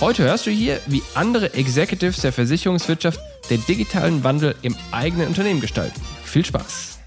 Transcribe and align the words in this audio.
Heute 0.00 0.24
hörst 0.24 0.46
du 0.46 0.50
hier, 0.50 0.80
wie 0.86 1.02
andere 1.14 1.54
Executives 1.54 2.20
der 2.20 2.32
Versicherungswirtschaft 2.32 3.20
den 3.48 3.64
digitalen 3.66 4.24
Wandel 4.24 4.56
im 4.62 4.74
eigenen 4.90 5.28
Unternehmen 5.28 5.60
gestalten. 5.60 6.00
Viel 6.24 6.44
Spaß! 6.44 6.98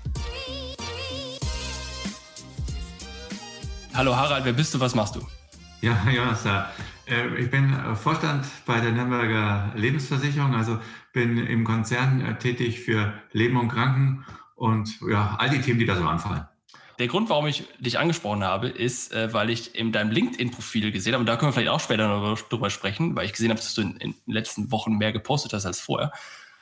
Hallo 3.94 4.16
Harald, 4.16 4.46
wer 4.46 4.54
bist 4.54 4.74
du, 4.74 4.80
was 4.80 4.96
machst 4.96 5.16
du? 5.16 5.22
Ja, 5.82 5.98
Jonas, 6.10 6.44
ja. 6.46 6.72
Äh, 7.08 7.36
ich 7.36 7.52
bin 7.52 7.74
äh, 7.74 7.94
Vorstand 7.96 8.46
bei 8.66 8.80
der 8.80 8.92
Nürnberger 8.92 9.74
Lebensversicherung, 9.76 10.56
also 10.56 10.80
bin 11.12 11.46
im 11.46 11.66
Konzern 11.66 12.22
äh, 12.22 12.38
tätig 12.38 12.80
für 12.80 13.14
Leben 13.34 13.58
und 13.58 13.68
Kranken 13.68 14.24
und 14.56 14.98
ja, 15.10 15.36
all 15.40 15.50
die 15.50 15.60
Themen, 15.60 15.80
die 15.80 15.86
da 15.86 15.98
so 15.98 16.08
anfallen. 16.08 16.46
Der 17.00 17.08
Grund, 17.08 17.30
warum 17.30 17.46
ich 17.46 17.64
dich 17.80 18.00
angesprochen 18.00 18.44
habe, 18.44 18.70
ist, 18.70 19.14
äh, 19.14 19.32
weil 19.32 19.50
ich 19.52 19.76
in 19.76 19.92
deinem 19.92 20.12
LinkedIn-Profil 20.12 20.92
gesehen 20.92 21.14
habe, 21.14 21.22
und 21.22 21.28
da 21.28 21.36
können 21.36 21.50
wir 21.50 21.54
vielleicht 21.54 21.70
auch 21.70 21.80
später 21.80 22.08
noch 22.08 22.42
drüber 22.42 22.70
sprechen, 22.70 23.16
weil 23.16 23.26
ich 23.26 23.34
gesehen 23.34 23.50
habe, 23.50 23.60
dass 23.60 23.76
du 23.76 23.82
in, 23.82 23.98
in 23.98 24.16
den 24.26 24.34
letzten 24.34 24.72
Wochen 24.72 24.98
mehr 24.98 25.12
gepostet 25.12 25.54
hast 25.54 25.66
als 25.66 25.80
vorher. 25.80 26.12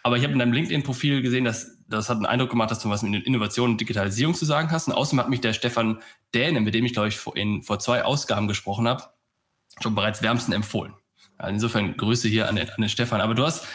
Aber 0.03 0.17
ich 0.17 0.23
habe 0.23 0.33
in 0.33 0.39
deinem 0.39 0.53
LinkedIn-Profil 0.53 1.21
gesehen, 1.21 1.45
dass 1.45 1.77
das 1.87 2.09
hat 2.09 2.17
einen 2.17 2.25
Eindruck 2.25 2.49
gemacht, 2.49 2.69
dass 2.69 2.79
du 2.79 2.89
was 2.89 3.01
mit 3.01 3.25
Innovation 3.25 3.71
und 3.71 3.81
Digitalisierung 3.81 4.35
zu 4.35 4.45
sagen 4.45 4.69
hast. 4.71 4.87
Und 4.87 4.93
außerdem 4.93 5.19
hat 5.19 5.29
mich 5.29 5.41
der 5.41 5.53
Stefan 5.53 5.99
Däne, 6.33 6.61
mit 6.61 6.75
dem 6.75 6.85
ich, 6.85 6.93
glaube 6.93 7.07
ich, 7.07 7.17
vor, 7.17 7.35
in, 7.35 7.63
vor 7.63 7.79
zwei 7.79 8.03
Ausgaben 8.03 8.47
gesprochen 8.47 8.87
habe, 8.87 9.03
schon 9.81 9.95
bereits 9.95 10.21
wärmsten 10.21 10.53
empfohlen. 10.53 10.93
Also 11.37 11.53
insofern 11.53 11.97
Grüße 11.97 12.27
hier 12.27 12.49
an 12.49 12.55
den, 12.55 12.69
an 12.69 12.81
den 12.81 12.89
Stefan. 12.89 13.21
Aber 13.21 13.35
du 13.35 13.43
hast, 13.43 13.65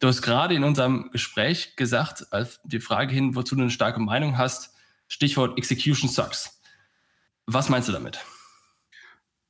du 0.00 0.08
hast 0.08 0.22
gerade 0.22 0.54
in 0.54 0.64
unserem 0.64 1.10
Gespräch 1.12 1.76
gesagt, 1.76 2.26
als 2.32 2.60
die 2.64 2.80
Frage 2.80 3.14
hin, 3.14 3.34
wozu 3.34 3.54
du 3.54 3.62
eine 3.62 3.70
starke 3.70 4.00
Meinung 4.00 4.36
hast, 4.36 4.74
Stichwort 5.08 5.58
Execution 5.58 6.08
Sucks. 6.08 6.60
Was 7.46 7.68
meinst 7.68 7.88
du 7.88 7.92
damit? 7.92 8.24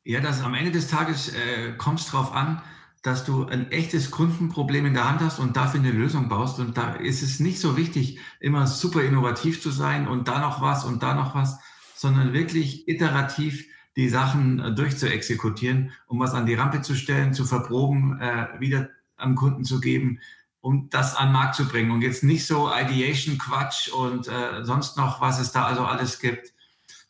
Ja, 0.05 0.21
dass 0.21 0.41
am 0.41 0.55
Ende 0.55 0.71
des 0.71 0.89
Tages 0.89 1.35
äh, 1.35 1.73
kommt 1.77 2.01
es 2.01 2.07
darauf 2.07 2.33
an, 2.33 2.63
dass 3.03 3.25
du 3.25 3.45
ein 3.47 3.71
echtes 3.71 4.11
Kundenproblem 4.11 4.87
in 4.87 4.95
der 4.95 5.09
Hand 5.09 5.21
hast 5.21 5.39
und 5.39 5.57
dafür 5.57 5.81
eine 5.81 5.93
Lösung 5.93 6.29
baust. 6.29 6.59
Und 6.59 6.77
da 6.77 6.95
ist 6.95 7.23
es 7.23 7.41
nicht 7.41 7.61
so 7.61 7.77
wichtig, 7.77 8.19
immer 8.41 8.67
super 8.67 9.03
innovativ 9.03 9.61
zu 9.61 9.71
sein 9.71 10.09
und 10.09 10.29
da 10.29 10.39
noch 10.41 10.61
was 10.61 10.85
und 10.85 11.03
da 11.03 11.15
noch 11.15 11.35
was, 11.35 11.59
sondern 11.95 12.33
wirklich 12.33 12.89
iterativ 12.89 13.67
die 13.97 14.09
Sachen 14.09 14.61
äh, 14.61 14.75
durchzuexekutieren, 14.75 15.93
um 16.07 16.21
was 16.21 16.35
an 16.35 16.47
die 16.47 16.55
Rampe 16.55 16.83
zu 16.83 16.95
stellen, 16.95 17.35
zu 17.35 17.45
verproben, 17.45 18.21
äh, 18.21 18.49
wieder 18.61 18.91
am 19.17 19.35
Kunden 19.35 19.65
zu 19.65 19.81
geben 19.81 20.21
um 20.61 20.89
das 20.91 21.15
an 21.15 21.29
den 21.29 21.33
Markt 21.35 21.55
zu 21.55 21.67
bringen. 21.67 21.91
Und 21.91 22.03
jetzt 22.03 22.25
nicht 22.25 22.47
so 22.47 22.71
Ideation-Quatsch 22.71 23.89
und 23.89 24.29
äh, 24.29 24.65
sonst 24.65 24.97
noch, 24.97 25.21
was 25.21 25.41
es 25.41 25.53
da 25.53 25.65
also 25.65 25.85
alles 25.85 26.19
gibt, 26.19 26.53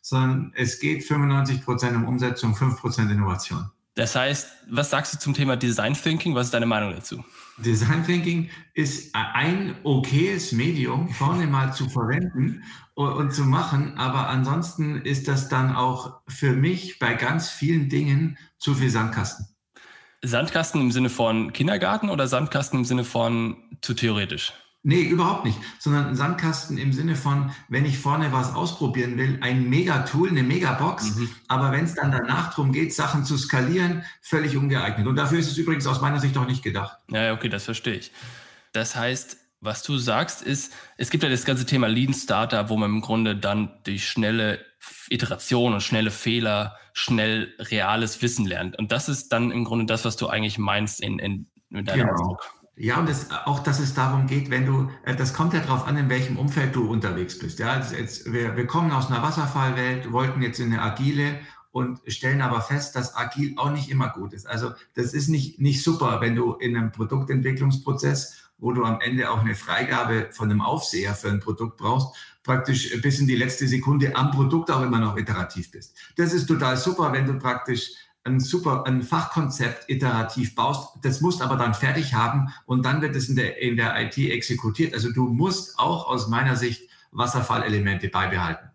sondern 0.01 0.53
es 0.55 0.79
geht 0.79 1.03
95 1.03 1.63
Prozent 1.63 1.95
um 1.95 2.05
Umsetzung, 2.05 2.55
5 2.55 2.79
Prozent 2.79 3.11
Innovation. 3.11 3.69
Das 3.95 4.15
heißt, 4.15 4.47
was 4.69 4.91
sagst 4.91 5.13
du 5.13 5.19
zum 5.19 5.33
Thema 5.33 5.57
Design 5.57 5.93
Thinking? 5.93 6.33
Was 6.33 6.45
ist 6.45 6.53
deine 6.53 6.65
Meinung 6.65 6.93
dazu? 6.93 7.23
Design 7.57 8.05
Thinking 8.05 8.49
ist 8.73 9.13
ein 9.13 9.75
okayes 9.83 10.53
Medium, 10.53 11.09
vorne 11.09 11.47
mal 11.47 11.73
zu 11.73 11.89
verwenden 11.89 12.63
und, 12.93 13.11
und, 13.11 13.33
zu 13.33 13.43
machen, 13.43 13.97
aber 13.97 14.29
ansonsten 14.29 15.01
ist 15.01 15.27
das 15.27 15.49
dann 15.49 15.75
auch 15.75 16.21
für 16.27 16.53
mich 16.53 16.99
bei 16.99 17.13
ganz 17.15 17.49
vielen 17.49 17.89
Dingen 17.89 18.37
zu 18.57 18.73
viel 18.73 18.89
Sandkasten. 18.89 19.47
Sandkasten 20.21 20.81
im 20.81 20.91
Sinne 20.91 21.09
von 21.09 21.53
Kindergarten 21.53 22.09
oder 22.09 22.27
Sandkasten 22.27 22.79
im 22.79 22.85
Sinne 22.85 23.03
von 23.03 23.57
zu 23.81 23.93
theoretisch? 23.93 24.53
Nee, 24.81 25.01
überhaupt 25.01 25.43
nicht, 25.43 25.57
sondern 25.77 26.15
Sandkasten 26.15 26.77
im 26.77 26.93
Sinne 26.93 27.17
von, 27.17 27.51
wenn 27.67 27.83
ich 27.83 27.99
vorne 27.99 28.31
was 28.31 28.55
ausprobieren 28.55 29.17
will, 29.17 29.37
ein 29.41 29.69
Mega-Tool, 29.69 30.29
eine 30.29 30.41
Mega-Box, 30.41 31.15
mhm. 31.15 31.29
aber 31.49 31.73
wenn 31.73 31.83
es 31.83 31.95
dann 31.95 32.13
danach 32.13 32.51
darum 32.51 32.71
geht, 32.71 32.93
Sachen 32.93 33.25
zu 33.25 33.37
skalieren, 33.37 34.03
völlig 34.21 34.55
ungeeignet. 34.55 35.05
Und 35.05 35.17
dafür 35.17 35.39
ist 35.39 35.51
es 35.51 35.57
übrigens 35.57 35.85
aus 35.85 35.99
meiner 35.99 36.19
Sicht 36.19 36.37
auch 36.37 36.47
nicht 36.47 36.63
gedacht. 36.63 36.97
Ja, 37.09 37.33
okay, 37.33 37.49
das 37.49 37.65
verstehe 37.65 37.95
ich. 37.95 38.11
Das 38.71 38.95
heißt, 38.95 39.37
was 39.59 39.83
du 39.83 39.97
sagst, 39.97 40.41
ist, 40.41 40.73
es 40.95 41.09
gibt 41.09 41.23
ja 41.23 41.29
das 41.29 41.43
ganze 41.43 41.65
Thema 41.65 41.87
Lean 41.87 42.13
Starter, 42.13 42.69
wo 42.69 42.77
man 42.77 42.89
im 42.89 43.01
Grunde 43.01 43.35
dann 43.35 43.73
durch 43.83 44.07
schnelle 44.07 44.65
Iteration 45.09 45.73
und 45.73 45.81
schnelle 45.81 46.11
Fehler 46.11 46.75
schnell 46.93 47.53
reales 47.59 48.21
Wissen 48.21 48.45
lernt. 48.45 48.77
Und 48.77 48.91
das 48.91 49.09
ist 49.09 49.29
dann 49.29 49.51
im 49.51 49.63
Grunde 49.63 49.85
das, 49.85 50.05
was 50.05 50.17
du 50.17 50.27
eigentlich 50.27 50.57
meinst 50.57 51.01
in, 51.01 51.19
in, 51.19 51.47
in 51.69 51.85
deinem 51.85 52.07
genau. 52.07 52.13
Ausdruck. 52.13 52.59
Ja, 52.75 52.97
und 52.97 53.09
das, 53.09 53.29
auch, 53.31 53.59
dass 53.59 53.79
es 53.79 53.93
darum 53.93 54.27
geht, 54.27 54.49
wenn 54.49 54.65
du, 54.65 54.89
äh, 55.03 55.13
das 55.13 55.33
kommt 55.33 55.53
ja 55.53 55.59
darauf 55.59 55.85
an, 55.85 55.97
in 55.97 56.09
welchem 56.09 56.37
Umfeld 56.37 56.75
du 56.75 56.89
unterwegs 56.89 57.37
bist. 57.37 57.59
Ja, 57.59 57.77
jetzt, 57.77 58.31
wir, 58.31 58.55
wir 58.55 58.67
kommen 58.67 58.91
aus 58.91 59.07
einer 59.07 59.21
Wasserfallwelt, 59.21 60.13
wollten 60.13 60.41
jetzt 60.41 60.59
in 60.59 60.71
eine 60.71 60.81
agile 60.81 61.39
und 61.71 61.99
stellen 62.07 62.41
aber 62.41 62.61
fest, 62.61 62.95
dass 62.95 63.15
agil 63.15 63.55
auch 63.57 63.71
nicht 63.71 63.89
immer 63.89 64.09
gut 64.09 64.31
ist. 64.31 64.47
Also 64.47 64.71
das 64.95 65.13
ist 65.13 65.27
nicht, 65.27 65.59
nicht 65.59 65.83
super, 65.83 66.21
wenn 66.21 66.35
du 66.35 66.53
in 66.53 66.77
einem 66.77 66.91
Produktentwicklungsprozess 66.91 68.49
wo 68.59 68.73
du 68.73 68.83
am 68.83 69.01
Ende 69.01 69.31
auch 69.31 69.39
eine 69.39 69.55
Freigabe 69.55 70.29
von 70.31 70.51
einem 70.51 70.61
Aufseher 70.61 71.15
für 71.15 71.29
ein 71.29 71.39
Produkt 71.39 71.77
brauchst, 71.77 72.15
praktisch 72.43 72.99
bis 73.01 73.19
in 73.19 73.27
die 73.27 73.35
letzte 73.35 73.67
Sekunde 73.67 74.15
am 74.15 74.31
Produkt 74.31 74.71
auch 74.71 74.81
immer 74.81 74.99
noch 74.99 75.17
iterativ 75.17 75.71
bist. 75.71 75.95
Das 76.15 76.33
ist 76.33 76.47
total 76.47 76.77
super, 76.77 77.11
wenn 77.11 77.25
du 77.25 77.37
praktisch 77.37 77.91
ein 78.23 78.39
super, 78.39 78.83
ein 78.85 79.01
Fachkonzept 79.01 79.89
iterativ 79.89 80.55
baust. 80.55 80.97
Das 81.03 81.21
musst 81.21 81.41
aber 81.41 81.55
dann 81.55 81.73
fertig 81.73 82.13
haben 82.13 82.53
und 82.65 82.85
dann 82.85 83.01
wird 83.01 83.15
es 83.15 83.29
in 83.29 83.35
der, 83.35 83.61
in 83.61 83.77
der 83.77 83.99
IT 84.01 84.17
exekutiert. 84.17 84.93
Also 84.93 85.11
du 85.11 85.27
musst 85.27 85.77
auch 85.79 86.07
aus 86.07 86.27
meiner 86.27 86.55
Sicht 86.55 86.89
Wasserfallelemente 87.11 88.09
beibehalten. 88.09 88.69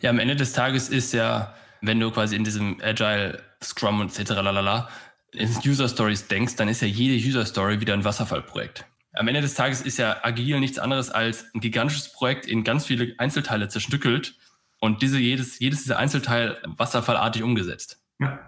Ja, 0.00 0.10
am 0.10 0.18
Ende 0.18 0.34
des 0.34 0.52
Tages 0.52 0.88
ist 0.88 1.12
ja, 1.12 1.54
wenn 1.80 2.00
du 2.00 2.10
quasi 2.10 2.34
in 2.34 2.44
diesem 2.44 2.78
Agile 2.82 3.42
Scrum 3.62 4.00
und 4.00 4.18
etc. 4.18 4.30
lalala 4.30 4.88
in 5.32 5.48
User 5.64 5.88
Stories 5.88 6.26
denkst, 6.26 6.56
dann 6.56 6.68
ist 6.68 6.80
ja 6.80 6.88
jede 6.88 7.14
User 7.14 7.44
Story 7.44 7.80
wieder 7.80 7.94
ein 7.94 8.04
Wasserfallprojekt 8.04 8.84
am 9.18 9.28
Ende 9.28 9.40
des 9.40 9.54
Tages 9.54 9.80
ist 9.80 9.98
ja 9.98 10.18
agil 10.22 10.60
nichts 10.60 10.78
anderes 10.78 11.10
als 11.10 11.46
ein 11.54 11.60
gigantisches 11.60 12.12
Projekt 12.12 12.46
in 12.46 12.64
ganz 12.64 12.86
viele 12.86 13.14
Einzelteile 13.18 13.68
zerstückelt 13.68 14.34
und 14.80 15.02
diese, 15.02 15.18
jedes, 15.18 15.58
jedes 15.58 15.82
dieser 15.82 15.98
Einzelteil 15.98 16.58
wasserfallartig 16.64 17.42
umgesetzt. 17.42 18.00
Ja. 18.20 18.38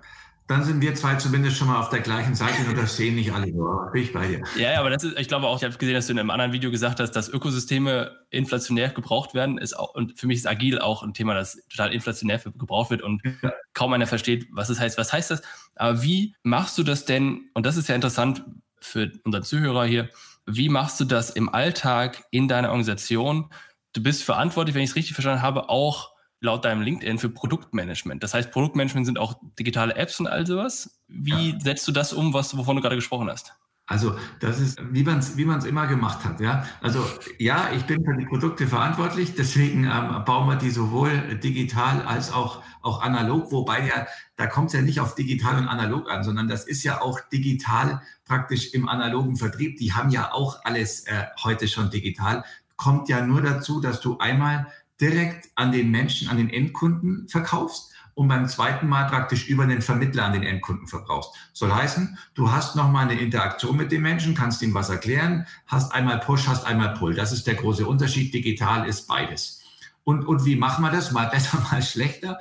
Dann 0.46 0.64
sind 0.64 0.80
wir 0.80 0.96
zwei 0.96 1.14
zumindest 1.14 1.56
schon 1.58 1.68
mal 1.68 1.78
auf 1.78 1.90
der 1.90 2.00
gleichen 2.00 2.34
Seite 2.34 2.68
und 2.68 2.76
das 2.76 2.96
sehen 2.96 3.14
nicht 3.14 3.32
alle. 3.32 3.46
Bin 3.46 4.02
ich 4.02 4.12
bei 4.12 4.26
dir. 4.26 4.42
Ja, 4.56 4.72
ja, 4.72 4.80
aber 4.80 4.90
das 4.90 5.04
ist, 5.04 5.16
ich 5.16 5.28
glaube 5.28 5.46
auch, 5.46 5.56
ich 5.56 5.62
habe 5.62 5.76
gesehen, 5.76 5.94
dass 5.94 6.08
du 6.08 6.12
in 6.12 6.18
einem 6.18 6.30
anderen 6.30 6.52
Video 6.52 6.72
gesagt 6.72 6.98
hast, 6.98 7.12
dass 7.12 7.28
Ökosysteme 7.28 8.18
inflationär 8.30 8.88
gebraucht 8.88 9.32
werden. 9.32 9.58
Ist 9.58 9.78
auch, 9.78 9.94
und 9.94 10.18
für 10.18 10.26
mich 10.26 10.38
ist 10.38 10.48
agil 10.48 10.80
auch 10.80 11.04
ein 11.04 11.14
Thema, 11.14 11.34
das 11.34 11.62
total 11.68 11.92
inflationär 11.92 12.40
gebraucht 12.40 12.90
wird 12.90 13.00
und 13.02 13.22
ja. 13.42 13.52
kaum 13.74 13.92
einer 13.92 14.08
versteht, 14.08 14.48
was 14.50 14.66
das 14.66 14.80
heißt. 14.80 14.98
Was 14.98 15.12
heißt 15.12 15.30
das? 15.30 15.42
Aber 15.76 16.02
wie 16.02 16.34
machst 16.42 16.76
du 16.78 16.82
das 16.82 17.04
denn? 17.04 17.42
Und 17.54 17.64
das 17.64 17.76
ist 17.76 17.88
ja 17.88 17.94
interessant 17.94 18.44
für 18.80 19.12
unseren 19.22 19.44
Zuhörer 19.44 19.84
hier 19.84 20.10
wie 20.56 20.68
machst 20.68 21.00
du 21.00 21.04
das 21.04 21.30
im 21.30 21.48
Alltag 21.48 22.24
in 22.30 22.48
deiner 22.48 22.68
Organisation? 22.68 23.50
Du 23.92 24.02
bist 24.02 24.22
verantwortlich, 24.22 24.74
wenn 24.74 24.82
ich 24.82 24.90
es 24.90 24.96
richtig 24.96 25.14
verstanden 25.14 25.42
habe, 25.42 25.68
auch 25.68 26.10
laut 26.40 26.64
deinem 26.64 26.82
LinkedIn 26.82 27.18
für 27.18 27.28
Produktmanagement. 27.28 28.22
Das 28.22 28.34
heißt, 28.34 28.50
Produktmanagement 28.50 29.06
sind 29.06 29.18
auch 29.18 29.34
digitale 29.58 29.94
Apps 29.94 30.20
und 30.20 30.26
all 30.26 30.46
sowas. 30.46 31.02
Wie 31.08 31.58
setzt 31.60 31.86
du 31.86 31.92
das 31.92 32.12
um, 32.12 32.32
was, 32.32 32.56
wovon 32.56 32.76
du 32.76 32.82
gerade 32.82 32.96
gesprochen 32.96 33.28
hast? 33.28 33.54
Also 33.90 34.14
das 34.38 34.60
ist, 34.60 34.80
wie 34.92 35.02
man 35.02 35.18
es 35.18 35.36
wie 35.36 35.44
man's 35.44 35.64
immer 35.64 35.88
gemacht 35.88 36.24
hat. 36.24 36.40
Ja? 36.40 36.64
Also 36.80 37.04
ja, 37.38 37.70
ich 37.74 37.86
bin 37.86 38.04
für 38.04 38.16
die 38.16 38.24
Produkte 38.24 38.68
verantwortlich, 38.68 39.34
deswegen 39.34 39.82
ähm, 39.82 40.24
bauen 40.24 40.48
wir 40.48 40.54
die 40.54 40.70
sowohl 40.70 41.34
digital 41.42 42.02
als 42.02 42.32
auch, 42.32 42.62
auch 42.82 43.02
analog, 43.02 43.50
wobei 43.50 43.88
ja, 43.88 44.06
da 44.36 44.46
kommt 44.46 44.68
es 44.68 44.74
ja 44.74 44.82
nicht 44.82 45.00
auf 45.00 45.16
digital 45.16 45.58
und 45.58 45.66
analog 45.66 46.08
an, 46.08 46.22
sondern 46.22 46.46
das 46.46 46.68
ist 46.68 46.84
ja 46.84 47.02
auch 47.02 47.18
digital 47.32 48.00
praktisch 48.26 48.74
im 48.74 48.88
analogen 48.88 49.34
Vertrieb. 49.34 49.76
Die 49.78 49.92
haben 49.92 50.10
ja 50.10 50.32
auch 50.32 50.64
alles 50.64 51.08
äh, 51.08 51.24
heute 51.42 51.66
schon 51.66 51.90
digital. 51.90 52.44
Kommt 52.76 53.08
ja 53.08 53.26
nur 53.26 53.42
dazu, 53.42 53.80
dass 53.80 54.00
du 54.00 54.18
einmal 54.18 54.68
direkt 55.00 55.50
an 55.56 55.72
den 55.72 55.90
Menschen, 55.90 56.28
an 56.28 56.36
den 56.36 56.48
Endkunden 56.48 57.26
verkaufst 57.28 57.92
und 58.14 58.28
beim 58.28 58.48
zweiten 58.48 58.88
Mal 58.88 59.04
praktisch 59.04 59.48
über 59.48 59.66
den 59.66 59.82
Vermittler 59.82 60.24
an 60.24 60.32
den 60.32 60.42
Endkunden 60.42 60.86
verbrauchst. 60.86 61.34
Soll 61.52 61.72
heißen, 61.72 62.18
du 62.34 62.50
hast 62.50 62.76
nochmal 62.76 63.08
eine 63.08 63.20
Interaktion 63.20 63.76
mit 63.76 63.92
dem 63.92 64.02
Menschen, 64.02 64.34
kannst 64.34 64.62
ihm 64.62 64.74
was 64.74 64.90
erklären, 64.90 65.46
hast 65.66 65.92
einmal 65.92 66.20
Push, 66.20 66.48
hast 66.48 66.66
einmal 66.66 66.94
Pull. 66.94 67.14
Das 67.14 67.32
ist 67.32 67.46
der 67.46 67.54
große 67.54 67.86
Unterschied. 67.86 68.34
Digital 68.34 68.88
ist 68.88 69.06
beides. 69.06 69.62
Und, 70.04 70.26
und 70.26 70.44
wie 70.44 70.56
machen 70.56 70.82
wir 70.82 70.90
das? 70.90 71.12
Mal 71.12 71.28
besser, 71.28 71.58
mal 71.70 71.82
schlechter. 71.82 72.38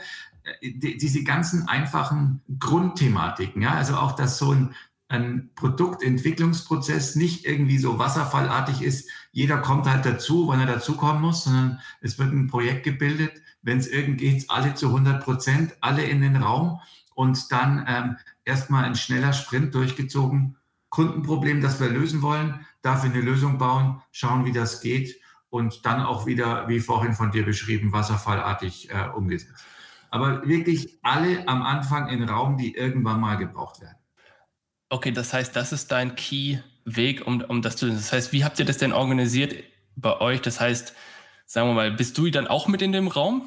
Äh, 0.62 0.72
diese 0.98 1.24
ganzen 1.24 1.68
einfachen 1.68 2.42
Grundthematiken, 2.60 3.62
ja, 3.62 3.74
also 3.74 3.96
auch, 3.96 4.14
dass 4.14 4.38
so 4.38 4.54
ein, 4.54 4.76
ein 5.08 5.50
Produktentwicklungsprozess 5.56 7.16
nicht 7.16 7.46
irgendwie 7.46 7.80
so 7.80 7.98
wasserfallartig 7.98 8.82
ist. 8.82 9.10
Jeder 9.32 9.58
kommt 9.58 9.90
halt 9.90 10.06
dazu, 10.06 10.48
wann 10.48 10.60
er 10.60 10.68
dazukommen 10.68 11.22
muss, 11.22 11.46
sondern 11.46 11.80
es 12.02 12.20
wird 12.20 12.32
ein 12.32 12.48
Projekt 12.48 12.84
gebildet 12.84 13.42
wenn 13.62 13.78
es 13.78 13.88
irgend 13.88 14.20
geht, 14.20 14.50
alle 14.50 14.74
zu 14.76 14.88
100 14.88 15.24
Prozent, 15.24 15.76
alle 15.82 16.04
in 16.04 16.22
den 16.22 16.38
Raum 16.38 16.80
und 17.16 17.52
dann 17.52 17.86
ähm, 17.88 18.18
erstmal 18.46 18.86
ein 18.86 18.96
schneller 18.96 19.34
Sprint 19.34 19.76
durchgezogen. 19.76 20.58
Kundenproblem, 20.90 21.62
das 21.62 21.80
wir 21.80 21.90
lösen 21.90 22.22
wollen, 22.22 22.66
dafür 22.82 23.12
eine 23.12 23.22
Lösung 23.22 23.58
bauen, 23.58 24.02
schauen, 24.12 24.46
wie 24.46 24.52
das 24.52 24.82
geht 24.82 25.20
und 25.50 25.86
dann 25.86 26.02
auch 26.02 26.26
wieder, 26.26 26.68
wie 26.68 26.80
vorhin 26.80 27.14
von 27.14 27.32
dir 27.32 27.46
beschrieben, 27.46 27.92
wasserfallartig 27.92 28.90
äh, 28.90 29.10
umgesetzt. 29.16 29.66
Aber 30.12 30.48
wirklich 30.48 30.98
alle 31.04 31.48
am 31.48 31.62
Anfang 31.62 32.10
in 32.10 32.24
Raum, 32.24 32.58
die 32.58 32.76
irgendwann 32.76 33.20
mal 33.20 33.36
gebraucht 33.36 33.82
werden. 33.82 33.98
Okay, 34.90 35.12
das 35.12 35.34
heißt, 35.34 35.56
das 35.56 35.72
ist 35.72 35.92
dein 35.92 36.16
Key-Weg, 36.16 37.28
um, 37.28 37.42
um 37.42 37.62
das 37.62 37.76
zu. 37.76 37.88
Das 37.90 38.12
heißt, 38.12 38.32
wie 38.32 38.44
habt 38.44 38.58
ihr 38.60 38.66
das 38.66 38.78
denn 38.78 38.92
organisiert 38.92 39.56
bei 39.96 40.20
euch? 40.20 40.42
Das 40.42 40.60
heißt, 40.60 40.96
sagen 41.50 41.68
wir 41.68 41.74
mal, 41.74 41.92
bist 41.92 42.18
du 42.18 42.30
dann 42.30 42.48
auch 42.48 42.68
mit 42.68 42.82
in 42.84 42.92
dem 42.92 43.08
Raum? 43.08 43.42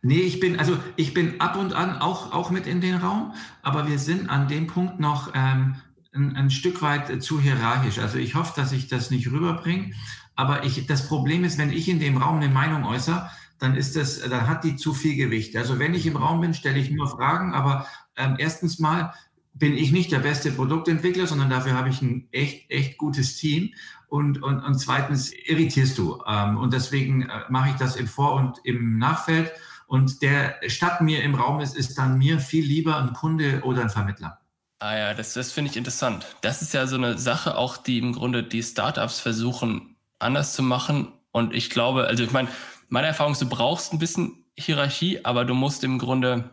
Nee, 0.00 0.20
ich 0.20 0.38
bin, 0.38 0.58
also 0.58 0.78
ich 0.96 1.12
bin 1.12 1.40
ab 1.40 1.56
und 1.56 1.74
an 1.74 1.98
auch, 1.98 2.32
auch 2.32 2.50
mit 2.50 2.66
in 2.66 2.80
den 2.80 2.94
Raum, 2.94 3.34
aber 3.62 3.88
wir 3.88 3.98
sind 3.98 4.30
an 4.30 4.48
dem 4.48 4.68
Punkt 4.68 5.00
noch 5.00 5.32
ähm, 5.34 5.74
ein, 6.14 6.36
ein 6.36 6.50
Stück 6.50 6.80
weit 6.82 7.22
zu 7.22 7.40
hierarchisch. 7.40 7.98
Also 7.98 8.16
ich 8.16 8.36
hoffe, 8.36 8.52
dass 8.54 8.72
ich 8.72 8.86
das 8.86 9.10
nicht 9.10 9.30
rüberbringe. 9.30 9.92
Aber 10.36 10.64
ich, 10.64 10.86
das 10.86 11.06
Problem 11.06 11.44
ist, 11.44 11.58
wenn 11.58 11.72
ich 11.72 11.88
in 11.88 11.98
dem 11.98 12.16
Raum 12.16 12.36
eine 12.36 12.48
Meinung 12.48 12.84
äußere, 12.84 13.28
dann 13.58 13.74
ist 13.74 13.96
das, 13.96 14.20
dann 14.20 14.46
hat 14.46 14.64
die 14.64 14.76
zu 14.76 14.94
viel 14.94 15.16
Gewicht. 15.16 15.54
Also 15.56 15.78
wenn 15.78 15.94
ich 15.94 16.06
im 16.06 16.16
Raum 16.16 16.40
bin, 16.40 16.54
stelle 16.54 16.78
ich 16.78 16.90
nur 16.90 17.08
Fragen, 17.08 17.52
aber 17.52 17.86
ähm, 18.16 18.36
erstens 18.38 18.78
mal 18.78 19.12
bin 19.52 19.76
ich 19.76 19.90
nicht 19.90 20.12
der 20.12 20.20
beste 20.20 20.52
Produktentwickler, 20.52 21.26
sondern 21.26 21.50
dafür 21.50 21.74
habe 21.74 21.88
ich 21.88 22.00
ein 22.00 22.28
echt, 22.30 22.70
echt 22.70 22.96
gutes 22.96 23.36
Team. 23.36 23.74
Und, 24.10 24.42
und, 24.42 24.60
und 24.60 24.74
zweitens 24.74 25.32
irritierst 25.32 25.96
du. 25.96 26.20
Ähm, 26.26 26.58
und 26.58 26.72
deswegen 26.72 27.22
äh, 27.22 27.44
mache 27.48 27.70
ich 27.70 27.76
das 27.76 27.94
im 27.94 28.08
Vor- 28.08 28.34
und 28.34 28.58
im 28.64 28.98
Nachfeld. 28.98 29.52
Und 29.86 30.20
der 30.20 30.56
statt 30.66 31.00
mir 31.00 31.22
im 31.22 31.36
Raum 31.36 31.60
ist, 31.60 31.76
ist 31.76 31.96
dann 31.96 32.18
mir 32.18 32.40
viel 32.40 32.64
lieber 32.64 32.96
ein 32.96 33.12
Kunde 33.12 33.60
oder 33.62 33.82
ein 33.82 33.90
Vermittler. 33.90 34.40
Ah 34.80 34.96
ja, 34.96 35.14
das, 35.14 35.34
das 35.34 35.52
finde 35.52 35.70
ich 35.70 35.76
interessant. 35.76 36.26
Das 36.40 36.60
ist 36.60 36.74
ja 36.74 36.88
so 36.88 36.96
eine 36.96 37.18
Sache 37.18 37.56
auch, 37.56 37.76
die 37.76 37.98
im 37.98 38.12
Grunde 38.12 38.42
die 38.42 38.64
Startups 38.64 39.20
versuchen 39.20 39.96
anders 40.18 40.54
zu 40.54 40.64
machen. 40.64 41.12
Und 41.30 41.54
ich 41.54 41.70
glaube, 41.70 42.08
also 42.08 42.24
ich 42.24 42.32
meine, 42.32 42.48
meine 42.88 43.06
Erfahrung 43.06 43.34
ist, 43.34 43.42
du 43.42 43.48
brauchst 43.48 43.92
ein 43.92 44.00
bisschen 44.00 44.44
Hierarchie, 44.56 45.24
aber 45.24 45.44
du 45.44 45.54
musst 45.54 45.84
im 45.84 45.98
Grunde, 46.00 46.50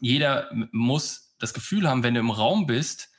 jeder 0.00 0.48
muss 0.72 1.34
das 1.38 1.52
Gefühl 1.52 1.88
haben, 1.88 2.02
wenn 2.02 2.14
du 2.14 2.20
im 2.20 2.30
Raum 2.30 2.66
bist, 2.66 3.10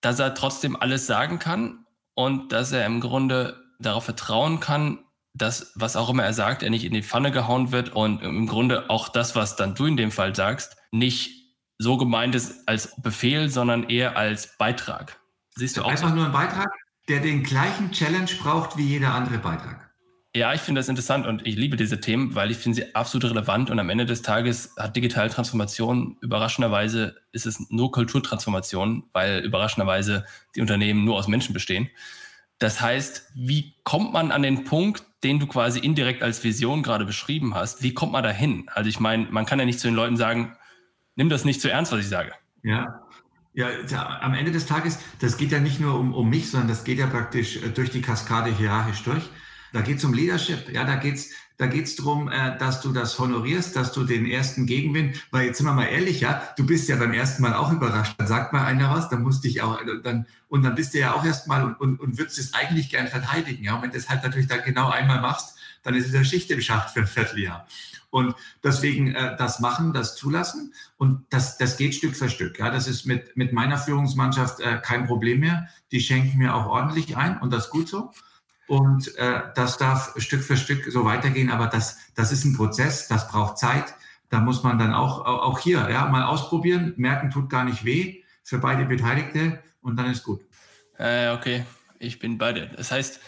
dass 0.00 0.20
er 0.20 0.34
trotzdem 0.34 0.76
alles 0.76 1.08
sagen 1.08 1.40
kann 1.40 1.84
und 2.18 2.50
dass 2.50 2.72
er 2.72 2.84
im 2.84 2.98
Grunde 2.98 3.62
darauf 3.78 4.04
vertrauen 4.04 4.58
kann, 4.58 4.98
dass 5.34 5.70
was 5.76 5.94
auch 5.94 6.10
immer 6.10 6.24
er 6.24 6.32
sagt, 6.32 6.64
er 6.64 6.70
nicht 6.70 6.82
in 6.82 6.92
die 6.92 7.04
Pfanne 7.04 7.30
gehauen 7.30 7.70
wird 7.70 7.90
und 7.90 8.24
im 8.24 8.48
Grunde 8.48 8.90
auch 8.90 9.08
das, 9.08 9.36
was 9.36 9.54
dann 9.54 9.76
du 9.76 9.86
in 9.86 9.96
dem 9.96 10.10
Fall 10.10 10.34
sagst, 10.34 10.76
nicht 10.90 11.54
so 11.78 11.96
gemeint 11.96 12.34
ist 12.34 12.66
als 12.66 13.00
Befehl, 13.00 13.50
sondern 13.50 13.84
eher 13.84 14.16
als 14.16 14.58
Beitrag. 14.58 15.20
Siehst 15.54 15.76
du 15.76 15.82
auch 15.84 15.90
Einfach 15.90 16.08
so? 16.08 16.16
nur 16.16 16.26
ein 16.26 16.32
Beitrag, 16.32 16.66
der 17.06 17.20
den 17.20 17.44
gleichen 17.44 17.92
Challenge 17.92 18.30
braucht 18.42 18.76
wie 18.76 18.88
jeder 18.88 19.14
andere 19.14 19.38
Beitrag. 19.38 19.87
Ja, 20.38 20.54
ich 20.54 20.60
finde 20.60 20.78
das 20.78 20.88
interessant 20.88 21.26
und 21.26 21.44
ich 21.48 21.56
liebe 21.56 21.76
diese 21.76 22.00
Themen, 22.00 22.36
weil 22.36 22.52
ich 22.52 22.58
finde 22.58 22.76
sie 22.76 22.94
absolut 22.94 23.28
relevant 23.28 23.70
und 23.70 23.80
am 23.80 23.90
Ende 23.90 24.06
des 24.06 24.22
Tages 24.22 24.72
hat 24.78 24.94
digitale 24.94 25.30
Transformation 25.30 26.16
überraschenderweise 26.20 27.16
ist 27.32 27.44
es 27.44 27.68
nur 27.70 27.90
Kulturtransformation, 27.90 29.02
weil 29.12 29.40
überraschenderweise 29.40 30.24
die 30.54 30.60
Unternehmen 30.60 31.04
nur 31.04 31.16
aus 31.16 31.26
Menschen 31.26 31.54
bestehen. 31.54 31.90
Das 32.60 32.80
heißt, 32.80 33.32
wie 33.34 33.74
kommt 33.82 34.12
man 34.12 34.30
an 34.30 34.42
den 34.42 34.62
Punkt, 34.62 35.02
den 35.24 35.40
du 35.40 35.48
quasi 35.48 35.80
indirekt 35.80 36.22
als 36.22 36.44
Vision 36.44 36.84
gerade 36.84 37.04
beschrieben 37.04 37.56
hast? 37.56 37.82
Wie 37.82 37.92
kommt 37.92 38.12
man 38.12 38.22
da 38.22 38.30
hin? 38.30 38.70
Also 38.72 38.88
ich 38.88 39.00
meine, 39.00 39.26
man 39.32 39.44
kann 39.44 39.58
ja 39.58 39.64
nicht 39.64 39.80
zu 39.80 39.88
den 39.88 39.96
Leuten 39.96 40.16
sagen, 40.16 40.56
nimm 41.16 41.30
das 41.30 41.44
nicht 41.44 41.60
zu 41.60 41.68
ernst, 41.68 41.90
was 41.90 41.98
ich 41.98 42.08
sage. 42.08 42.30
Ja. 42.62 43.02
Ja, 43.54 43.66
am 44.20 44.34
Ende 44.34 44.52
des 44.52 44.66
Tages, 44.66 45.00
das 45.18 45.36
geht 45.36 45.50
ja 45.50 45.58
nicht 45.58 45.80
nur 45.80 45.98
um, 45.98 46.14
um 46.14 46.30
mich, 46.30 46.48
sondern 46.48 46.68
das 46.68 46.84
geht 46.84 47.00
ja 47.00 47.08
praktisch 47.08 47.56
äh, 47.56 47.70
durch 47.70 47.90
die 47.90 48.02
Kaskade 48.02 48.54
hierarchisch 48.54 49.02
durch. 49.02 49.28
Da 49.72 49.80
geht 49.80 49.98
es 49.98 50.04
um 50.04 50.14
Leadership, 50.14 50.72
ja, 50.72 50.84
da 50.84 50.96
geht's 50.96 51.30
da 51.58 51.66
geht's 51.66 51.96
drum, 51.96 52.30
äh, 52.30 52.56
dass 52.56 52.82
du 52.82 52.92
das 52.92 53.18
honorierst, 53.18 53.74
dass 53.74 53.92
du 53.92 54.04
den 54.04 54.26
ersten 54.26 54.64
Gegenwind, 54.64 55.16
weil 55.32 55.46
jetzt 55.46 55.58
sind 55.58 55.66
wir 55.66 55.72
mal 55.72 55.86
ehrlich, 55.86 56.20
ja, 56.20 56.40
du 56.56 56.64
bist 56.64 56.88
ja 56.88 56.94
beim 56.94 57.12
ersten 57.12 57.42
Mal 57.42 57.52
auch 57.52 57.72
überrascht. 57.72 58.14
Dann 58.16 58.28
sagt 58.28 58.52
mal 58.52 58.64
einer 58.64 58.90
was, 58.94 59.08
dann 59.08 59.22
musste 59.22 59.48
ich 59.48 59.60
auch, 59.60 59.80
äh, 59.82 60.00
dann, 60.04 60.26
und 60.46 60.62
dann 60.62 60.76
bist 60.76 60.94
du 60.94 61.00
ja 61.00 61.14
auch 61.14 61.24
erstmal 61.24 61.64
und, 61.64 61.80
und, 61.80 61.98
und 61.98 62.16
würdest 62.16 62.38
es 62.38 62.54
eigentlich 62.54 62.90
gern 62.90 63.08
verteidigen, 63.08 63.64
ja. 63.64 63.74
Und 63.74 63.82
wenn 63.82 63.90
du 63.90 63.96
das 63.96 64.08
halt 64.08 64.22
natürlich 64.22 64.46
dann 64.46 64.62
genau 64.64 64.88
einmal 64.88 65.20
machst, 65.20 65.58
dann 65.82 65.96
ist 65.96 66.06
es 66.06 66.14
eine 66.14 66.24
Schicht 66.24 66.48
im 66.52 66.60
Schacht 66.60 66.90
für 66.90 67.00
ein 67.00 67.06
Vierteljahr. 67.08 67.66
Und 68.10 68.36
deswegen 68.62 69.14
äh, 69.14 69.36
das 69.36 69.58
machen, 69.58 69.92
das 69.92 70.14
zulassen. 70.14 70.72
Und 70.96 71.26
das, 71.30 71.58
das 71.58 71.76
geht 71.76 71.94
Stück 71.94 72.16
für 72.16 72.30
Stück. 72.30 72.60
Ja, 72.60 72.70
das 72.70 72.86
ist 72.86 73.04
mit, 73.04 73.36
mit 73.36 73.52
meiner 73.52 73.78
Führungsmannschaft 73.78 74.60
äh, 74.60 74.78
kein 74.80 75.06
Problem 75.06 75.40
mehr. 75.40 75.68
Die 75.90 76.00
schenken 76.00 76.38
mir 76.38 76.54
auch 76.54 76.66
ordentlich 76.66 77.16
ein 77.16 77.38
und 77.38 77.52
das 77.52 77.68
gut 77.68 77.88
so. 77.88 78.12
Und 78.68 79.16
äh, 79.16 79.42
das 79.54 79.78
darf 79.78 80.14
Stück 80.18 80.44
für 80.44 80.56
Stück 80.56 80.84
so 80.92 81.04
weitergehen. 81.04 81.50
Aber 81.50 81.66
das, 81.66 81.98
das 82.14 82.30
ist 82.30 82.44
ein 82.44 82.54
Prozess, 82.54 83.08
das 83.08 83.28
braucht 83.28 83.58
Zeit. 83.58 83.94
Da 84.28 84.40
muss 84.40 84.62
man 84.62 84.78
dann 84.78 84.92
auch, 84.92 85.24
auch 85.24 85.58
hier 85.58 85.88
ja, 85.90 86.06
mal 86.06 86.22
ausprobieren. 86.24 86.92
Merken 86.96 87.30
tut 87.30 87.48
gar 87.48 87.64
nicht 87.64 87.84
weh 87.84 88.22
für 88.44 88.58
beide 88.58 88.84
Beteiligte 88.84 89.62
und 89.80 89.96
dann 89.96 90.10
ist 90.10 90.22
gut. 90.22 90.42
Äh, 90.98 91.30
okay, 91.30 91.64
ich 91.98 92.18
bin 92.18 92.36
bei 92.36 92.52
dir. 92.52 92.66
Das 92.66 92.92
heißt, 92.92 93.20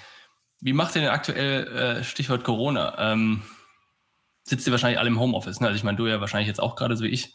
wie 0.61 0.75
macht 0.75 0.95
ihr 0.95 1.03
denn 1.03 1.11
aktuell 1.11 1.67
äh, 1.69 2.05
Stichwort 2.05 2.45
Corona? 2.45 3.13
Ähm, 3.13 3.43
sitzt 4.43 4.67
ihr 4.67 4.73
wahrscheinlich 4.73 4.99
alle 4.99 5.09
im 5.09 5.19
Homeoffice? 5.19 5.61
Ne? 5.61 5.69
Also 5.69 5.77
ich 5.77 5.85
meine, 5.85 5.97
du 5.97 6.07
ja 6.07 6.21
wahrscheinlich 6.21 6.49
jetzt 6.49 6.61
auch 6.61 6.77
gerade 6.77 6.97
so 6.97 7.05
wie 7.05 7.09
ich. 7.09 7.35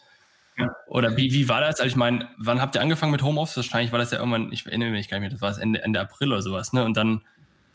Ja. 0.58 0.74
Oder 0.88 1.18
wie, 1.18 1.34
wie 1.34 1.50
war 1.50 1.60
das? 1.60 1.80
Also 1.80 1.88
ich 1.88 1.96
meine, 1.96 2.30
wann 2.38 2.62
habt 2.62 2.76
ihr 2.76 2.82
angefangen 2.82 3.12
mit 3.12 3.24
Homeoffice? 3.24 3.58
Wahrscheinlich 3.58 3.92
war 3.92 4.00
das 4.00 4.12
ja 4.12 4.20
irgendwann, 4.20 4.52
ich 4.52 4.66
erinnere 4.66 4.92
mich 4.92 5.10
gar 5.10 5.18
nicht 5.18 5.24
mehr, 5.24 5.32
das 5.32 5.42
war 5.42 5.50
das 5.50 5.58
Ende, 5.58 5.82
Ende 5.82 6.00
April 6.00 6.32
oder 6.32 6.42
sowas. 6.44 6.72
Ne? 6.72 6.86
Und 6.86 6.96
dann 6.96 7.26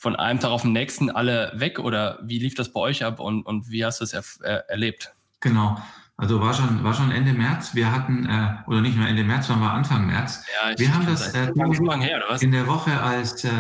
von 0.00 0.16
einem 0.16 0.40
Tag 0.40 0.50
auf 0.50 0.62
den 0.62 0.73
nächsten 0.73 1.11
alle 1.11 1.52
weg 1.54 1.78
oder 1.78 2.19
wie 2.23 2.38
lief 2.38 2.54
das 2.54 2.73
bei 2.73 2.80
euch 2.80 3.04
ab 3.04 3.21
und, 3.21 3.42
und 3.42 3.71
wie 3.71 3.85
hast 3.85 4.00
du 4.00 4.04
es 4.04 4.14
er, 4.14 4.25
er, 4.42 4.71
erlebt? 4.71 5.12
Genau. 5.40 5.78
Also 6.16 6.40
war 6.40 6.54
schon, 6.54 6.83
war 6.83 6.95
schon 6.95 7.11
Ende 7.11 7.35
März. 7.35 7.75
Wir 7.75 7.92
hatten, 7.92 8.25
äh, 8.25 8.54
oder 8.66 8.80
nicht 8.80 8.97
nur 8.97 9.07
Ende 9.07 9.25
März, 9.25 9.49
sondern 9.49 9.69
war 9.69 9.75
Anfang 9.75 10.07
März. 10.07 10.42
Ja, 10.64 10.78
wir 10.78 10.95
haben 10.95 11.04
das 11.04 11.35
äh, 11.35 11.52
her, 11.54 12.23
in 12.40 12.50
der 12.50 12.66
Woche, 12.66 12.99
als 12.99 13.45
äh, 13.45 13.50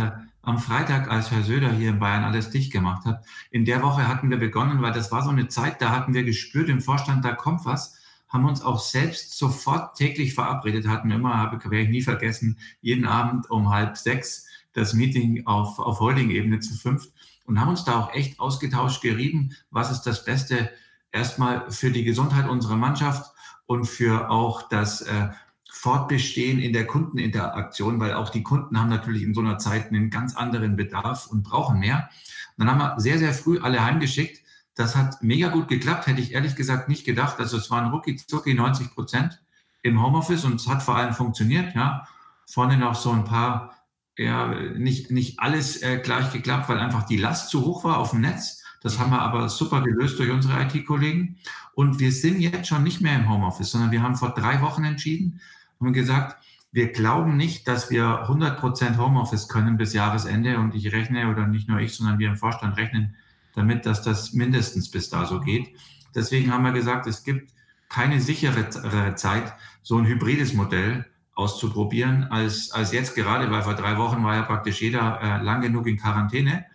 am 0.40 0.58
Freitag, 0.58 1.10
als 1.10 1.30
Herr 1.30 1.42
Söder 1.42 1.72
hier 1.72 1.90
in 1.90 1.98
Bayern 1.98 2.24
alles 2.24 2.48
dicht 2.48 2.72
gemacht 2.72 3.04
hat, 3.04 3.22
in 3.50 3.66
der 3.66 3.82
Woche 3.82 4.08
hatten 4.08 4.30
wir 4.30 4.38
begonnen, 4.38 4.80
weil 4.80 4.92
das 4.92 5.12
war 5.12 5.22
so 5.22 5.30
eine 5.30 5.48
Zeit, 5.48 5.82
da 5.82 5.90
hatten 5.90 6.14
wir 6.14 6.24
gespürt 6.24 6.70
im 6.70 6.80
Vorstand, 6.80 7.22
da 7.22 7.32
kommt 7.32 7.66
was, 7.66 7.98
haben 8.30 8.46
uns 8.46 8.62
auch 8.62 8.80
selbst 8.80 9.36
sofort 9.36 9.94
täglich 9.94 10.32
verabredet, 10.32 10.88
hatten 10.88 11.10
immer, 11.10 11.36
habe 11.36 11.62
werde 11.64 11.82
ich 11.82 11.90
nie 11.90 12.02
vergessen, 12.02 12.58
jeden 12.80 13.06
Abend 13.06 13.50
um 13.50 13.68
halb 13.68 13.98
sechs 13.98 14.46
das 14.72 14.94
Meeting 14.94 15.46
auf, 15.46 15.78
auf 15.78 16.00
Holding-Ebene 16.00 16.60
zu 16.60 16.74
fünft 16.74 17.12
und 17.44 17.60
haben 17.60 17.70
uns 17.70 17.84
da 17.84 17.98
auch 17.98 18.14
echt 18.14 18.38
ausgetauscht, 18.38 19.02
gerieben, 19.02 19.56
was 19.70 19.90
ist 19.90 20.02
das 20.02 20.24
Beste 20.24 20.70
erstmal 21.12 21.70
für 21.70 21.90
die 21.90 22.04
Gesundheit 22.04 22.48
unserer 22.48 22.76
Mannschaft 22.76 23.32
und 23.66 23.86
für 23.86 24.30
auch 24.30 24.68
das 24.68 25.02
äh, 25.02 25.28
Fortbestehen 25.70 26.58
in 26.58 26.72
der 26.72 26.86
Kundeninteraktion, 26.86 28.00
weil 28.00 28.14
auch 28.14 28.28
die 28.28 28.42
Kunden 28.42 28.78
haben 28.78 28.88
natürlich 28.88 29.22
in 29.22 29.34
so 29.34 29.40
einer 29.40 29.58
Zeit 29.58 29.88
einen 29.88 30.10
ganz 30.10 30.36
anderen 30.36 30.76
Bedarf 30.76 31.26
und 31.26 31.42
brauchen 31.42 31.78
mehr. 31.78 32.10
Und 32.56 32.66
dann 32.66 32.70
haben 32.70 32.78
wir 32.78 33.00
sehr, 33.00 33.18
sehr 33.18 33.32
früh 33.32 33.60
alle 33.60 33.82
heimgeschickt. 33.82 34.42
Das 34.74 34.96
hat 34.96 35.22
mega 35.22 35.48
gut 35.48 35.68
geklappt, 35.68 36.06
hätte 36.06 36.20
ich 36.20 36.32
ehrlich 36.32 36.56
gesagt 36.56 36.88
nicht 36.88 37.04
gedacht. 37.04 37.38
Also 37.38 37.56
es 37.56 37.70
waren 37.70 37.90
rucki 37.90 38.16
zucki 38.16 38.54
90 38.54 38.94
Prozent 38.94 39.40
im 39.82 40.02
Homeoffice 40.02 40.44
und 40.44 40.56
es 40.56 40.68
hat 40.68 40.82
vor 40.82 40.96
allem 40.96 41.14
funktioniert. 41.14 41.74
Ja, 41.74 42.06
vorne 42.46 42.76
noch 42.76 42.94
so 42.94 43.10
ein 43.12 43.24
paar 43.24 43.79
ja, 44.20 44.48
nicht, 44.76 45.10
nicht 45.10 45.40
alles 45.40 45.82
äh, 45.82 45.98
gleich 45.98 46.30
geklappt, 46.30 46.68
weil 46.68 46.78
einfach 46.78 47.04
die 47.06 47.16
Last 47.16 47.48
zu 47.48 47.64
hoch 47.64 47.84
war 47.84 47.96
auf 47.98 48.10
dem 48.10 48.20
Netz. 48.20 48.62
Das 48.82 48.98
haben 48.98 49.10
wir 49.10 49.22
aber 49.22 49.48
super 49.48 49.82
gelöst 49.82 50.18
durch 50.18 50.30
unsere 50.30 50.62
IT-Kollegen. 50.62 51.38
Und 51.74 52.00
wir 52.00 52.12
sind 52.12 52.40
jetzt 52.40 52.68
schon 52.68 52.82
nicht 52.82 53.00
mehr 53.00 53.16
im 53.16 53.30
Homeoffice, 53.30 53.70
sondern 53.70 53.90
wir 53.90 54.02
haben 54.02 54.16
vor 54.16 54.34
drei 54.34 54.60
Wochen 54.60 54.84
entschieden 54.84 55.40
und 55.78 55.94
gesagt, 55.94 56.36
wir 56.70 56.92
glauben 56.92 57.38
nicht, 57.38 57.66
dass 57.66 57.90
wir 57.90 58.20
100 58.20 58.60
Prozent 58.60 58.98
Homeoffice 58.98 59.48
können 59.48 59.78
bis 59.78 59.94
Jahresende. 59.94 60.58
Und 60.58 60.74
ich 60.74 60.92
rechne, 60.92 61.30
oder 61.30 61.46
nicht 61.46 61.68
nur 61.68 61.80
ich, 61.80 61.94
sondern 61.94 62.18
wir 62.18 62.28
im 62.28 62.36
Vorstand 62.36 62.76
rechnen 62.76 63.16
damit, 63.54 63.86
dass 63.86 64.02
das 64.02 64.34
mindestens 64.34 64.90
bis 64.90 65.08
da 65.08 65.24
so 65.24 65.40
geht. 65.40 65.74
Deswegen 66.14 66.52
haben 66.52 66.64
wir 66.64 66.72
gesagt, 66.72 67.06
es 67.06 67.24
gibt 67.24 67.52
keine 67.88 68.20
sichere 68.20 69.14
Zeit, 69.14 69.54
so 69.82 69.96
ein 69.96 70.06
hybrides 70.06 70.52
Modell 70.52 71.06
auszuprobieren, 71.40 72.24
als, 72.30 72.70
als 72.70 72.92
jetzt 72.92 73.14
gerade, 73.14 73.50
weil 73.50 73.62
vor 73.62 73.74
drei 73.74 73.96
Wochen 73.96 74.22
war 74.22 74.36
ja 74.36 74.42
praktisch 74.42 74.82
jeder 74.82 75.20
äh, 75.22 75.42
lang 75.42 75.62
genug 75.62 75.86
in 75.86 75.96
Quarantäne. 75.96 76.66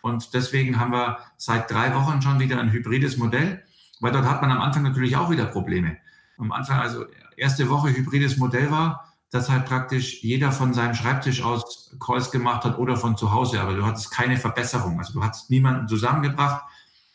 Und 0.00 0.32
deswegen 0.32 0.78
haben 0.78 0.92
wir 0.92 1.18
seit 1.36 1.70
drei 1.70 1.94
Wochen 1.94 2.22
schon 2.22 2.38
wieder 2.38 2.60
ein 2.60 2.70
hybrides 2.70 3.16
Modell, 3.16 3.62
weil 4.00 4.12
dort 4.12 4.24
hat 4.24 4.40
man 4.40 4.52
am 4.52 4.60
Anfang 4.60 4.84
natürlich 4.84 5.16
auch 5.16 5.30
wieder 5.30 5.46
Probleme. 5.46 5.96
Am 6.38 6.52
Anfang, 6.52 6.78
also 6.78 7.04
erste 7.36 7.68
Woche 7.68 7.90
hybrides 7.90 8.36
Modell 8.36 8.70
war, 8.70 9.12
dass 9.30 9.50
halt 9.50 9.64
praktisch 9.64 10.22
jeder 10.22 10.52
von 10.52 10.72
seinem 10.74 10.94
Schreibtisch 10.94 11.42
aus 11.42 11.96
Calls 11.98 12.30
gemacht 12.30 12.64
hat 12.64 12.78
oder 12.78 12.96
von 12.96 13.16
zu 13.16 13.32
Hause, 13.32 13.60
aber 13.60 13.74
du 13.74 13.84
hattest 13.84 14.12
keine 14.12 14.36
Verbesserung. 14.36 14.98
Also 14.98 15.14
du 15.14 15.24
hattest 15.24 15.50
niemanden 15.50 15.88
zusammengebracht. 15.88 16.62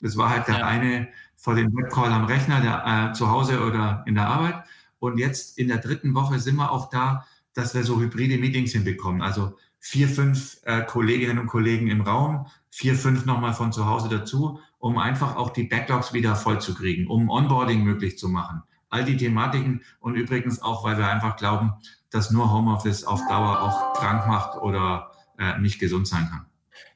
Es 0.01 0.17
war 0.17 0.29
halt 0.29 0.47
der 0.47 0.59
ja. 0.59 0.65
eine 0.65 1.07
vor 1.35 1.55
dem 1.55 1.73
Webcall 1.75 2.11
am 2.11 2.25
Rechner, 2.25 2.59
der 2.59 3.11
äh, 3.11 3.13
zu 3.13 3.29
Hause 3.29 3.63
oder 3.63 4.03
in 4.05 4.15
der 4.15 4.27
Arbeit. 4.27 4.63
Und 4.99 5.17
jetzt 5.17 5.57
in 5.57 5.67
der 5.67 5.77
dritten 5.77 6.13
Woche 6.15 6.39
sind 6.39 6.55
wir 6.55 6.71
auch 6.71 6.89
da, 6.89 7.25
dass 7.53 7.73
wir 7.73 7.83
so 7.83 7.99
hybride 7.99 8.37
Meetings 8.37 8.71
hinbekommen. 8.71 9.21
Also 9.21 9.57
vier, 9.79 10.07
fünf 10.07 10.57
äh, 10.63 10.83
Kolleginnen 10.83 11.39
und 11.39 11.47
Kollegen 11.47 11.87
im 11.87 12.01
Raum, 12.01 12.47
vier, 12.69 12.95
fünf 12.95 13.25
nochmal 13.25 13.53
von 13.53 13.71
zu 13.71 13.85
Hause 13.87 14.09
dazu, 14.09 14.59
um 14.79 14.97
einfach 14.97 15.35
auch 15.35 15.51
die 15.51 15.63
Backlogs 15.63 16.13
wieder 16.13 16.35
voll 16.35 16.59
zu 16.59 16.75
kriegen, 16.75 17.07
um 17.07 17.29
Onboarding 17.29 17.83
möglich 17.83 18.17
zu 18.17 18.29
machen. 18.29 18.63
All 18.89 19.03
die 19.03 19.17
Thematiken 19.17 19.81
und 19.99 20.15
übrigens 20.15 20.61
auch, 20.61 20.83
weil 20.83 20.97
wir 20.97 21.07
einfach 21.07 21.35
glauben, 21.35 21.73
dass 22.09 22.31
nur 22.31 22.51
Homeoffice 22.51 23.03
auf 23.03 23.21
Dauer 23.27 23.61
auch 23.61 23.93
krank 23.93 24.27
macht 24.27 24.61
oder 24.61 25.11
äh, 25.37 25.57
nicht 25.59 25.79
gesund 25.79 26.07
sein 26.07 26.27
kann. 26.29 26.45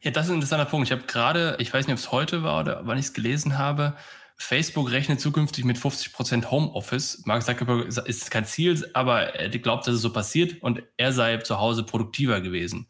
Ja, 0.02 0.12
das 0.12 0.26
ist 0.26 0.32
ein 0.32 0.36
interessanter 0.36 0.66
Punkt. 0.66 0.88
Ich 0.88 0.92
habe 0.92 1.04
gerade, 1.04 1.56
ich 1.60 1.74
weiß 1.74 1.88
nicht, 1.88 1.94
ob 1.94 2.00
es 2.00 2.12
heute 2.12 2.44
war 2.44 2.62
oder 2.62 2.82
wann 2.86 2.98
ich 2.98 3.06
es 3.06 3.14
gelesen 3.14 3.58
habe, 3.58 3.96
Facebook 4.42 4.92
rechnet 4.92 5.22
zukünftig 5.22 5.66
mit 5.66 5.78
50% 5.78 6.50
Homeoffice. 6.50 7.24
Mark 7.26 7.44
Zuckerberg 7.44 7.88
ist 7.88 8.32
kein 8.32 8.46
Ziel, 8.46 8.90
aber 8.94 9.36
er 9.36 9.50
glaubt, 9.50 9.88
dass 9.88 9.96
es 9.96 10.02
so 10.02 10.12
passiert 10.12 10.62
und 10.62 10.82
er 10.98 11.14
sei 11.14 11.38
zu 11.38 11.60
Hause 11.60 11.84
produktiver 11.84 12.42
gewesen. 12.42 12.88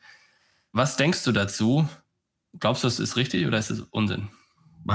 Was 0.72 0.96
denkst 0.96 1.24
du 1.24 1.32
dazu? 1.32 1.88
Glaubst 2.60 2.84
du, 2.84 2.88
das 2.88 3.00
ist 3.00 3.18
richtig 3.18 3.46
oder 3.46 3.58
ist 3.58 3.70
das 3.70 3.82
Unsinn? 3.92 4.30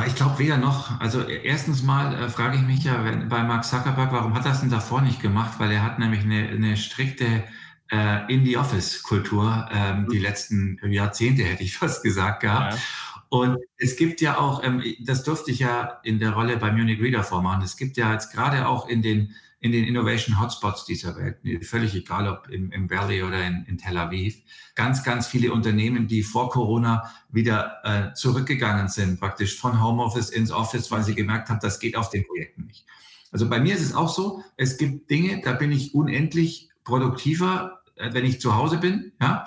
Ich 0.07 0.15
glaube 0.15 0.39
weder 0.39 0.57
noch. 0.57 0.99
Also 1.01 1.23
erstens 1.23 1.83
mal 1.83 2.15
äh, 2.15 2.29
frage 2.29 2.57
ich 2.57 2.63
mich 2.63 2.85
ja 2.85 3.05
wenn, 3.05 3.29
bei 3.29 3.43
Mark 3.45 3.65
Zuckerberg, 3.65 4.11
warum 4.13 4.35
hat 4.35 4.45
er 4.45 4.51
das 4.51 4.61
denn 4.61 4.71
davor 4.71 5.01
nicht 5.01 5.21
gemacht? 5.21 5.59
Weil 5.59 5.71
er 5.71 5.83
hat 5.83 5.99
nämlich 5.99 6.23
eine, 6.23 6.49
eine 6.49 6.77
strikte 6.77 7.45
äh, 7.93 8.33
In-the-Office-Kultur 8.33 9.69
ähm, 9.71 10.09
die 10.11 10.17
mhm. 10.17 10.23
letzten 10.23 10.79
Jahrzehnte, 10.91 11.45
hätte 11.45 11.63
ich 11.63 11.77
fast 11.77 12.03
gesagt 12.03 12.41
gehabt. 12.41 12.75
Ja. 12.75 12.81
Und 13.29 13.59
es 13.77 13.97
gibt 13.97 14.21
ja 14.21 14.39
auch, 14.39 14.63
ähm, 14.63 14.83
das 15.05 15.25
durfte 15.25 15.51
ich 15.51 15.59
ja 15.59 16.01
in 16.05 16.19
der 16.19 16.33
Rolle 16.33 16.57
bei 16.57 16.71
Munich 16.71 17.01
Reader 17.01 17.25
vormachen, 17.25 17.63
es 17.63 17.77
gibt 17.77 17.97
ja 17.97 18.13
jetzt 18.13 18.33
gerade 18.33 18.69
auch 18.69 18.89
in 18.89 19.03
den, 19.03 19.35
in 19.61 19.73
den 19.73 19.85
Innovation 19.85 20.41
Hotspots 20.41 20.85
dieser 20.85 21.17
Welt, 21.17 21.39
völlig 21.65 21.95
egal 21.95 22.29
ob 22.29 22.49
im, 22.49 22.71
im 22.71 22.89
Valley 22.89 23.23
oder 23.23 23.45
in, 23.45 23.65
in 23.67 23.79
Tel 23.79 23.97
Aviv, 23.97 24.37
ganz, 24.75 25.03
ganz 25.03 25.27
viele 25.27 25.53
Unternehmen, 25.53 26.07
die 26.07 26.23
vor 26.23 26.51
Corona 26.51 27.11
wieder 27.31 27.79
äh, 27.83 28.15
zurückgegangen 28.15 28.89
sind, 28.89 29.19
praktisch 29.19 29.59
von 29.59 29.83
Homeoffice 29.83 30.31
ins 30.31 30.53
Office, 30.53 30.91
weil 30.91 31.03
sie 31.03 31.15
gemerkt 31.15 31.49
haben, 31.49 31.61
das 31.61 31.81
geht 31.81 31.97
auf 31.97 32.11
den 32.11 32.25
Projekten 32.25 32.67
nicht. 32.67 32.87
Also 33.33 33.49
bei 33.49 33.59
mir 33.59 33.75
ist 33.75 33.83
es 33.83 33.95
auch 33.95 34.09
so, 34.09 34.45
es 34.57 34.77
gibt 34.77 35.11
Dinge, 35.11 35.41
da 35.43 35.53
bin 35.53 35.73
ich 35.73 35.95
unendlich 35.95 36.71
produktiver, 36.85 37.83
äh, 37.97 38.13
wenn 38.13 38.25
ich 38.25 38.41
zu 38.41 38.55
Hause 38.55 38.79
bin, 38.79 39.13
ja, 39.21 39.45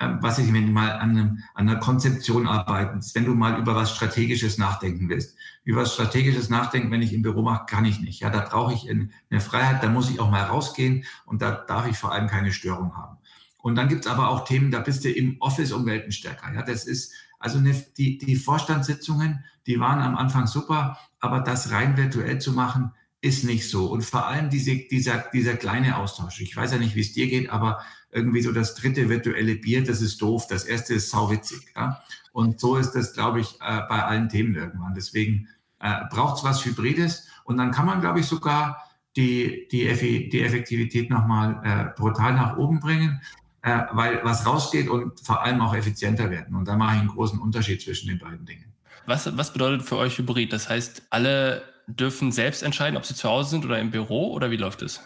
was 0.00 0.38
ich, 0.38 0.52
wenn 0.52 0.66
du 0.66 0.72
mal 0.72 0.92
an, 0.92 1.10
einem, 1.10 1.38
an 1.54 1.68
einer 1.68 1.78
Konzeption 1.78 2.46
arbeitest, 2.46 3.14
wenn 3.14 3.26
du 3.26 3.34
mal 3.34 3.58
über 3.58 3.74
was 3.74 3.94
Strategisches 3.94 4.56
nachdenken 4.56 5.08
willst. 5.08 5.36
Über 5.62 5.82
was 5.82 5.92
Strategisches 5.92 6.48
nachdenken, 6.48 6.90
wenn 6.90 7.02
ich 7.02 7.12
im 7.12 7.22
Büro 7.22 7.42
mache, 7.42 7.66
kann 7.66 7.84
ich 7.84 8.00
nicht. 8.00 8.20
Ja, 8.20 8.30
da 8.30 8.40
brauche 8.40 8.72
ich 8.72 8.88
eine 8.88 9.40
Freiheit, 9.40 9.82
da 9.82 9.90
muss 9.90 10.10
ich 10.10 10.18
auch 10.18 10.30
mal 10.30 10.44
rausgehen 10.44 11.04
und 11.26 11.42
da 11.42 11.50
darf 11.50 11.86
ich 11.86 11.98
vor 11.98 12.12
allem 12.12 12.28
keine 12.28 12.50
Störung 12.50 12.96
haben. 12.96 13.18
Und 13.58 13.74
dann 13.74 13.88
gibt's 13.88 14.06
aber 14.06 14.30
auch 14.30 14.46
Themen, 14.46 14.70
da 14.70 14.80
bist 14.80 15.04
du 15.04 15.10
im 15.10 15.36
Office 15.40 15.72
um 15.72 15.84
Welten 15.84 16.12
stärker. 16.12 16.52
Ja, 16.54 16.62
das 16.62 16.86
ist 16.86 17.12
also 17.38 17.58
eine, 17.58 17.74
die, 17.98 18.16
die 18.16 18.36
Vorstandssitzungen, 18.36 19.44
die 19.66 19.80
waren 19.80 20.00
am 20.00 20.16
Anfang 20.16 20.46
super, 20.46 20.98
aber 21.20 21.40
das 21.40 21.70
rein 21.70 21.96
virtuell 21.98 22.38
zu 22.38 22.52
machen, 22.52 22.92
ist 23.20 23.44
nicht 23.44 23.68
so. 23.68 23.86
Und 23.86 24.02
vor 24.02 24.26
allem 24.26 24.50
diese, 24.50 24.76
dieser, 24.76 25.24
dieser 25.32 25.54
kleine 25.54 25.96
Austausch. 25.96 26.40
Ich 26.40 26.56
weiß 26.56 26.72
ja 26.72 26.78
nicht, 26.78 26.94
wie 26.94 27.00
es 27.00 27.12
dir 27.12 27.28
geht, 27.28 27.50
aber 27.50 27.80
irgendwie 28.10 28.42
so 28.42 28.52
das 28.52 28.74
dritte 28.74 29.08
virtuelle 29.08 29.56
Bier, 29.56 29.84
das 29.84 30.00
ist 30.00 30.20
doof. 30.22 30.46
Das 30.48 30.64
erste 30.64 30.94
ist 30.94 31.10
sauwitzig. 31.10 31.60
Ja? 31.76 32.02
Und 32.32 32.60
so 32.60 32.76
ist 32.76 32.92
das, 32.92 33.12
glaube 33.12 33.40
ich, 33.40 33.54
äh, 33.60 33.80
bei 33.88 34.02
allen 34.02 34.28
Themen 34.28 34.54
irgendwann. 34.54 34.94
Deswegen 34.94 35.48
äh, 35.80 36.00
braucht 36.10 36.38
es 36.38 36.44
was 36.44 36.64
Hybrides. 36.64 37.26
Und 37.44 37.56
dann 37.58 37.72
kann 37.72 37.86
man, 37.86 38.00
glaube 38.00 38.20
ich, 38.20 38.26
sogar 38.26 38.90
die, 39.16 39.68
die, 39.70 40.28
die 40.28 40.42
Effektivität 40.42 41.10
nochmal 41.10 41.60
äh, 41.64 42.00
brutal 42.00 42.34
nach 42.34 42.56
oben 42.56 42.80
bringen, 42.80 43.20
äh, 43.62 43.82
weil 43.92 44.20
was 44.22 44.46
rausgeht 44.46 44.88
und 44.88 45.20
vor 45.20 45.42
allem 45.42 45.60
auch 45.60 45.74
effizienter 45.74 46.30
werden. 46.30 46.54
Und 46.54 46.66
da 46.66 46.76
mache 46.76 46.94
ich 46.94 47.00
einen 47.00 47.10
großen 47.10 47.38
Unterschied 47.38 47.82
zwischen 47.82 48.08
den 48.08 48.18
beiden 48.18 48.46
Dingen. 48.46 48.72
Was, 49.06 49.36
was 49.36 49.52
bedeutet 49.52 49.82
für 49.82 49.96
euch 49.96 50.18
Hybrid? 50.18 50.52
Das 50.52 50.68
heißt, 50.68 51.02
alle 51.10 51.62
dürfen 51.96 52.32
selbst 52.32 52.62
entscheiden, 52.62 52.96
ob 52.96 53.04
sie 53.04 53.14
zu 53.14 53.28
Hause 53.28 53.50
sind 53.50 53.64
oder 53.64 53.78
im 53.78 53.90
Büro 53.90 54.32
oder 54.32 54.50
wie 54.50 54.56
läuft 54.56 54.82
es? 54.82 55.00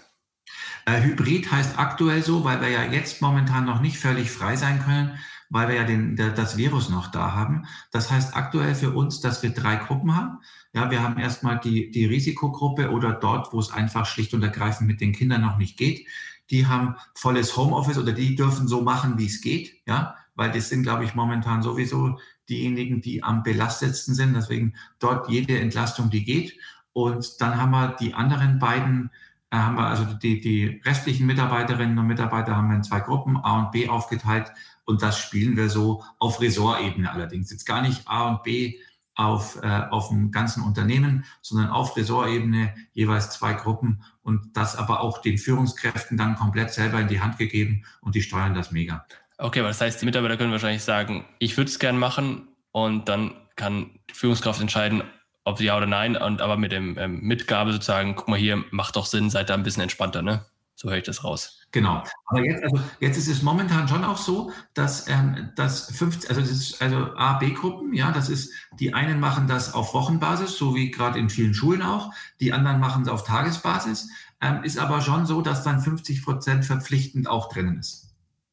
Äh, 0.86 1.02
Hybrid 1.02 1.50
heißt 1.50 1.78
aktuell 1.78 2.22
so, 2.22 2.44
weil 2.44 2.60
wir 2.60 2.68
ja 2.68 2.84
jetzt 2.84 3.22
momentan 3.22 3.64
noch 3.64 3.80
nicht 3.80 3.98
völlig 3.98 4.30
frei 4.30 4.56
sein 4.56 4.82
können, 4.82 5.18
weil 5.50 5.68
wir 5.68 5.76
ja 5.76 5.84
den, 5.84 6.16
der, 6.16 6.30
das 6.30 6.56
Virus 6.56 6.88
noch 6.88 7.10
da 7.10 7.32
haben. 7.32 7.66
Das 7.92 8.10
heißt 8.10 8.36
aktuell 8.36 8.74
für 8.74 8.90
uns, 8.90 9.20
dass 9.20 9.42
wir 9.42 9.50
drei 9.50 9.76
Gruppen 9.76 10.14
haben. 10.14 10.38
Ja, 10.72 10.90
wir 10.90 11.02
haben 11.02 11.18
erstmal 11.18 11.60
die, 11.60 11.90
die 11.90 12.04
Risikogruppe 12.04 12.90
oder 12.90 13.12
dort, 13.12 13.52
wo 13.52 13.60
es 13.60 13.70
einfach 13.70 14.06
schlicht 14.06 14.34
und 14.34 14.42
ergreifend 14.42 14.88
mit 14.88 15.00
den 15.00 15.12
Kindern 15.12 15.42
noch 15.42 15.56
nicht 15.56 15.76
geht. 15.76 16.06
Die 16.50 16.66
haben 16.66 16.96
volles 17.14 17.56
Homeoffice 17.56 17.98
oder 17.98 18.12
die 18.12 18.34
dürfen 18.34 18.68
so 18.68 18.82
machen, 18.82 19.16
wie 19.16 19.26
es 19.26 19.40
geht. 19.40 19.80
Ja, 19.86 20.16
weil 20.34 20.50
das 20.50 20.68
sind, 20.68 20.82
glaube 20.82 21.04
ich, 21.04 21.14
momentan 21.14 21.62
sowieso 21.62 22.18
diejenigen, 22.48 23.00
die 23.00 23.22
am 23.22 23.42
belastetsten 23.42 24.14
sind. 24.14 24.34
Deswegen 24.34 24.74
dort 24.98 25.28
jede 25.28 25.58
Entlastung, 25.58 26.10
die 26.10 26.24
geht. 26.24 26.58
Und 26.92 27.40
dann 27.40 27.60
haben 27.60 27.72
wir 27.72 27.96
die 28.00 28.14
anderen 28.14 28.58
beiden, 28.58 29.10
äh, 29.50 29.56
haben 29.56 29.76
wir 29.76 29.86
also 29.86 30.04
die, 30.04 30.40
die 30.40 30.80
restlichen 30.84 31.26
Mitarbeiterinnen 31.26 31.98
und 31.98 32.06
Mitarbeiter 32.06 32.56
haben 32.56 32.68
wir 32.68 32.76
in 32.76 32.84
zwei 32.84 33.00
Gruppen, 33.00 33.36
A 33.36 33.64
und 33.64 33.72
B 33.72 33.88
aufgeteilt. 33.88 34.52
Und 34.84 35.02
das 35.02 35.18
spielen 35.18 35.56
wir 35.56 35.70
so 35.70 36.04
auf 36.18 36.40
Ressortebene 36.40 37.10
allerdings. 37.10 37.50
Jetzt 37.50 37.64
gar 37.64 37.82
nicht 37.82 38.06
A 38.06 38.28
und 38.28 38.42
B 38.42 38.78
auf, 39.14 39.62
äh, 39.62 39.82
auf 39.90 40.08
dem 40.08 40.30
ganzen 40.30 40.62
Unternehmen, 40.62 41.24
sondern 41.40 41.70
auf 41.70 41.96
Ressortebene 41.96 42.74
jeweils 42.92 43.30
zwei 43.30 43.54
Gruppen 43.54 44.02
und 44.22 44.56
das 44.56 44.76
aber 44.76 45.00
auch 45.00 45.18
den 45.18 45.38
Führungskräften 45.38 46.16
dann 46.16 46.36
komplett 46.36 46.72
selber 46.72 47.00
in 47.00 47.08
die 47.08 47.20
Hand 47.20 47.38
gegeben 47.38 47.84
und 48.00 48.14
die 48.14 48.22
steuern 48.22 48.54
das 48.54 48.72
mega. 48.72 49.06
Okay, 49.44 49.60
aber 49.60 49.68
das 49.68 49.80
heißt, 49.82 50.00
die 50.00 50.06
Mitarbeiter 50.06 50.38
können 50.38 50.52
wahrscheinlich 50.52 50.82
sagen, 50.82 51.26
ich 51.38 51.58
würde 51.58 51.68
es 51.68 51.78
gern 51.78 51.98
machen 51.98 52.48
und 52.72 53.10
dann 53.10 53.34
kann 53.56 53.90
die 54.08 54.14
Führungskraft 54.14 54.58
entscheiden, 54.58 55.02
ob 55.44 55.60
ja 55.60 55.76
oder 55.76 55.84
nein, 55.84 56.16
und 56.16 56.40
aber 56.40 56.56
mit 56.56 56.72
dem 56.72 56.96
ähm, 56.96 57.20
Mitgabe 57.20 57.70
sozusagen, 57.72 58.16
guck 58.16 58.28
mal 58.28 58.38
hier, 58.38 58.64
macht 58.70 58.96
doch 58.96 59.04
Sinn, 59.04 59.28
seid 59.28 59.50
da 59.50 59.54
ein 59.54 59.62
bisschen 59.62 59.82
entspannter, 59.82 60.22
ne? 60.22 60.46
So 60.76 60.88
höre 60.88 60.96
ich 60.96 61.04
das 61.04 61.24
raus. 61.24 61.60
Genau. 61.72 62.02
Aber 62.24 62.42
jetzt, 62.42 62.62
also 62.62 62.80
jetzt 63.00 63.18
ist 63.18 63.28
es 63.28 63.42
momentan 63.42 63.86
schon 63.86 64.02
auch 64.02 64.16
so, 64.16 64.50
dass 64.72 65.08
ähm, 65.08 65.50
das 65.56 65.94
50, 65.94 66.30
also 66.30 66.40
das 66.40 66.50
ist 66.50 66.80
also 66.80 67.14
A, 67.14 67.34
B-Gruppen, 67.34 67.92
ja, 67.92 68.12
das 68.12 68.30
ist, 68.30 68.50
die 68.80 68.94
einen 68.94 69.20
machen 69.20 69.46
das 69.46 69.74
auf 69.74 69.92
Wochenbasis, 69.92 70.56
so 70.56 70.74
wie 70.74 70.90
gerade 70.90 71.18
in 71.18 71.28
vielen 71.28 71.52
Schulen 71.52 71.82
auch, 71.82 72.14
die 72.40 72.54
anderen 72.54 72.80
machen 72.80 73.02
es 73.02 73.08
auf 73.08 73.24
Tagesbasis, 73.24 74.08
ähm, 74.40 74.64
ist 74.64 74.78
aber 74.78 75.02
schon 75.02 75.26
so, 75.26 75.42
dass 75.42 75.62
dann 75.62 75.82
50 75.82 76.24
Prozent 76.24 76.64
verpflichtend 76.64 77.28
auch 77.28 77.52
drinnen 77.52 77.78
ist. 77.78 78.03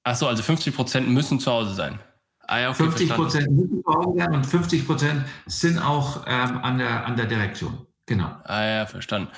Ach 0.04 0.16
so, 0.16 0.28
also 0.28 0.44
50 0.44 0.76
Prozent 0.76 1.10
müssen 1.10 1.40
zu 1.40 1.52
Hause 1.52 1.74
sein. 1.74 2.00
Ah, 2.48 2.60
ja, 2.60 2.70
okay, 2.70 2.84
50 2.84 3.10
Prozent 3.12 3.52
müssen 3.52 3.84
zu 3.84 3.94
Hause 3.94 4.18
sein 4.18 4.34
und 4.34 4.46
50 4.46 4.86
Prozent 4.86 5.26
sind 5.46 5.80
auch 5.80 6.26
ähm, 6.28 6.58
an, 6.64 6.78
der, 6.80 7.06
an 7.06 7.16
der 7.16 7.26
Direktion. 7.28 7.86
Genau. 8.08 8.36
Ah 8.44 8.66
ja, 8.66 8.86
verstanden. 8.86 9.30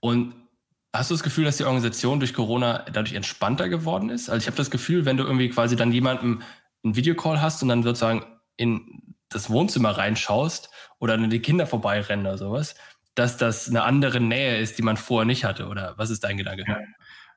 Und 0.00 0.34
hast 0.92 1.10
du 1.10 1.14
das 1.14 1.22
Gefühl, 1.22 1.44
dass 1.44 1.56
die 1.56 1.64
Organisation 1.64 2.20
durch 2.20 2.32
Corona 2.32 2.84
dadurch 2.92 3.14
entspannter 3.14 3.68
geworden 3.68 4.08
ist? 4.08 4.30
Also 4.30 4.42
ich 4.42 4.46
habe 4.46 4.56
das 4.56 4.70
Gefühl, 4.70 5.04
wenn 5.04 5.16
du 5.16 5.24
irgendwie 5.24 5.50
quasi 5.50 5.76
dann 5.76 5.92
jemanden 5.92 6.42
einen 6.84 6.96
Videocall 6.96 7.42
hast 7.42 7.62
und 7.62 7.68
dann 7.68 7.82
sozusagen 7.82 8.24
in 8.56 9.02
das 9.28 9.50
Wohnzimmer 9.50 9.90
reinschaust 9.90 10.70
oder 11.00 11.18
dann 11.18 11.28
die 11.28 11.40
Kinder 11.40 11.66
vorbeirennen 11.66 12.24
oder 12.24 12.38
sowas, 12.38 12.76
dass 13.14 13.36
das 13.36 13.68
eine 13.68 13.82
andere 13.82 14.20
Nähe 14.20 14.58
ist, 14.58 14.78
die 14.78 14.82
man 14.82 14.96
vorher 14.96 15.26
nicht 15.26 15.44
hatte. 15.44 15.66
Oder 15.66 15.94
was 15.96 16.10
ist 16.10 16.24
dein 16.24 16.36
Gedanke? 16.36 16.64
Ja. 16.66 16.78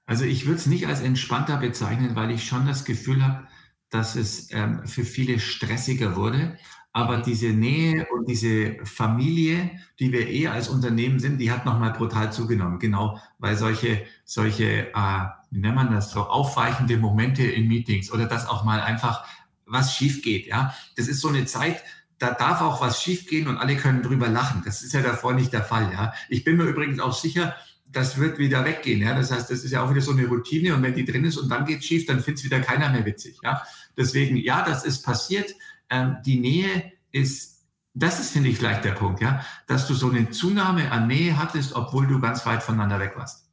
Also 0.07 0.23
ich 0.23 0.45
würde 0.45 0.57
es 0.57 0.65
nicht 0.65 0.87
als 0.87 1.01
entspannter 1.01 1.57
bezeichnen, 1.57 2.15
weil 2.15 2.31
ich 2.31 2.47
schon 2.47 2.65
das 2.65 2.85
Gefühl 2.85 3.23
habe, 3.23 3.45
dass 3.89 4.15
es 4.15 4.49
ähm, 4.51 4.87
für 4.87 5.03
viele 5.03 5.39
stressiger 5.39 6.15
wurde. 6.15 6.57
Aber 6.93 7.17
diese 7.17 7.49
Nähe 7.49 8.07
und 8.11 8.27
diese 8.27 8.77
Familie, 8.85 9.69
die 9.99 10.11
wir 10.11 10.27
eh 10.29 10.47
als 10.47 10.69
Unternehmen 10.69 11.19
sind, 11.19 11.39
die 11.39 11.51
hat 11.51 11.65
nochmal 11.65 11.91
brutal 11.91 12.31
zugenommen. 12.31 12.79
Genau, 12.79 13.19
weil 13.37 13.57
solche, 13.57 14.03
solche, 14.25 14.87
äh, 14.95 15.25
wie 15.51 15.59
nennt 15.59 15.75
man 15.75 15.91
das, 15.91 16.11
so 16.11 16.21
aufweichende 16.21 16.97
Momente 16.97 17.43
in 17.43 17.67
Meetings 17.67 18.11
oder 18.11 18.25
dass 18.25 18.47
auch 18.47 18.63
mal 18.63 18.81
einfach 18.81 19.25
was 19.65 19.93
schief 19.93 20.23
geht. 20.23 20.47
Ja, 20.47 20.73
das 20.95 21.07
ist 21.07 21.19
so 21.19 21.27
eine 21.27 21.45
Zeit, 21.45 21.83
da 22.17 22.31
darf 22.31 22.61
auch 22.61 22.81
was 22.81 23.03
schiefgehen 23.03 23.47
und 23.47 23.57
alle 23.57 23.75
können 23.75 24.01
drüber 24.01 24.29
lachen. 24.29 24.63
Das 24.65 24.81
ist 24.81 24.93
ja 24.93 25.01
davor 25.01 25.33
nicht 25.33 25.53
der 25.53 25.63
Fall. 25.63 25.91
Ja, 25.91 26.13
ich 26.29 26.43
bin 26.45 26.55
mir 26.57 26.63
übrigens 26.63 26.99
auch 26.99 27.13
sicher, 27.13 27.55
das 27.91 28.17
wird 28.17 28.37
wieder 28.37 28.65
weggehen. 28.65 29.01
Ja, 29.01 29.15
das 29.15 29.31
heißt, 29.31 29.49
das 29.49 29.63
ist 29.63 29.71
ja 29.71 29.83
auch 29.83 29.89
wieder 29.89 30.01
so 30.01 30.11
eine 30.11 30.27
Routine 30.27 30.75
und 30.75 30.83
wenn 30.83 30.93
die 30.93 31.05
drin 31.05 31.25
ist 31.25 31.37
und 31.37 31.49
dann 31.49 31.65
geht 31.65 31.83
schief, 31.83 32.05
dann 32.05 32.21
findet 32.21 32.39
es 32.39 32.45
wieder 32.45 32.59
keiner 32.59 32.89
mehr 32.89 33.05
witzig. 33.05 33.37
Ja, 33.43 33.63
deswegen, 33.95 34.37
ja, 34.37 34.63
das 34.63 34.83
ist 34.85 35.03
passiert. 35.03 35.53
Ähm, 35.89 36.17
die 36.25 36.39
Nähe 36.39 36.91
ist, 37.11 37.65
das 37.93 38.19
ist, 38.19 38.31
finde 38.31 38.49
ich, 38.49 38.57
vielleicht 38.57 38.83
der 38.83 38.91
Punkt, 38.91 39.21
ja, 39.21 39.45
dass 39.67 39.87
du 39.87 39.93
so 39.93 40.09
eine 40.09 40.29
Zunahme 40.29 40.91
an 40.91 41.07
Nähe 41.07 41.37
hattest, 41.37 41.73
obwohl 41.73 42.07
du 42.07 42.19
ganz 42.19 42.45
weit 42.45 42.61
voneinander 42.61 42.99
weg 42.99 43.13
warst. 43.15 43.45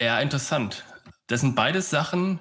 Ja, 0.00 0.20
interessant. 0.20 0.84
Das 1.26 1.40
sind 1.40 1.56
beides 1.56 1.90
Sachen, 1.90 2.40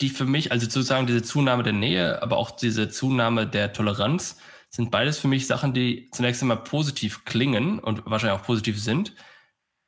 die 0.00 0.10
für 0.10 0.24
mich, 0.24 0.52
also 0.52 0.64
sozusagen 0.64 1.06
diese 1.06 1.22
Zunahme 1.22 1.64
der 1.64 1.72
Nähe, 1.72 2.22
aber 2.22 2.36
auch 2.36 2.52
diese 2.52 2.88
Zunahme 2.88 3.46
der 3.46 3.72
Toleranz, 3.72 4.36
sind 4.70 4.90
beides 4.90 5.18
für 5.18 5.28
mich 5.28 5.46
Sachen, 5.46 5.72
die 5.72 6.08
zunächst 6.12 6.42
einmal 6.42 6.62
positiv 6.62 7.24
klingen 7.24 7.78
und 7.78 8.02
wahrscheinlich 8.06 8.38
auch 8.38 8.46
positiv 8.46 8.80
sind. 8.80 9.14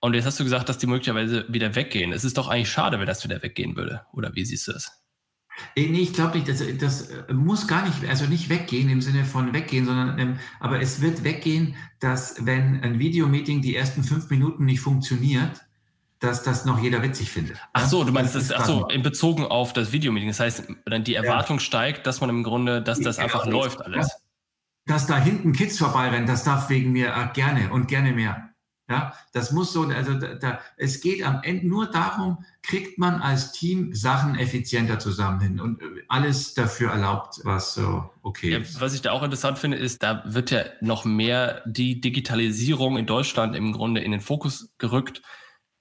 Und 0.00 0.14
jetzt 0.14 0.25
hast 0.25 0.40
du 0.40 0.45
gesagt, 0.45 0.69
dass 0.69 0.78
die 0.78 0.87
möglicherweise 0.87 1.45
wieder 1.49 1.75
weggehen. 1.75 2.12
Es 2.12 2.25
ist 2.25 2.38
doch 2.38 2.49
eigentlich 2.49 2.71
schade, 2.71 2.99
wenn 2.99 3.07
das 3.07 3.23
wieder 3.23 3.42
weggehen 3.42 3.76
würde. 3.76 4.02
Oder 4.12 4.35
wie 4.35 4.45
siehst 4.45 4.66
du 4.66 4.73
das? 4.73 5.00
Nee, 5.76 6.00
ich 6.00 6.14
glaube 6.14 6.38
nicht, 6.38 6.49
das, 6.49 6.62
das 6.78 7.11
muss 7.30 7.69
gar 7.69 7.85
nicht, 7.85 8.09
also 8.09 8.25
nicht 8.25 8.49
weggehen 8.49 8.88
im 8.88 9.02
Sinne 9.02 9.25
von 9.25 9.52
weggehen, 9.52 9.85
sondern, 9.85 10.19
ähm, 10.19 10.38
aber 10.59 10.80
es 10.80 11.02
wird 11.02 11.23
weggehen, 11.23 11.76
dass 11.99 12.47
wenn 12.47 12.83
ein 12.83 12.99
Videomeeting 12.99 13.61
die 13.61 13.76
ersten 13.76 14.02
fünf 14.02 14.30
Minuten 14.30 14.64
nicht 14.64 14.80
funktioniert, 14.80 15.61
dass 16.19 16.42
das 16.42 16.64
noch 16.64 16.83
jeder 16.83 17.02
witzig 17.02 17.30
findet. 17.30 17.59
Ach 17.73 17.87
so, 17.88 18.04
du 18.04 18.12
meinst, 18.12 18.35
das, 18.35 18.49
das 18.49 18.61
ach 18.61 18.66
so, 18.66 18.88
in 18.88 19.02
Bezogen 19.02 19.45
auf 19.45 19.73
das 19.73 19.92
Videomeeting. 19.92 20.28
Das 20.28 20.40
heißt, 20.40 20.64
dann 20.85 21.04
die 21.04 21.14
Erwartung 21.14 21.57
ja. 21.57 21.61
steigt, 21.61 22.07
dass 22.07 22.21
man 22.21 22.30
im 22.30 22.42
Grunde, 22.42 22.83
dass 22.83 23.00
das 23.00 23.16
ja, 23.16 23.25
einfach 23.25 23.47
ja, 23.47 23.52
läuft 23.52 23.83
alles. 23.83 24.09
Dass, 24.09 24.23
dass 24.87 25.07
da 25.07 25.19
hinten 25.19 25.52
Kids 25.52 25.78
vorbeirennen, 25.78 26.26
das 26.26 26.45
darf 26.45 26.69
wegen 26.69 26.92
mir 26.92 27.09
äh, 27.09 27.28
gerne 27.33 27.71
und 27.71 27.88
gerne 27.88 28.12
mehr. 28.12 28.50
Ja, 28.90 29.14
das 29.32 29.52
muss 29.52 29.73
so, 29.73 29.85
also 29.85 30.14
da, 30.14 30.35
da, 30.35 30.61
es 30.76 31.00
geht 31.00 31.25
am 31.25 31.40
Ende 31.42 31.68
nur 31.68 31.87
darum, 31.87 32.44
kriegt 32.62 32.99
man 32.99 33.23
als 33.23 33.52
Team 33.52 33.94
Sachen 33.94 34.37
effizienter 34.37 34.99
zusammen 34.99 35.40
hin 35.40 35.61
und 35.61 35.80
äh, 35.80 35.85
alles 36.09 36.54
dafür 36.54 36.90
erlaubt, 36.90 37.40
was 37.44 37.75
so 37.75 38.11
okay 38.23 38.59
ist. 38.59 38.75
Ja, 38.75 38.80
was 38.80 38.92
ich 38.92 39.00
da 39.00 39.12
auch 39.12 39.23
interessant 39.23 39.59
finde, 39.59 39.76
ist, 39.76 40.02
da 40.02 40.25
wird 40.26 40.50
ja 40.50 40.64
noch 40.80 41.04
mehr 41.04 41.62
die 41.66 42.00
Digitalisierung 42.00 42.99
in 42.99 43.06
Deutschland 43.06 43.54
im 43.54 43.73
Grunde 43.73 44.00
in 44.00 44.11
den 44.11 44.20
Fokus 44.20 44.70
gerückt 44.78 45.23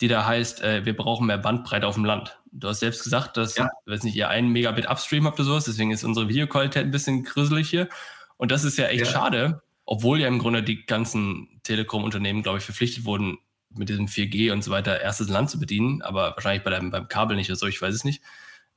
die 0.01 0.07
da 0.07 0.25
heißt, 0.25 0.61
äh, 0.61 0.85
wir 0.85 0.95
brauchen 0.95 1.27
mehr 1.27 1.37
Bandbreite 1.37 1.85
auf 1.85 1.95
dem 1.95 2.05
Land. 2.05 2.39
Du 2.51 2.69
hast 2.69 2.79
selbst 2.79 3.03
gesagt, 3.03 3.37
dass, 3.37 3.57
ja. 3.57 3.69
weiß 3.85 4.03
nicht, 4.03 4.15
ihr 4.15 4.29
einen 4.29 4.49
Megabit 4.49 4.89
Upstream 4.89 5.25
habt 5.25 5.39
oder 5.39 5.49
sowas, 5.49 5.65
deswegen 5.65 5.91
ist 5.91 6.03
unsere 6.03 6.29
Videoqualität 6.29 6.83
ein 6.83 6.91
bisschen 6.91 7.23
grüsselig 7.23 7.69
hier. 7.69 7.89
Und 8.37 8.51
das 8.51 8.63
ist 8.63 8.77
ja 8.77 8.85
echt 8.85 9.05
ja. 9.05 9.11
schade, 9.11 9.61
obwohl 9.91 10.21
ja 10.21 10.27
im 10.27 10.37
Grunde 10.37 10.61
die 10.61 10.85
ganzen 10.85 11.61
Telekom-Unternehmen, 11.63 12.43
glaube 12.43 12.59
ich, 12.59 12.63
verpflichtet 12.63 13.05
wurden, 13.05 13.39
mit 13.71 13.89
diesem 13.89 14.05
4G 14.05 14.51
und 14.51 14.63
so 14.63 14.69
weiter 14.69 15.01
erstes 15.01 15.29
Land 15.29 15.49
zu 15.49 15.59
bedienen, 15.59 16.03
aber 16.03 16.35
wahrscheinlich 16.35 16.63
bei 16.63 16.69
deinem, 16.69 16.91
beim 16.91 17.07
Kabel 17.07 17.35
nicht 17.35 17.49
oder 17.49 17.55
so, 17.55 17.65
ich 17.65 17.81
weiß 17.81 17.95
es 17.95 18.03
nicht. 18.03 18.21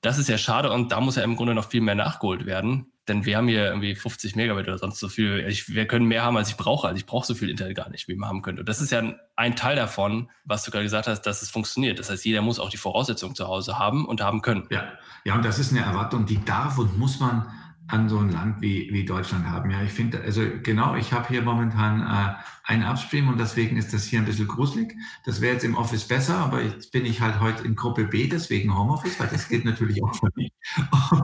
Das 0.00 0.16
ist 0.16 0.31
ja 0.31 0.38
schade 0.38 0.73
und 0.73 0.90
da 0.90 1.02
muss 1.02 1.16
ja 1.16 1.23
im 1.23 1.37
Grunde 1.37 1.54
noch 1.54 1.69
viel 1.69 1.83
mehr 1.83 1.95
nachgeholt 1.95 2.47
werden. 2.47 2.92
Denn 3.09 3.26
wir 3.26 3.37
haben 3.37 3.47
hier 3.47 3.66
irgendwie 3.66 3.95
50 3.95 4.37
Megabit 4.37 4.69
oder 4.69 4.78
sonst 4.78 5.00
so 5.00 5.09
viel. 5.09 5.45
Ich, 5.49 5.69
wir 5.69 5.87
können 5.87 6.07
mehr 6.07 6.23
haben, 6.23 6.37
als 6.37 6.49
ich 6.49 6.57
brauche. 6.57 6.88
Also 6.88 6.97
ich 6.97 7.04
brauche 7.04 7.26
so 7.26 7.35
viel 7.35 7.50
Internet 7.50 7.76
gar 7.76 7.90
nicht, 7.90 8.09
wie 8.09 8.14
man 8.14 8.31
haben 8.31 8.40
könnte. 8.40 8.61
Und 8.61 8.69
das 8.69 8.81
ist 8.81 8.90
ja 8.90 9.00
ein, 9.00 9.16
ein 9.37 9.54
Teil 9.54 9.76
davon, 9.76 10.31
was 10.45 10.62
du 10.62 10.71
gerade 10.71 10.85
gesagt 10.85 11.09
hast, 11.09 11.23
dass 11.23 11.42
es 11.42 11.50
funktioniert. 11.50 11.99
Das 11.99 12.09
heißt, 12.09 12.25
jeder 12.25 12.40
muss 12.40 12.59
auch 12.59 12.71
die 12.71 12.78
Voraussetzungen 12.78 13.35
zu 13.35 13.49
Hause 13.49 13.78
haben 13.78 14.07
und 14.07 14.23
haben 14.23 14.40
können. 14.40 14.66
Ja, 14.71 14.92
ja 15.25 15.35
und 15.35 15.45
das 15.45 15.59
ist 15.59 15.73
eine 15.73 15.81
Erwartung, 15.85 16.25
die 16.25 16.42
darf 16.42 16.78
und 16.78 16.99
muss 16.99 17.21
man 17.21 17.47
an 17.92 18.08
so 18.08 18.18
ein 18.18 18.30
Land 18.30 18.62
wie, 18.62 18.88
wie 18.90 19.04
Deutschland 19.04 19.46
haben. 19.46 19.70
Ja, 19.70 19.82
ich 19.82 19.92
finde, 19.92 20.22
also 20.22 20.42
genau, 20.62 20.96
ich 20.96 21.12
habe 21.12 21.28
hier 21.28 21.42
momentan 21.42 22.00
äh, 22.00 22.34
einen 22.64 22.85
Upstream 22.85 23.28
und 23.28 23.38
deswegen 23.38 23.76
ist 23.76 23.92
das 23.92 24.05
hier 24.05 24.20
ein 24.20 24.24
bisschen 24.24 24.48
gruselig. 24.48 24.96
Das 25.26 25.42
wäre 25.42 25.52
jetzt 25.52 25.64
im 25.64 25.76
Office 25.76 26.09
besser, 26.09 26.38
aber 26.38 26.62
jetzt 26.62 26.90
bin 26.90 27.05
ich 27.05 27.20
halt 27.20 27.38
heute 27.40 27.64
in 27.64 27.76
Gruppe 27.76 28.05
B, 28.05 28.28
deswegen 28.28 28.76
Homeoffice, 28.76 29.20
weil 29.20 29.28
das 29.28 29.48
geht 29.48 29.66
natürlich 29.66 30.02
auch 30.02 30.14
für 30.14 30.31
mich. 30.35 30.52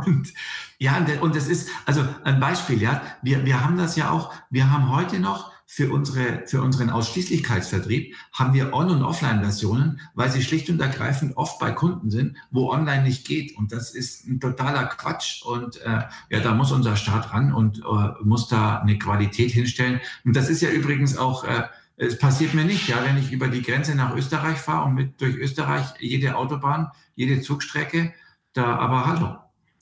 Und 0.04 0.32
ja, 0.78 0.98
und 1.20 1.34
das 1.34 1.48
ist, 1.48 1.70
also 1.86 2.06
ein 2.24 2.38
Beispiel, 2.38 2.82
ja, 2.82 3.00
wir, 3.22 3.46
wir 3.46 3.64
haben 3.64 3.78
das 3.78 3.96
ja 3.96 4.10
auch, 4.10 4.34
wir 4.50 4.70
haben 4.70 4.94
heute 4.94 5.20
noch 5.20 5.50
für, 5.70 5.92
unsere, 5.92 6.46
für 6.46 6.62
unseren 6.62 6.88
Ausschließlichkeitsvertrieb 6.88 8.16
haben 8.32 8.54
wir 8.54 8.72
On- 8.72 8.88
und 8.88 9.02
Offline-Versionen, 9.02 10.00
weil 10.14 10.30
sie 10.32 10.42
schlicht 10.42 10.70
und 10.70 10.80
ergreifend 10.80 11.36
oft 11.36 11.58
bei 11.58 11.72
Kunden 11.72 12.10
sind, 12.10 12.38
wo 12.50 12.70
online 12.72 13.02
nicht 13.02 13.26
geht. 13.26 13.54
Und 13.54 13.70
das 13.70 13.90
ist 13.90 14.26
ein 14.26 14.40
totaler 14.40 14.86
Quatsch. 14.86 15.42
Und 15.42 15.76
äh, 15.82 16.04
ja, 16.30 16.40
da 16.40 16.54
muss 16.54 16.72
unser 16.72 16.96
Staat 16.96 17.34
ran 17.34 17.52
und 17.52 17.80
äh, 17.80 18.24
muss 18.24 18.48
da 18.48 18.78
eine 18.78 18.98
Qualität 18.98 19.50
hinstellen. 19.50 20.00
Und 20.24 20.34
das 20.34 20.48
ist 20.48 20.62
ja 20.62 20.70
übrigens 20.70 21.18
auch, 21.18 21.44
äh, 21.44 21.64
es 21.98 22.16
passiert 22.16 22.54
mir 22.54 22.64
nicht, 22.64 22.88
ja, 22.88 23.04
wenn 23.04 23.18
ich 23.18 23.30
über 23.30 23.48
die 23.48 23.62
Grenze 23.62 23.94
nach 23.94 24.16
Österreich 24.16 24.56
fahre 24.56 24.86
und 24.86 24.94
mit 24.94 25.20
durch 25.20 25.36
Österreich 25.36 25.84
jede 26.00 26.36
Autobahn, 26.36 26.90
jede 27.14 27.42
Zugstrecke, 27.42 28.14
da 28.54 28.76
aber 28.76 29.06
hallo. 29.06 29.36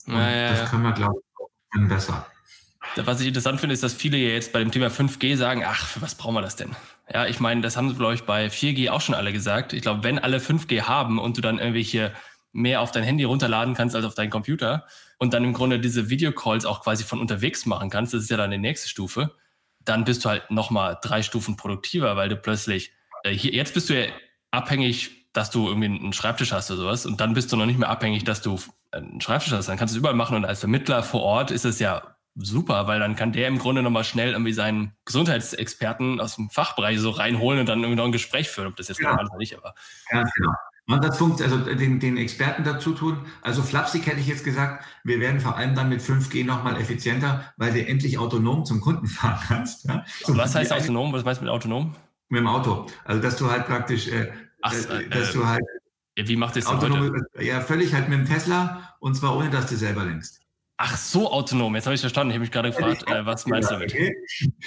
Ja, 0.05 0.29
ja, 0.29 0.49
das 0.51 0.69
können 0.69 0.83
wir, 0.83 0.91
glaube 0.91 1.21
ich, 1.73 1.87
besser. 1.87 2.27
Was 3.05 3.21
ich 3.21 3.27
interessant 3.27 3.59
finde, 3.59 3.73
ist, 3.73 3.83
dass 3.83 3.93
viele 3.93 4.17
jetzt 4.17 4.53
bei 4.53 4.59
dem 4.59 4.71
Thema 4.71 4.87
5G 4.87 5.37
sagen, 5.37 5.63
ach, 5.65 5.85
für 5.85 6.01
was 6.01 6.15
brauchen 6.15 6.35
wir 6.35 6.41
das 6.41 6.55
denn? 6.55 6.75
Ja, 7.13 7.25
ich 7.27 7.39
meine, 7.39 7.61
das 7.61 7.77
haben 7.77 7.89
sie, 7.89 7.95
glaube 7.95 8.15
ich, 8.15 8.23
bei 8.23 8.47
4G 8.47 8.89
auch 8.89 9.01
schon 9.01 9.15
alle 9.15 9.31
gesagt. 9.31 9.73
Ich 9.73 9.81
glaube, 9.81 10.03
wenn 10.03 10.19
alle 10.19 10.39
5G 10.39 10.81
haben 10.83 11.19
und 11.19 11.37
du 11.37 11.41
dann 11.41 11.59
irgendwelche 11.59 12.13
mehr 12.53 12.81
auf 12.81 12.91
dein 12.91 13.03
Handy 13.03 13.23
runterladen 13.23 13.75
kannst 13.75 13.95
als 13.95 14.05
auf 14.05 14.15
deinen 14.15 14.29
Computer 14.29 14.85
und 15.19 15.33
dann 15.33 15.43
im 15.43 15.53
Grunde 15.53 15.79
diese 15.79 16.09
Videocalls 16.09 16.65
auch 16.65 16.81
quasi 16.81 17.03
von 17.03 17.19
unterwegs 17.19 17.65
machen 17.65 17.89
kannst, 17.89 18.13
das 18.13 18.23
ist 18.23 18.31
ja 18.31 18.37
dann 18.37 18.51
die 18.51 18.57
nächste 18.57 18.89
Stufe, 18.89 19.35
dann 19.79 20.03
bist 20.03 20.25
du 20.25 20.29
halt 20.29 20.49
nochmal 20.49 20.97
drei 21.01 21.21
Stufen 21.21 21.55
produktiver, 21.55 22.15
weil 22.15 22.29
du 22.29 22.35
plötzlich, 22.35 22.91
äh, 23.23 23.31
hier, 23.31 23.53
jetzt 23.53 23.73
bist 23.73 23.89
du 23.89 23.99
ja 23.99 24.11
abhängig, 24.51 25.29
dass 25.33 25.51
du 25.51 25.67
irgendwie 25.67 25.85
einen 25.85 26.13
Schreibtisch 26.13 26.51
hast 26.51 26.71
oder 26.71 26.81
sowas 26.81 27.05
und 27.05 27.21
dann 27.21 27.33
bist 27.33 27.51
du 27.51 27.57
noch 27.57 27.67
nicht 27.67 27.77
mehr 27.77 27.89
abhängig, 27.89 28.23
dass 28.23 28.41
du 28.41 28.59
einen 28.91 29.21
Schreibtisch 29.21 29.53
hast. 29.53 29.69
Dann 29.69 29.77
kannst 29.77 29.93
du 29.93 29.97
es 29.97 29.99
überall 29.99 30.15
machen 30.15 30.35
und 30.35 30.45
als 30.45 30.61
Vermittler 30.61 31.03
vor 31.03 31.21
Ort 31.21 31.51
ist 31.51 31.65
es 31.65 31.79
ja 31.79 32.16
super, 32.37 32.87
weil 32.87 32.99
dann 32.99 33.15
kann 33.15 33.31
der 33.31 33.47
im 33.47 33.57
Grunde 33.57 33.81
nochmal 33.81 34.03
schnell 34.03 34.31
irgendwie 34.31 34.53
seinen 34.53 34.93
Gesundheitsexperten 35.05 36.21
aus 36.21 36.35
dem 36.35 36.49
Fachbereich 36.49 36.99
so 36.99 37.09
reinholen 37.09 37.59
und 37.59 37.69
dann 37.69 37.79
irgendwie 37.79 37.95
noch 37.95 38.05
ein 38.05 38.11
Gespräch 38.11 38.49
führen, 38.49 38.67
ob 38.67 38.75
das 38.75 38.87
jetzt 38.87 38.99
ja. 38.99 39.09
normal 39.09 39.25
ist 39.25 39.31
oder 39.31 39.39
nicht, 39.39 39.57
aber. 39.57 39.75
Ja, 40.11 40.23
genau. 40.23 40.53
Und 40.89 41.03
das 41.03 41.17
funktioniert, 41.17 41.59
also 41.59 41.75
den, 41.75 41.99
den 41.99 42.15
Experten 42.15 42.63
dazu 42.63 42.93
tun. 42.93 43.25
Also 43.41 43.61
flapsig 43.61 44.05
hätte 44.05 44.21
ich 44.21 44.27
jetzt 44.27 44.45
gesagt, 44.45 44.85
wir 45.03 45.19
werden 45.19 45.41
vor 45.41 45.57
allem 45.57 45.75
dann 45.75 45.89
mit 45.89 45.99
5G 45.99 46.45
nochmal 46.45 46.79
effizienter, 46.79 47.43
weil 47.57 47.73
du 47.73 47.85
endlich 47.85 48.17
autonom 48.17 48.63
zum 48.63 48.79
Kunden 48.79 49.07
fahren 49.07 49.39
kannst. 49.47 49.85
Ja? 49.85 50.05
was 50.27 50.55
heißt 50.55 50.71
autonom? 50.71 51.11
Was 51.11 51.25
meinst 51.25 51.41
du 51.41 51.45
mit 51.45 51.53
autonom? 51.53 51.93
Mit 52.29 52.39
dem 52.39 52.47
Auto. 52.47 52.87
Also 53.03 53.21
dass 53.21 53.35
du 53.35 53.51
halt 53.51 53.65
praktisch, 53.65 54.07
äh, 54.07 54.31
Ach, 54.61 54.73
äh, 54.73 55.09
dass 55.09 55.31
äh, 55.31 55.33
du 55.33 55.45
halt 55.45 55.63
wie 56.15 56.35
macht 56.35 56.55
das 56.55 56.65
autonom, 56.65 57.25
Ja, 57.39 57.61
völlig 57.61 57.93
halt 57.93 58.09
mit 58.09 58.19
dem 58.19 58.25
Tesla 58.25 58.95
und 58.99 59.15
zwar 59.15 59.35
ohne, 59.37 59.49
dass 59.49 59.67
du 59.67 59.75
selber 59.75 60.03
lenkst. 60.05 60.41
Ach 60.79 60.95
so, 60.95 61.31
autonom. 61.31 61.75
Jetzt 61.75 61.85
habe 61.85 61.95
ich 61.95 62.01
verstanden. 62.01 62.31
Ich 62.31 62.35
habe 62.35 62.41
mich 62.41 62.51
gerade 62.51 62.69
gefragt, 62.69 63.03
äh, 63.07 63.25
was 63.25 63.47
meinst 63.47 63.71
du 63.71 63.73
damit? 63.73 63.91
Okay. 63.91 64.15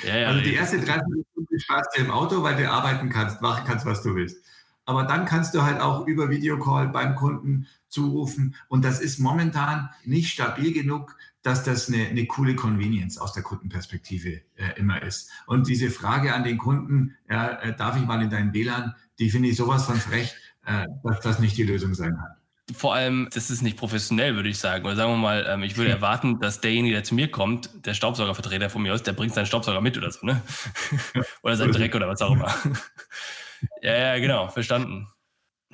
Ja, 0.04 0.16
ja, 0.16 0.28
also 0.28 0.40
die 0.40 0.54
erste 0.54 0.80
30 0.80 1.02
Minuten 1.08 1.60
sparst 1.60 1.96
du 1.96 2.02
im 2.02 2.10
Auto, 2.10 2.42
weil 2.42 2.56
du 2.56 2.68
arbeiten 2.68 3.08
kannst, 3.10 3.40
machen 3.40 3.62
kannst, 3.64 3.86
was 3.86 4.02
du 4.02 4.16
willst. 4.16 4.44
Aber 4.86 5.04
dann 5.04 5.24
kannst 5.24 5.54
du 5.54 5.62
halt 5.62 5.80
auch 5.80 6.08
über 6.08 6.28
Videocall 6.28 6.88
beim 6.88 7.14
Kunden 7.14 7.68
zurufen. 7.88 8.56
Und 8.66 8.84
das 8.84 9.00
ist 9.00 9.20
momentan 9.20 9.88
nicht 10.04 10.32
stabil 10.32 10.72
genug, 10.72 11.16
dass 11.42 11.62
das 11.62 11.88
eine, 11.88 12.08
eine 12.08 12.26
coole 12.26 12.56
Convenience 12.56 13.16
aus 13.16 13.32
der 13.32 13.44
Kundenperspektive 13.44 14.40
äh, 14.56 14.72
immer 14.76 15.00
ist. 15.02 15.30
Und 15.46 15.68
diese 15.68 15.90
Frage 15.90 16.34
an 16.34 16.42
den 16.42 16.58
Kunden, 16.58 17.16
äh, 17.28 17.72
darf 17.74 17.96
ich 17.96 18.04
mal 18.04 18.20
in 18.20 18.30
deinen 18.30 18.52
WLAN, 18.52 18.96
die 19.20 19.30
finde 19.30 19.48
ich 19.48 19.56
sowas 19.56 19.84
von 19.84 19.96
frech, 19.96 20.34
äh, 20.66 20.86
dass 21.04 21.20
das 21.20 21.38
nicht 21.38 21.56
die 21.56 21.62
Lösung 21.62 21.94
sein 21.94 22.16
kann 22.16 22.39
vor 22.74 22.94
allem, 22.94 23.28
das 23.32 23.50
ist 23.50 23.62
nicht 23.62 23.76
professionell, 23.76 24.34
würde 24.36 24.48
ich 24.48 24.58
sagen. 24.58 24.84
Oder 24.84 24.96
sagen 24.96 25.12
wir 25.12 25.16
mal, 25.16 25.46
ähm, 25.48 25.62
ich 25.62 25.76
würde 25.76 25.90
erwarten, 25.90 26.40
dass 26.40 26.60
derjenige, 26.60 26.94
der 26.94 27.04
zu 27.04 27.14
mir 27.14 27.30
kommt, 27.30 27.86
der 27.86 27.94
Staubsaugervertreter 27.94 28.70
von 28.70 28.82
mir 28.82 28.94
aus, 28.94 29.02
der 29.02 29.12
bringt 29.12 29.34
seinen 29.34 29.46
Staubsauger 29.46 29.80
mit 29.80 29.96
oder 29.96 30.10
so, 30.10 30.24
ne? 30.26 30.42
oder 31.42 31.56
sein 31.56 31.72
Dreck 31.72 31.94
oder 31.94 32.08
was 32.08 32.22
auch 32.22 32.32
immer. 32.32 32.54
ja, 33.82 33.94
ja, 33.94 34.18
genau, 34.18 34.48
verstanden. 34.48 35.08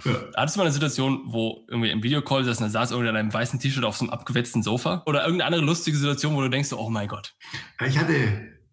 Ja. 0.05 0.13
Hattest 0.37 0.57
du 0.57 0.61
mal 0.61 0.65
eine 0.65 0.73
Situation, 0.73 1.23
wo 1.27 1.65
irgendwie 1.69 1.91
im 1.91 2.03
Videocall 2.03 2.45
saß, 2.45 2.59
dann 2.59 2.71
saß 2.71 2.91
irgendwie 2.91 3.09
in 3.09 3.17
einem 3.17 3.33
weißen 3.33 3.59
T-Shirt 3.59 3.85
auf 3.85 3.97
so 3.97 4.05
einem 4.05 4.13
abgewetzten 4.13 4.63
Sofa? 4.63 5.03
Oder 5.07 5.23
irgendeine 5.23 5.47
andere 5.47 5.63
lustige 5.63 5.97
Situation, 5.97 6.37
wo 6.37 6.43
du 6.43 6.51
denkst, 6.51 6.73
oh 6.73 6.91
mein 6.91 7.09
Gott. 7.09 7.35
Ich 7.85 7.99
hatte, 7.99 8.13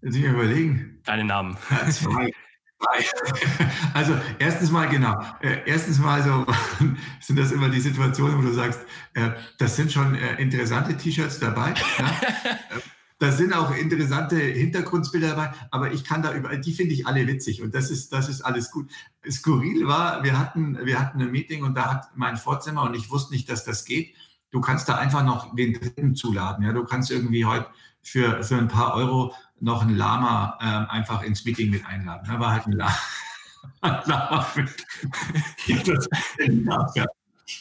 jetzt 0.01 0.15
ich 0.15 0.23
überlegen. 0.23 1.01
Keine 1.05 1.23
Namen. 1.23 1.57
Ja, 1.69 1.89
zwei. 1.89 2.31
Also 3.93 4.13
erstens 4.39 4.71
mal, 4.71 4.87
genau, 4.89 5.19
äh, 5.41 5.61
erstens 5.65 5.99
mal 5.99 6.23
so 6.23 6.45
sind 7.21 7.37
das 7.37 7.51
immer 7.51 7.69
die 7.69 7.79
Situationen, 7.79 8.37
wo 8.37 8.41
du 8.41 8.53
sagst, 8.53 8.81
äh, 9.13 9.31
das 9.57 9.75
sind 9.75 9.91
schon 9.91 10.15
äh, 10.15 10.41
interessante 10.41 10.95
T-Shirts 10.97 11.39
dabei. 11.39 11.73
Ja? 11.99 12.11
da 13.19 13.31
sind 13.31 13.53
auch 13.53 13.75
interessante 13.75 14.37
Hintergrundbilder 14.37 15.29
dabei, 15.29 15.51
aber 15.71 15.91
ich 15.91 16.03
kann 16.03 16.21
da 16.21 16.33
über, 16.33 16.55
die 16.57 16.73
finde 16.73 16.93
ich 16.93 17.07
alle 17.07 17.25
witzig 17.27 17.61
und 17.61 17.73
das 17.73 17.89
ist, 17.91 18.11
das 18.11 18.29
ist 18.29 18.41
alles 18.41 18.71
gut. 18.71 18.89
Skurril 19.29 19.87
war, 19.87 20.23
wir 20.23 20.37
hatten, 20.37 20.77
wir 20.85 20.99
hatten 20.99 21.21
ein 21.21 21.31
Meeting 21.31 21.63
und 21.63 21.75
da 21.75 21.91
hat 21.91 22.11
mein 22.15 22.37
Vorzimmer 22.37 22.83
und 22.83 22.95
ich 22.95 23.09
wusste 23.11 23.33
nicht, 23.33 23.49
dass 23.49 23.63
das 23.63 23.85
geht. 23.85 24.13
Du 24.51 24.61
kannst 24.61 24.89
da 24.89 24.95
einfach 24.95 25.23
noch 25.23 25.55
den 25.55 25.73
Dritten 25.73 26.15
zuladen. 26.15 26.65
Ja, 26.65 26.73
du 26.73 26.83
kannst 26.83 27.11
irgendwie 27.11 27.45
heute 27.45 27.67
für, 28.03 28.43
für 28.43 28.57
ein 28.57 28.67
paar 28.67 28.93
Euro 28.95 29.33
noch 29.59 29.81
ein 29.81 29.95
Lama 29.95 30.57
ähm, 30.61 30.87
einfach 30.89 31.23
ins 31.23 31.45
Meeting 31.45 31.69
mit 31.69 31.85
einladen. 31.85 32.27
Da 32.27 32.39
war 32.39 32.51
halt 32.51 32.65
ein 32.67 32.73
Lama. 33.81 34.47
Mit. 34.55 34.85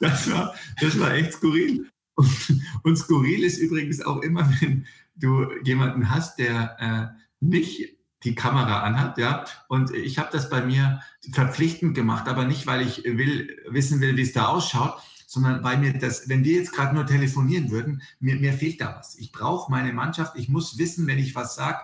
das, 0.01 0.31
war, 0.31 0.55
das 0.81 0.99
war 0.99 1.13
echt 1.13 1.35
skurril. 1.35 1.89
Und, 2.15 2.63
und 2.83 2.97
skurril 2.97 3.45
ist 3.45 3.59
übrigens 3.59 4.03
auch 4.03 4.23
immer, 4.23 4.49
wenn 4.61 4.87
du 5.17 5.47
jemanden 5.63 6.11
hast, 6.11 6.39
der 6.39 6.77
äh, 6.81 7.23
nicht 7.41 7.97
die 8.25 8.35
Kamera 8.35 8.83
anhat, 8.83 9.19
ja. 9.19 9.45
Und 9.69 9.93
ich 9.93 10.19
habe 10.19 10.31
das 10.33 10.49
bei 10.49 10.65
mir 10.65 11.01
verpflichtend 11.33 11.95
gemacht, 11.95 12.29
aber 12.29 12.45
nicht, 12.45 12.67
weil 12.67 12.83
ich 12.83 13.05
will, 13.05 13.49
wissen 13.69 14.01
will, 14.01 14.17
wie 14.17 14.23
es 14.23 14.33
da 14.33 14.47
ausschaut, 14.47 15.01
sondern 15.33 15.65
weil 15.65 15.79
mir 15.79 15.99
das, 15.99 16.29
wenn 16.29 16.45
wir 16.45 16.59
jetzt 16.59 16.73
gerade 16.73 16.95
nur 16.95 17.07
telefonieren 17.07 17.71
würden, 17.71 18.03
mir, 18.21 18.37
mir 18.37 18.53
fehlt 18.53 18.83
da 18.83 18.97
was. 18.99 19.17
Ich 19.17 19.33
brauche 19.33 19.71
meine 19.71 19.95
Mannschaft, 19.95 20.37
ich 20.37 20.51
muss 20.51 20.77
wissen, 20.77 21.07
wenn 21.07 21.19
ich 21.19 21.35
was 21.35 21.55
sage, 21.55 21.79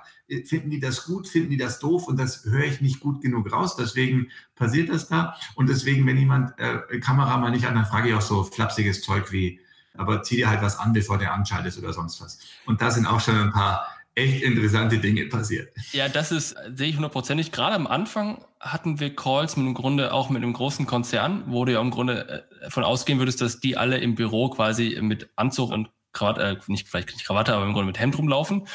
finden 0.44 0.68
die 0.68 0.80
das 0.80 1.06
gut, 1.06 1.26
finden 1.26 1.48
die 1.48 1.56
das 1.56 1.78
doof 1.78 2.08
und 2.08 2.18
das 2.18 2.44
höre 2.44 2.64
ich 2.64 2.82
nicht 2.82 3.00
gut 3.00 3.22
genug 3.22 3.50
raus. 3.50 3.74
Deswegen 3.74 4.28
passiert 4.54 4.90
das 4.90 5.08
da. 5.08 5.34
Und 5.54 5.70
deswegen, 5.70 6.06
wenn 6.06 6.18
jemand 6.18 6.58
äh, 6.58 7.00
Kamera 7.00 7.38
mal 7.38 7.50
nicht 7.50 7.66
an, 7.66 7.74
dann 7.74 7.86
frage 7.86 8.10
ich 8.10 8.14
auch 8.14 8.20
so 8.20 8.44
flapsiges 8.44 9.00
Zeug 9.00 9.32
wie, 9.32 9.60
aber 9.94 10.22
zieh 10.22 10.36
dir 10.36 10.50
halt 10.50 10.60
was 10.60 10.78
an, 10.78 10.92
bevor 10.92 11.16
der 11.16 11.32
anschaltest 11.32 11.78
oder 11.78 11.94
sonst 11.94 12.20
was. 12.20 12.38
Und 12.66 12.82
da 12.82 12.90
sind 12.90 13.06
auch 13.06 13.20
schon 13.20 13.34
ein 13.34 13.52
paar 13.52 13.86
echt 14.18 14.42
interessante 14.42 14.98
Dinge 14.98 15.26
passiert. 15.26 15.72
Ja, 15.92 16.08
das 16.08 16.32
ist, 16.32 16.56
sehe 16.74 16.88
ich 16.88 16.96
hundertprozentig. 16.96 17.52
Gerade 17.52 17.76
am 17.76 17.86
Anfang 17.86 18.44
hatten 18.60 18.98
wir 18.98 19.14
Calls 19.14 19.56
mit 19.56 19.66
im 19.66 19.74
Grunde 19.74 20.12
auch 20.12 20.28
mit 20.28 20.42
einem 20.42 20.52
großen 20.52 20.86
Konzern, 20.86 21.44
wo 21.46 21.64
du 21.64 21.72
ja 21.72 21.80
im 21.80 21.90
Grunde 21.90 22.44
äh, 22.60 22.70
von 22.70 22.84
ausgehen 22.84 23.18
würdest, 23.18 23.40
dass 23.40 23.60
die 23.60 23.76
alle 23.76 23.98
im 23.98 24.16
Büro 24.16 24.50
quasi 24.50 24.98
mit 25.00 25.30
Anzug 25.36 25.70
und 25.70 25.90
Krawatte, 26.12 26.42
äh, 26.42 26.56
nicht 26.66 26.88
vielleicht 26.88 27.10
nicht 27.10 27.24
Krawatte, 27.24 27.54
aber 27.54 27.64
im 27.64 27.72
Grunde 27.72 27.86
mit 27.86 28.00
Hemd 28.00 28.18
rumlaufen. 28.18 28.66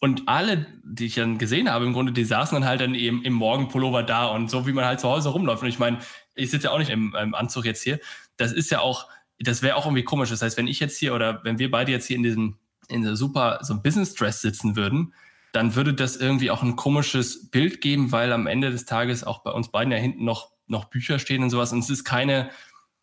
Und 0.00 0.28
alle, 0.28 0.66
die 0.84 1.06
ich 1.06 1.14
dann 1.14 1.38
gesehen 1.38 1.70
habe, 1.70 1.86
im 1.86 1.92
Grunde, 1.92 2.12
die 2.12 2.24
saßen 2.24 2.54
dann 2.56 2.68
halt 2.68 2.80
dann 2.80 2.94
eben 2.94 3.22
im 3.22 3.32
Morgenpullover 3.32 4.02
da 4.02 4.26
und 4.26 4.50
so 4.50 4.66
wie 4.66 4.72
man 4.72 4.84
halt 4.84 5.00
zu 5.00 5.08
Hause 5.08 5.30
rumläuft. 5.30 5.62
Und 5.62 5.68
ich 5.68 5.78
meine, 5.78 5.98
ich 6.34 6.50
sitze 6.50 6.66
ja 6.66 6.72
auch 6.72 6.78
nicht 6.78 6.90
im, 6.90 7.14
im 7.14 7.34
Anzug 7.34 7.64
jetzt 7.64 7.82
hier. 7.82 7.98
Das 8.36 8.52
ist 8.52 8.70
ja 8.70 8.80
auch, 8.80 9.08
das 9.38 9.62
wäre 9.62 9.76
auch 9.76 9.86
irgendwie 9.86 10.04
komisch. 10.04 10.30
Das 10.30 10.42
heißt, 10.42 10.56
wenn 10.58 10.68
ich 10.68 10.80
jetzt 10.80 10.98
hier 10.98 11.14
oder 11.14 11.42
wenn 11.44 11.58
wir 11.58 11.70
beide 11.70 11.92
jetzt 11.92 12.06
hier 12.06 12.16
in 12.16 12.22
diesem 12.22 12.58
in 12.88 13.02
der 13.02 13.16
super 13.16 13.58
so 13.62 13.80
Business 13.80 14.14
Dress 14.14 14.40
sitzen 14.40 14.76
würden, 14.76 15.14
dann 15.52 15.74
würde 15.74 15.94
das 15.94 16.16
irgendwie 16.16 16.50
auch 16.50 16.62
ein 16.62 16.76
komisches 16.76 17.50
Bild 17.50 17.80
geben, 17.80 18.12
weil 18.12 18.32
am 18.32 18.46
Ende 18.46 18.70
des 18.70 18.84
Tages 18.84 19.24
auch 19.24 19.42
bei 19.42 19.50
uns 19.50 19.68
beiden 19.70 19.92
ja 19.92 19.98
hinten 19.98 20.24
noch, 20.24 20.50
noch 20.66 20.86
Bücher 20.86 21.18
stehen 21.18 21.42
und 21.42 21.50
sowas. 21.50 21.72
Und 21.72 21.80
es 21.80 21.90
ist 21.90 22.04
keine, 22.04 22.50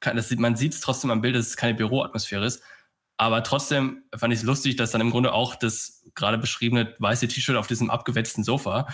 das 0.02 0.30
sieht, 0.30 0.40
man 0.40 0.56
sieht 0.56 0.74
es 0.74 0.82
trotzdem 0.82 1.12
am 1.12 1.22
Bild, 1.22 1.36
dass 1.36 1.48
es 1.48 1.58
keine 1.58 1.74
Büroatmosphäre 1.74 2.46
ist. 2.46 2.62
Aber 3.18 3.44
trotzdem 3.44 4.04
fand 4.16 4.34
ich 4.34 4.40
es 4.40 4.46
lustig, 4.46 4.76
dass 4.76 4.92
dann 4.92 5.02
im 5.02 5.12
Grunde 5.12 5.34
auch 5.34 5.56
das 5.56 6.04
gerade 6.16 6.38
beschriebene 6.38 6.96
weiße 7.00 7.28
T-Shirt 7.28 7.56
auf 7.56 7.68
diesem 7.68 7.90
abgewetzten 7.90 8.44
Sofa, 8.44 8.88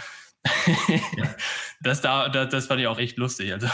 ja. 1.17 1.35
das, 1.81 2.01
da, 2.01 2.29
das, 2.29 2.49
das 2.49 2.67
fand 2.67 2.81
ich 2.81 2.87
auch 2.87 2.99
echt 2.99 3.17
lustig. 3.17 3.51
Also. 3.53 3.67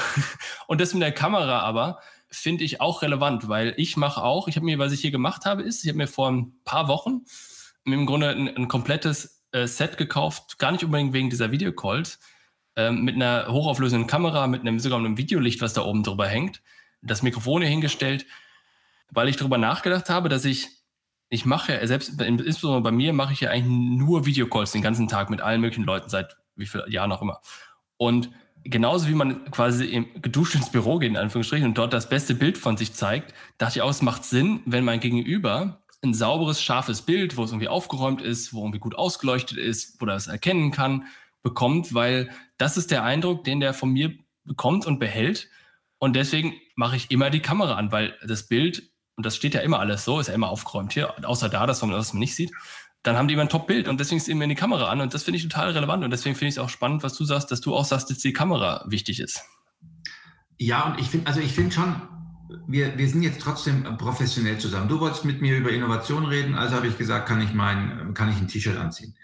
Und 0.67 0.81
das 0.81 0.93
mit 0.93 1.03
der 1.03 1.11
Kamera 1.11 1.59
aber, 1.59 1.99
finde 2.35 2.63
ich 2.63 2.81
auch 2.81 3.01
relevant, 3.01 3.47
weil 3.47 3.73
ich 3.77 3.97
mache 3.97 4.23
auch, 4.23 4.47
ich 4.47 4.55
habe 4.55 4.65
mir, 4.65 4.79
was 4.79 4.91
ich 4.91 5.01
hier 5.01 5.11
gemacht 5.11 5.45
habe, 5.45 5.63
ist, 5.63 5.83
ich 5.83 5.89
habe 5.89 5.97
mir 5.97 6.07
vor 6.07 6.31
ein 6.31 6.53
paar 6.63 6.87
Wochen 6.87 7.21
im 7.85 8.05
Grunde 8.05 8.29
ein, 8.29 8.47
ein 8.47 8.67
komplettes 8.67 9.43
äh, 9.51 9.67
Set 9.67 9.97
gekauft, 9.97 10.57
gar 10.59 10.71
nicht 10.71 10.83
unbedingt 10.83 11.13
wegen 11.13 11.29
dieser 11.29 11.51
Videocalls, 11.51 12.19
äh, 12.75 12.91
mit 12.91 13.15
einer 13.15 13.47
hochauflösenden 13.47 14.07
Kamera, 14.07 14.47
mit 14.47 14.61
einem 14.61 14.79
sogar 14.79 14.99
einem 14.99 15.17
Videolicht, 15.17 15.61
was 15.61 15.73
da 15.73 15.83
oben 15.83 16.03
drüber 16.03 16.27
hängt, 16.27 16.61
das 17.01 17.21
Mikrofon 17.21 17.61
hier 17.61 17.69
hingestellt, 17.71 18.25
weil 19.11 19.29
ich 19.29 19.37
darüber 19.37 19.57
nachgedacht 19.57 20.09
habe, 20.09 20.29
dass 20.29 20.45
ich 20.45 20.69
ich 21.29 21.45
mache 21.45 21.73
ja, 21.73 21.87
selbst 21.87 22.21
insbesondere 22.21 22.81
bei 22.81 22.91
mir 22.91 23.11
mache 23.11 23.33
ich 23.33 23.41
ja 23.41 23.49
eigentlich 23.49 23.99
nur 23.99 24.25
Videocalls 24.25 24.71
den 24.71 24.81
ganzen 24.81 25.07
Tag 25.07 25.29
mit 25.29 25.41
allen 25.41 25.61
möglichen 25.61 25.83
Leuten, 25.83 26.09
seit 26.09 26.37
wie 26.55 26.65
vielen 26.67 26.89
Jahren 26.91 27.11
auch 27.11 27.21
immer. 27.21 27.41
Und 27.97 28.29
genauso 28.65 29.07
wie 29.07 29.13
man 29.13 29.49
quasi 29.51 29.85
im, 29.85 30.07
geduscht 30.21 30.55
ins 30.55 30.71
Büro 30.71 30.97
geht, 30.97 31.11
in 31.11 31.17
Anführungsstrichen, 31.17 31.67
und 31.67 31.77
dort 31.77 31.93
das 31.93 32.09
beste 32.09 32.35
Bild 32.35 32.57
von 32.57 32.77
sich 32.77 32.93
zeigt, 32.93 33.33
dachte 33.57 33.79
ich 33.79 33.81
auch, 33.81 33.89
es 33.89 34.01
macht 34.01 34.25
Sinn, 34.25 34.61
wenn 34.65 34.83
mein 34.83 34.99
Gegenüber 34.99 35.81
ein 36.03 36.13
sauberes, 36.13 36.61
scharfes 36.61 37.03
Bild, 37.03 37.37
wo 37.37 37.43
es 37.43 37.51
irgendwie 37.51 37.67
aufgeräumt 37.67 38.21
ist, 38.21 38.53
wo 38.53 38.61
irgendwie 38.61 38.79
gut 38.79 38.95
ausgeleuchtet 38.95 39.57
ist, 39.57 40.01
wo 40.01 40.05
er 40.05 40.15
es 40.15 40.27
erkennen 40.27 40.71
kann, 40.71 41.05
bekommt, 41.41 41.93
weil 41.93 42.29
das 42.57 42.77
ist 42.77 42.91
der 42.91 43.03
Eindruck, 43.03 43.43
den 43.43 43.59
der 43.59 43.73
von 43.73 43.91
mir 43.91 44.13
bekommt 44.43 44.85
und 44.85 44.99
behält. 44.99 45.49
Und 45.97 46.15
deswegen 46.15 46.53
mache 46.75 46.95
ich 46.95 47.11
immer 47.11 47.29
die 47.29 47.39
Kamera 47.39 47.75
an, 47.75 47.91
weil 47.91 48.17
das 48.27 48.47
Bild, 48.47 48.91
und 49.15 49.25
das 49.25 49.35
steht 49.35 49.53
ja 49.53 49.61
immer 49.61 49.79
alles 49.79 50.05
so, 50.05 50.19
ist 50.19 50.27
ja 50.27 50.33
immer 50.33 50.49
aufgeräumt 50.49 50.93
hier, 50.93 51.13
außer 51.25 51.49
da, 51.49 51.65
dass 51.65 51.81
man 51.81 51.91
das 51.91 52.13
nicht 52.13 52.35
sieht 52.35 52.51
dann 53.05 53.17
haben 53.17 53.27
die 53.27 53.35
immer 53.35 53.43
ein 53.43 53.49
Top-Bild 53.49 53.87
und 53.87 53.99
deswegen 53.99 54.17
ist 54.17 54.27
eben 54.27 54.39
die 54.47 54.55
Kamera 54.55 54.89
an 54.89 54.99
und 54.99 55.13
das 55.13 55.23
finde 55.23 55.37
ich 55.37 55.43
total 55.43 55.71
relevant 55.71 56.03
und 56.03 56.11
deswegen 56.11 56.35
finde 56.35 56.49
ich 56.49 56.55
es 56.55 56.59
auch 56.59 56.69
spannend, 56.69 57.03
was 57.03 57.13
du 57.15 57.23
sagst, 57.23 57.51
dass 57.51 57.61
du 57.61 57.75
auch 57.75 57.85
sagst, 57.85 58.09
dass 58.09 58.17
die 58.17 58.33
Kamera 58.33 58.83
wichtig 58.87 59.19
ist. 59.19 59.41
Ja, 60.57 60.85
und 60.85 60.99
ich 60.99 61.09
finde, 61.09 61.27
also 61.27 61.39
ich 61.39 61.53
finde 61.53 61.71
schon, 61.71 62.01
wir, 62.67 62.97
wir 62.97 63.07
sind 63.07 63.21
jetzt 63.21 63.41
trotzdem 63.41 63.83
professionell 63.97 64.57
zusammen. 64.57 64.87
Du 64.87 64.99
wolltest 64.99 65.25
mit 65.25 65.41
mir 65.41 65.57
über 65.57 65.71
Innovation 65.71 66.25
reden, 66.25 66.55
also 66.55 66.75
habe 66.75 66.87
ich 66.87 66.97
gesagt, 66.97 67.27
kann 67.27 67.41
ich 67.41 67.53
mein, 67.53 68.13
kann 68.13 68.29
ich 68.29 68.37
ein 68.37 68.47
T-Shirt 68.47 68.77
anziehen. 68.77 69.15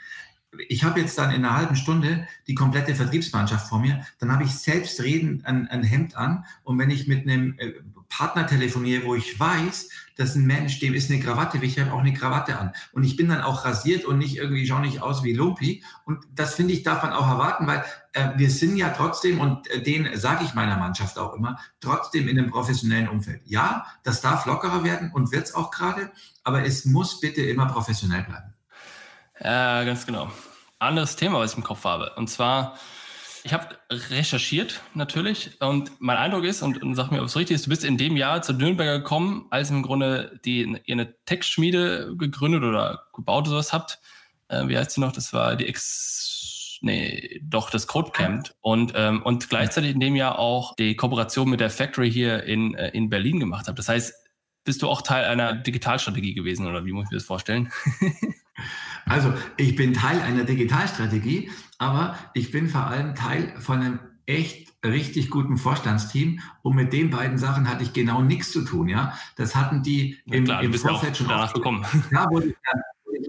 Ich 0.67 0.83
habe 0.83 0.99
jetzt 0.99 1.17
dann 1.17 1.31
in 1.31 1.45
einer 1.45 1.55
halben 1.55 1.77
Stunde 1.77 2.27
die 2.47 2.55
komplette 2.55 2.93
Vertriebsmannschaft 2.93 3.69
vor 3.69 3.79
mir. 3.79 4.05
Dann 4.19 4.31
habe 4.33 4.43
ich 4.43 4.53
selbstredend 4.53 5.45
ein, 5.45 5.67
ein 5.69 5.83
Hemd 5.83 6.17
an. 6.17 6.43
Und 6.63 6.77
wenn 6.77 6.89
ich 6.89 7.07
mit 7.07 7.25
einem 7.25 7.55
äh, 7.57 7.71
Partner 8.11 8.45
telefoniere, 8.45 9.05
wo 9.05 9.15
ich 9.15 9.39
weiß, 9.39 9.89
dass 10.17 10.35
ein 10.35 10.45
Mensch, 10.45 10.79
dem 10.79 10.93
ist 10.93 11.09
eine 11.09 11.21
Krawatte, 11.21 11.57
ich 11.59 11.79
habe 11.79 11.91
auch 11.93 11.99
eine 11.99 12.13
Krawatte 12.13 12.59
an. 12.59 12.73
Und 12.91 13.03
ich 13.03 13.15
bin 13.15 13.29
dann 13.29 13.41
auch 13.41 13.65
rasiert 13.65 14.05
und 14.05 14.17
nicht 14.17 14.37
irgendwie, 14.37 14.67
schaue 14.67 14.81
nicht 14.81 15.01
aus 15.01 15.23
wie 15.23 15.33
Lumpi. 15.33 15.83
Und 16.05 16.25
das 16.35 16.53
finde 16.53 16.73
ich, 16.73 16.83
darf 16.83 17.01
man 17.01 17.13
auch 17.13 17.27
erwarten, 17.27 17.65
weil 17.65 17.83
äh, 18.13 18.29
wir 18.35 18.51
sind 18.51 18.75
ja 18.75 18.89
trotzdem, 18.89 19.39
und 19.39 19.67
äh, 19.71 19.81
den 19.81 20.09
sage 20.19 20.43
ich 20.43 20.53
meiner 20.53 20.77
Mannschaft 20.77 21.17
auch 21.17 21.33
immer, 21.33 21.57
trotzdem 21.79 22.27
in 22.27 22.37
einem 22.37 22.51
professionellen 22.51 23.07
Umfeld. 23.07 23.41
Ja, 23.45 23.85
das 24.03 24.21
darf 24.21 24.45
lockerer 24.45 24.83
werden 24.83 25.11
und 25.11 25.31
wird 25.31 25.45
es 25.45 25.55
auch 25.55 25.71
gerade, 25.71 26.11
aber 26.43 26.65
es 26.65 26.85
muss 26.85 27.19
bitte 27.19 27.41
immer 27.41 27.67
professionell 27.67 28.23
bleiben. 28.23 28.53
Ja, 29.39 29.83
ganz 29.85 30.05
genau. 30.05 30.29
Anderes 30.77 31.15
Thema, 31.15 31.39
was 31.39 31.51
ich 31.51 31.57
im 31.57 31.63
Kopf 31.63 31.85
habe. 31.85 32.13
Und 32.15 32.29
zwar, 32.29 32.77
ich 33.43 33.53
habe 33.53 33.75
recherchiert 33.89 34.81
natürlich 34.93 35.59
und 35.61 35.91
mein 35.99 36.17
Eindruck 36.17 36.43
ist, 36.43 36.61
und, 36.61 36.81
und 36.81 36.95
sag 36.95 37.11
mir, 37.11 37.19
ob 37.19 37.25
es 37.25 37.35
richtig 37.35 37.55
ist, 37.55 37.65
du 37.65 37.69
bist 37.69 37.83
in 37.83 37.97
dem 37.97 38.15
Jahr 38.15 38.41
zu 38.41 38.53
Nürnberger 38.53 38.99
gekommen, 38.99 39.47
als 39.49 39.69
im 39.69 39.81
Grunde 39.83 40.39
die, 40.45 40.61
ihr 40.85 40.93
eine 40.93 41.15
Textschmiede 41.25 42.15
gegründet 42.17 42.63
oder 42.63 43.07
gebaut 43.13 43.43
oder 43.43 43.51
sowas 43.51 43.73
habt. 43.73 43.99
Äh, 44.47 44.67
wie 44.67 44.77
heißt 44.77 44.91
sie 44.91 45.01
noch? 45.01 45.11
Das 45.11 45.33
war 45.33 45.55
die 45.55 45.67
Ex, 45.67 46.77
nee, 46.81 47.41
doch, 47.43 47.69
das 47.69 47.87
Codecamp. 47.87 48.53
Und, 48.61 48.93
ähm, 48.95 49.23
und 49.23 49.49
gleichzeitig 49.49 49.91
in 49.91 49.99
dem 49.99 50.15
Jahr 50.15 50.37
auch 50.37 50.75
die 50.75 50.95
Kooperation 50.95 51.49
mit 51.49 51.59
der 51.59 51.69
Factory 51.69 52.11
hier 52.11 52.43
in, 52.43 52.75
äh, 52.75 52.89
in 52.89 53.09
Berlin 53.09 53.39
gemacht 53.39 53.67
habt. 53.67 53.79
Das 53.79 53.89
heißt, 53.89 54.13
bist 54.63 54.83
du 54.83 54.89
auch 54.89 55.01
Teil 55.01 55.25
einer 55.25 55.53
Digitalstrategie 55.53 56.35
gewesen 56.35 56.67
oder 56.67 56.85
wie 56.85 56.91
muss 56.91 57.05
ich 57.05 57.11
mir 57.11 57.17
das 57.17 57.25
vorstellen? 57.25 57.71
Also 59.05 59.33
ich 59.57 59.75
bin 59.75 59.93
Teil 59.93 60.21
einer 60.21 60.43
Digitalstrategie, 60.43 61.49
aber 61.81 62.15
ich 62.35 62.51
bin 62.51 62.69
vor 62.69 62.85
allem 62.85 63.15
Teil 63.15 63.53
von 63.59 63.79
einem 63.79 63.99
echt 64.27 64.71
richtig 64.85 65.31
guten 65.31 65.57
Vorstandsteam 65.57 66.39
und 66.61 66.75
mit 66.75 66.93
den 66.93 67.09
beiden 67.09 67.39
Sachen 67.39 67.67
hatte 67.67 67.81
ich 67.81 67.91
genau 67.91 68.21
nichts 68.21 68.51
zu 68.51 68.63
tun. 68.63 68.87
Ja, 68.87 69.13
das 69.35 69.55
hatten 69.55 69.81
die 69.81 70.19
im, 70.25 70.45
klar, 70.45 70.61
im 70.61 70.73
Vorfeld 70.75 71.17
schon 71.17 71.27
danach 71.27 71.53
bekommen. 71.53 71.83
Ja, 72.11 72.29
wurde 72.29 72.47
ich, 72.47 72.55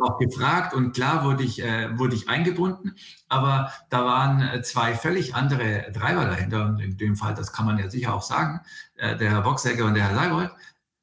auch 0.03 0.19
gefragt 0.19 0.75
und 0.75 0.95
klar 0.95 1.25
wurde 1.25 1.45
ich, 1.45 1.63
äh, 1.63 1.99
wurde 1.99 2.17
ich 2.17 2.29
eingebunden, 2.29 2.97
aber 3.29 3.73
da 3.89 4.05
waren 4.05 4.41
äh, 4.43 4.63
zwei 4.63 4.95
völlig 4.95 5.35
andere 5.35 5.93
Treiber 5.93 6.25
dahinter 6.25 6.67
und 6.67 6.81
in 6.81 6.97
dem 6.97 7.15
Fall, 7.15 7.35
das 7.35 7.53
kann 7.53 7.67
man 7.67 7.79
ja 7.79 7.89
sicher 7.89 8.13
auch 8.13 8.23
sagen, 8.23 8.61
äh, 8.97 9.17
der 9.17 9.31
Herr 9.31 9.43
Boxegger 9.43 9.85
und 9.85 9.95
der 9.95 10.09
Herr 10.09 10.17
Leibold, 10.17 10.51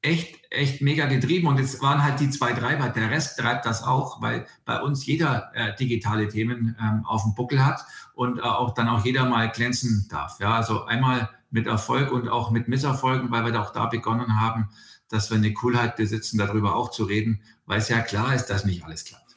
echt, 0.02 0.39
echt 0.50 0.82
mega 0.82 1.06
getrieben 1.06 1.46
und 1.46 1.60
es 1.60 1.80
waren 1.80 2.02
halt 2.02 2.18
die 2.18 2.28
zwei 2.28 2.52
Treiber. 2.52 2.88
Der 2.88 3.10
Rest 3.10 3.38
treibt 3.38 3.66
das 3.66 3.84
auch, 3.84 4.20
weil 4.20 4.46
bei 4.64 4.80
uns 4.80 5.06
jeder 5.06 5.52
äh, 5.54 5.74
digitale 5.76 6.28
Themen 6.28 6.76
ähm, 6.80 7.04
auf 7.06 7.22
dem 7.22 7.34
Buckel 7.34 7.64
hat 7.64 7.80
und 8.14 8.38
äh, 8.38 8.42
auch 8.42 8.74
dann 8.74 8.88
auch 8.88 9.04
jeder 9.04 9.24
mal 9.26 9.48
glänzen 9.50 10.08
darf. 10.10 10.40
Ja, 10.40 10.54
also 10.56 10.84
einmal 10.84 11.30
mit 11.50 11.66
Erfolg 11.66 12.10
und 12.10 12.28
auch 12.28 12.50
mit 12.50 12.68
Misserfolgen, 12.68 13.30
weil 13.30 13.44
wir 13.44 13.60
auch 13.60 13.72
da 13.72 13.86
begonnen 13.86 14.40
haben, 14.40 14.68
dass 15.08 15.30
wir 15.30 15.36
eine 15.36 15.52
Coolheit 15.52 15.96
besitzen, 15.96 16.38
darüber 16.38 16.74
auch 16.74 16.90
zu 16.90 17.04
reden, 17.04 17.42
weil 17.66 17.78
es 17.78 17.88
ja 17.88 18.00
klar 18.00 18.34
ist, 18.34 18.46
dass 18.46 18.64
nicht 18.64 18.84
alles 18.84 19.04
klappt. 19.04 19.36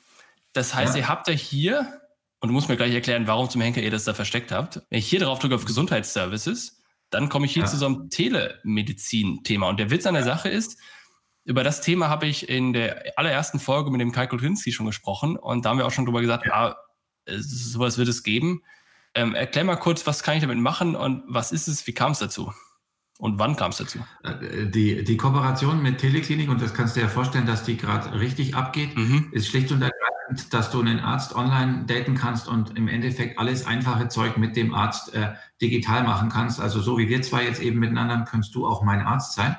Das 0.54 0.74
heißt, 0.74 0.96
ja? 0.96 1.02
ihr 1.02 1.08
habt 1.08 1.28
ja 1.28 1.34
hier 1.34 2.02
und 2.40 2.50
du 2.50 2.54
musst 2.54 2.70
mir 2.70 2.78
gleich 2.78 2.94
erklären, 2.94 3.28
warum 3.28 3.50
zum 3.50 3.62
Henker 3.62 3.82
ihr 3.82 3.92
das 3.92 4.04
da 4.04 4.14
versteckt 4.14 4.52
habt. 4.52 4.82
Wenn 4.90 5.00
ich 5.00 5.08
hier 5.08 5.20
drauf 5.20 5.40
drücke 5.40 5.56
auf 5.56 5.66
Gesundheitsservices, 5.66 6.82
dann 7.10 7.30
komme 7.30 7.46
ich 7.46 7.54
hier 7.54 7.64
ja. 7.64 7.70
zu 7.70 7.78
so 7.78 7.86
einem 7.86 8.10
Telemedizin-Thema. 8.10 9.70
Und 9.70 9.80
der 9.80 9.92
Witz 9.92 10.06
an 10.06 10.16
der 10.16 10.24
Sache 10.24 10.50
ist, 10.50 10.78
über 11.46 11.64
das 11.64 11.82
Thema 11.82 12.10
habe 12.10 12.26
ich 12.26 12.50
in 12.50 12.74
der 12.74 13.14
allerersten 13.18 13.60
Folge 13.60 13.92
mit 13.92 14.02
dem 14.02 14.12
Kai 14.12 14.28
Kulkinski 14.28 14.72
schon 14.72 14.86
gesprochen 14.86 15.36
und 15.36 15.66
da 15.66 15.70
haben 15.70 15.78
wir 15.78 15.86
auch 15.86 15.92
schon 15.92 16.06
drüber 16.06 16.22
gesagt, 16.22 16.46
ja. 16.46 16.70
ah, 16.70 16.76
sowas 17.28 17.98
wird 17.98 18.08
es 18.08 18.24
geben. 18.24 18.64
Ähm, 19.16 19.36
erklär 19.36 19.64
mal 19.64 19.76
kurz, 19.76 20.08
was 20.08 20.24
kann 20.24 20.36
ich 20.36 20.42
damit 20.42 20.58
machen 20.58 20.96
und 20.96 21.24
was 21.28 21.52
ist 21.52 21.68
es, 21.68 21.86
wie 21.86 21.94
kam 21.94 22.14
es 22.14 22.20
dazu? 22.20 22.52
Und 23.20 23.38
wann 23.40 23.56
kam 23.56 23.72
es 23.72 23.78
dazu? 23.78 24.00
Äh, 24.24 24.68
die, 24.68 25.04
die 25.04 25.18
Kooperation 25.18 25.82
mit 25.82 26.00
Teleklinik, 26.00 26.50
und 26.50 26.62
das 26.62 26.74
kannst 26.74 26.96
du 26.96 27.00
dir 27.00 27.06
ja 27.06 27.12
vorstellen, 27.12 27.46
dass 27.46 27.64
die 27.64 27.78
gerade 27.78 28.20
richtig 28.20 28.56
abgeht, 28.56 28.98
mhm. 28.98 29.30
ist 29.32 29.48
schlicht 29.48 29.72
und 29.72 29.82
ergreifend, 29.82 30.54
dass 30.54 30.72
du 30.72 30.82
einen 30.82 31.00
Arzt 31.00 31.36
online 31.36 31.86
daten 31.86 32.16
kannst 32.16 32.48
und 32.48 32.76
im 32.76 32.88
Endeffekt 32.88 33.38
alles 33.38 33.68
einfache 33.68 34.08
Zeug 34.08 34.38
mit 34.38 34.56
dem 34.56 34.74
Arzt 34.74 35.14
äh, 35.14 35.34
digital 35.62 36.04
machen 36.04 36.30
kannst. 36.30 36.60
Also 36.60 36.82
so 36.82 36.98
wie 36.98 37.08
wir 37.08 37.22
zwei 37.22 37.46
jetzt 37.46 37.62
eben 37.62 37.80
miteinander, 37.80 38.26
kannst 38.28 38.56
du 38.56 38.66
auch 38.66 38.82
mein 38.82 39.02
Arzt 39.02 39.36
sein. 39.36 39.56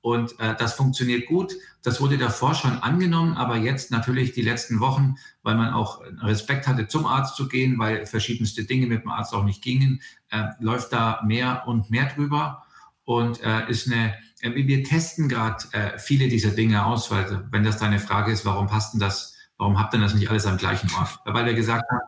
Und 0.00 0.38
äh, 0.40 0.54
das 0.56 0.74
funktioniert 0.74 1.26
gut. 1.26 1.54
Das 1.82 2.00
wurde 2.00 2.18
davor 2.18 2.54
schon 2.54 2.78
angenommen, 2.82 3.34
aber 3.34 3.56
jetzt 3.56 3.90
natürlich 3.90 4.32
die 4.32 4.42
letzten 4.42 4.80
Wochen, 4.80 5.16
weil 5.42 5.56
man 5.56 5.72
auch 5.72 6.00
Respekt 6.22 6.66
hatte, 6.66 6.88
zum 6.88 7.06
Arzt 7.06 7.36
zu 7.36 7.48
gehen, 7.48 7.78
weil 7.78 8.06
verschiedenste 8.06 8.64
Dinge 8.64 8.86
mit 8.86 9.02
dem 9.02 9.10
Arzt 9.10 9.34
auch 9.34 9.44
nicht 9.44 9.62
gingen, 9.62 10.00
äh, 10.30 10.44
läuft 10.60 10.92
da 10.92 11.22
mehr 11.24 11.64
und 11.66 11.90
mehr 11.90 12.06
drüber 12.06 12.64
und 13.04 13.42
äh, 13.42 13.68
ist 13.70 13.90
eine, 13.90 14.14
äh, 14.40 14.54
wir 14.54 14.84
testen 14.84 15.28
gerade 15.28 15.64
äh, 15.72 15.98
viele 15.98 16.28
dieser 16.28 16.50
Dinge 16.50 16.84
aus, 16.84 17.10
weil 17.10 17.46
wenn 17.50 17.64
das 17.64 17.78
deine 17.78 17.98
Frage 17.98 18.30
ist, 18.30 18.44
warum 18.44 18.66
passt 18.66 18.92
denn 18.92 19.00
das, 19.00 19.34
warum 19.56 19.78
habt 19.78 19.94
ihr 19.94 20.00
das 20.00 20.14
nicht 20.14 20.28
alles 20.28 20.44
am 20.44 20.58
gleichen 20.58 20.90
Ort? 20.94 21.18
Weil 21.24 21.46
wir 21.46 21.54
gesagt 21.54 21.90
haben, 21.90 22.02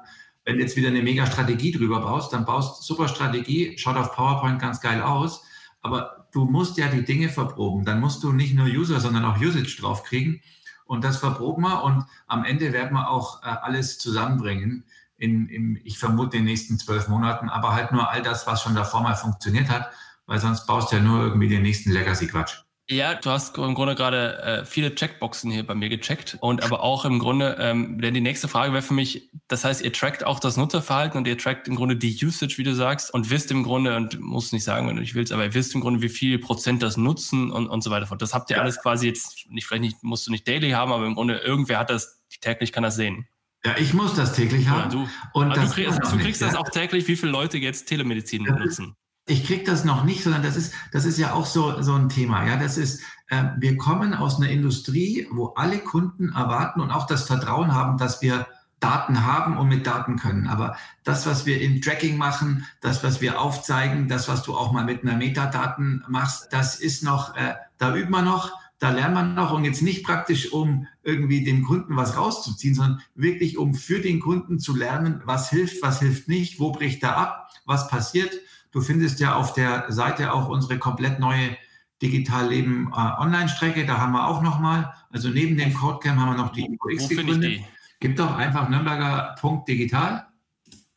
wenn 0.45 0.57
du 0.57 0.63
jetzt 0.63 0.77
wieder 0.77 0.89
eine 0.89 1.03
mega 1.03 1.25
Strategie 1.25 1.73
drüber 1.73 2.01
baust, 2.01 2.33
dann 2.33 2.45
baust 2.45 2.83
super 2.83 3.09
Strategie, 3.09 3.79
schaut 3.79 3.97
auf 3.97 4.15
PowerPoint 4.15 4.61
ganz 4.61 4.81
geil 4.83 5.01
aus, 5.01 5.43
aber 5.81 6.20
du 6.33 6.45
musst 6.45 6.77
ja 6.79 6.89
die 6.89 7.05
Dinge 7.05 7.29
verproben. 7.29 7.85
Dann 7.85 8.01
musst 8.01 8.23
du 8.23 8.33
nicht 8.33 8.55
nur 8.55 8.67
User, 8.67 9.01
sondern 9.01 9.25
auch 9.25 9.41
Usage 9.41 9.77
draufkriegen. 9.81 10.41
Und 10.85 11.05
das 11.05 11.19
verproben 11.19 11.63
wir 11.63 11.85
und 11.85 12.05
am 12.27 12.45
Ende 12.45 12.73
werden 12.73 12.95
wir 12.95 13.09
auch 13.09 13.43
äh, 13.43 13.47
alles 13.47 13.99
zusammenbringen. 13.99 14.85
In, 15.17 15.49
in, 15.49 15.81
ich 15.85 15.99
vermute, 15.99 16.37
in 16.37 16.45
den 16.45 16.51
nächsten 16.51 16.79
zwölf 16.79 17.07
Monaten, 17.09 17.49
aber 17.49 17.75
halt 17.75 17.93
nur 17.93 18.11
all 18.11 18.23
das, 18.23 18.47
was 18.47 18.63
schon 18.63 18.75
davor 18.75 19.03
mal 19.03 19.15
funktioniert 19.15 19.69
hat, 19.69 19.91
weil 20.27 20.41
sonst 20.41 20.67
baust 20.67 20.91
du 20.91 20.97
ja 20.97 21.03
nur 21.03 21.23
irgendwie 21.23 21.49
den 21.49 21.63
nächsten 21.63 21.93
Legacy-Quatsch. 21.93 22.65
Ja, 22.91 23.15
du 23.15 23.31
hast 23.31 23.57
im 23.57 23.75
Grunde 23.75 23.95
gerade 23.95 24.43
äh, 24.43 24.65
viele 24.65 24.93
Checkboxen 24.93 25.49
hier 25.49 25.65
bei 25.65 25.77
mir 25.77 25.89
gecheckt 25.89 26.37
und 26.41 26.65
aber 26.65 26.83
auch 26.83 27.05
im 27.05 27.21
Grunde, 27.21 27.57
ähm, 27.61 28.01
denn 28.01 28.15
die 28.15 28.21
nächste 28.21 28.49
Frage 28.49 28.73
wäre 28.73 28.83
für 28.83 28.95
mich, 28.95 29.31
das 29.47 29.65
heißt, 29.65 29.83
ihr 29.83 29.93
trackt 29.93 30.27
auch 30.27 30.41
das 30.41 30.57
Nutzerverhalten 30.57 31.17
und 31.17 31.29
ihr 31.29 31.39
trackt 31.39 31.69
im 31.69 31.77
Grunde 31.77 31.95
die 31.95 32.19
Usage, 32.25 32.59
wie 32.59 32.65
du 32.65 32.75
sagst, 32.75 33.15
und 33.15 33.31
wisst 33.31 33.53
im 33.53 33.63
Grunde, 33.63 33.95
und 33.97 34.19
muss 34.19 34.51
nicht 34.51 34.65
sagen, 34.65 34.89
wenn 34.89 34.97
du 34.97 35.03
nicht 35.03 35.15
willst, 35.15 35.33
aber 35.33 35.45
ihr 35.45 35.55
wisst 35.55 35.73
im 35.77 35.83
Grunde, 35.83 36.03
wie 36.03 36.09
viel 36.09 36.41
Prozent 36.41 36.83
das 36.83 36.97
nutzen 36.97 37.53
und, 37.53 37.69
und 37.69 37.85
so 37.85 37.93
weiter 37.93 38.09
fort. 38.09 38.23
Das 38.23 38.35
habt 38.35 38.51
ihr 38.51 38.57
ja. 38.57 38.63
alles 38.63 38.83
quasi 38.83 39.07
jetzt, 39.07 39.47
nicht, 39.49 39.69
vielleicht 39.69 39.83
nicht, 39.83 40.03
musst 40.03 40.27
du 40.27 40.33
nicht 40.33 40.49
daily 40.49 40.71
haben, 40.71 40.91
aber 40.91 41.07
im 41.07 41.15
Grunde 41.15 41.39
irgendwer 41.39 41.79
hat 41.79 41.91
das, 41.91 42.21
täglich 42.41 42.73
kann 42.73 42.83
das 42.83 42.97
sehen. 42.97 43.29
Ja, 43.65 43.77
ich 43.79 43.95
muss 43.95 44.15
das 44.15 44.33
täglich 44.33 44.67
haben. 44.67 44.91
Ja, 44.91 45.07
du, 45.07 45.09
und 45.35 45.57
das 45.57 45.69
du 45.69 45.75
kriegst, 45.75 46.01
du 46.13 46.19
kriegst 46.19 46.43
das 46.43 46.57
auch 46.57 46.69
täglich, 46.69 47.07
wie 47.07 47.15
viele 47.15 47.31
Leute 47.31 47.57
jetzt 47.59 47.87
Telemedizin 47.87 48.47
ja. 48.47 48.59
nutzen 48.59 48.97
ich 49.27 49.45
kriege 49.45 49.65
das 49.65 49.85
noch 49.85 50.05
nicht, 50.05 50.23
sondern 50.23 50.43
das 50.43 50.57
ist, 50.57 50.75
das 50.93 51.05
ist 51.05 51.19
ja 51.19 51.33
auch 51.33 51.47
so, 51.47 51.83
so 51.83 51.95
ein 51.95 52.09
Thema. 52.09 52.47
Ja, 52.47 52.57
das 52.57 52.77
ist, 52.77 53.01
äh, 53.29 53.45
wir 53.59 53.77
kommen 53.77 54.15
aus 54.15 54.37
einer 54.37 54.51
Industrie, 54.51 55.29
wo 55.31 55.49
alle 55.49 55.79
Kunden 55.79 56.31
erwarten 56.31 56.81
und 56.81 56.91
auch 56.91 57.07
das 57.07 57.25
Vertrauen 57.25 57.73
haben, 57.73 57.97
dass 57.97 58.23
wir 58.23 58.47
Daten 58.81 59.27
haben 59.27 59.59
und 59.59 59.69
mit 59.69 59.87
Daten 59.87 60.17
können. 60.17 60.49
Aber 60.49 60.77
das, 61.05 61.27
was 61.27 61.47
wir 61.47 61.61
im 61.61 61.81
Tracking 61.83 62.17
machen, 62.17 62.67
das, 62.81 63.05
was 63.05 63.21
wir 63.21 63.41
aufzeigen, 63.41 64.09
das, 64.09 64.29
was 64.29 64.43
du 64.43 64.57
auch 64.57 64.73
mal 64.73 64.85
mit 64.85 65.03
einer 65.03 65.17
Metadaten 65.17 66.03
machst, 66.09 66.49
das 66.51 66.81
ist 66.81 67.03
noch, 67.03 67.37
äh, 67.37 67.55
da 67.79 67.95
übt 67.95 68.11
man 68.11 68.25
noch, 68.25 68.53
da 68.79 68.91
lernt 68.91 69.15
man 69.15 69.35
noch 69.35 69.53
und 69.53 69.65
jetzt 69.65 69.83
nicht 69.83 70.05
praktisch, 70.05 70.53
um 70.53 70.87
irgendwie 71.03 71.45
dem 71.45 71.63
Kunden 71.65 71.97
was 71.97 72.17
rauszuziehen, 72.17 72.75
sondern 72.75 73.03
wirklich, 73.15 73.59
um 73.59 73.75
für 73.75 74.01
den 74.01 74.21
Kunden 74.21 74.59
zu 74.59 74.75
lernen, 74.75 75.21
was 75.27 75.51
hilft, 75.51 75.83
was 75.83 76.01
hilft 76.01 76.29
nicht, 76.29 76.59
wo 76.59 76.73
bricht 76.73 77.03
er 77.03 77.19
ab, 77.19 77.51
was 77.67 77.89
passiert. 77.89 78.33
Du 78.73 78.81
findest 78.81 79.21
ja 79.21 79.35
auf 79.35 79.53
der 79.53 79.91
Seite 79.91 80.33
auch 80.33 80.49
unsere 80.49 80.79
komplett 80.79 81.19
neue 81.19 81.57
Digital 82.03 82.49
Leben 82.49 82.93
äh, 82.93 82.97
Online-Strecke. 82.97 83.85
Da 83.85 83.99
haben 83.99 84.13
wir 84.13 84.27
auch 84.27 84.43
nochmal, 84.43 84.95
also 85.11 85.29
neben 85.29 85.57
dem 85.57 85.75
Codecamp 85.75 86.19
haben 86.19 86.37
wir 86.37 86.43
noch 86.43 86.53
die 86.53 86.65
IQX 86.65 87.09
gegründet. 87.09 87.63
Gib 88.01 88.17
doch 88.17 88.35
einfach 88.37 88.69
Nürnberger 88.69 89.35
Punkt 89.39 89.69
digital 89.69 90.27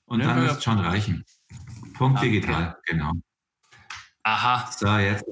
und 0.05 0.19
Nürnberger. 0.19 0.39
dann 0.39 0.47
wird 0.47 0.57
es 0.57 0.63
schon 0.63 0.79
reichen. 0.79 1.25
Punkt 1.95 2.19
ah, 2.19 2.21
digital, 2.21 2.77
genau. 2.85 3.11
Aha. 4.23 4.69
So, 4.71 4.97
jetzt. 4.97 5.25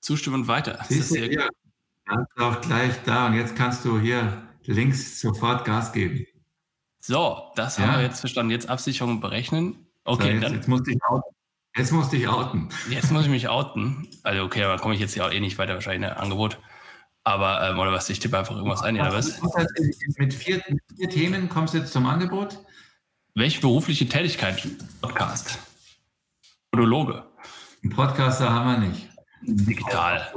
Zustimmen 0.00 0.48
weiter. 0.48 0.84
Siehst 0.88 1.12
du, 1.12 1.20
hier, 1.20 1.48
kannst 2.06 2.38
auch 2.38 2.60
gleich 2.60 3.00
da 3.04 3.26
und 3.26 3.34
jetzt 3.34 3.54
kannst 3.54 3.84
du 3.84 4.00
hier 4.00 4.42
links 4.64 5.20
sofort 5.20 5.64
Gas 5.64 5.92
geben. 5.92 6.26
So, 6.98 7.50
das 7.54 7.78
ja. 7.78 7.86
haben 7.86 7.94
wir 7.98 8.02
jetzt 8.02 8.20
verstanden. 8.20 8.50
Jetzt 8.50 8.68
Absicherung 8.68 9.20
berechnen. 9.20 9.86
Okay, 10.04 10.22
so, 10.22 10.28
jetzt, 10.28 10.42
dann. 10.42 10.54
Jetzt 10.54 10.68
musst 10.68 10.86
du 10.88 10.92
Jetzt 11.76 11.90
musst 11.90 12.12
du 12.12 12.16
dich 12.16 12.28
outen. 12.28 12.68
Jetzt 12.90 13.10
muss 13.10 13.24
ich 13.24 13.30
mich 13.30 13.48
outen. 13.48 14.06
Also 14.22 14.42
okay, 14.42 14.62
aber 14.64 14.80
komme 14.80 14.94
ich 14.94 15.00
jetzt 15.00 15.14
ja 15.14 15.26
auch 15.26 15.32
eh 15.32 15.40
nicht 15.40 15.56
weiter 15.56 15.74
wahrscheinlich 15.74 16.10
ein 16.10 16.16
Angebot. 16.16 16.58
Aber, 17.24 17.68
ähm, 17.68 17.78
oder 17.78 17.92
was, 17.92 18.10
ich 18.10 18.18
tippe 18.18 18.38
einfach 18.38 18.56
irgendwas 18.56 18.82
ein, 18.82 18.96
oder 18.96 19.12
was? 19.12 19.40
Mit 20.18 20.34
vier, 20.34 20.62
mit 20.68 20.82
vier 20.96 21.08
Themen 21.08 21.48
kommst 21.48 21.72
du 21.72 21.78
jetzt 21.78 21.92
zum 21.92 22.06
Angebot. 22.06 22.58
Welche 23.34 23.60
berufliche 23.60 24.06
Tätigkeit? 24.08 24.66
Podcast. 25.00 25.58
Monologe. 26.72 27.24
Einen 27.82 27.92
Podcaster 27.92 28.52
haben 28.52 28.82
wir 28.82 28.88
nicht. 28.88 29.08
Digital. 29.42 30.32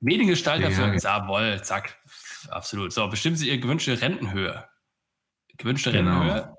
Mediengestalter 0.00 0.68
ja, 0.68 0.70
für 0.70 0.96
Jawohl, 0.96 1.62
zack. 1.62 1.96
Absolut. 2.50 2.92
So, 2.92 3.08
bestimmen 3.08 3.36
Sie 3.36 3.48
Ihre 3.48 3.58
gewünschte 3.58 4.00
Rentenhöhe. 4.00 4.64
Gewünschte 5.56 5.92
genau. 5.92 6.20
Rentenhöhe? 6.20 6.56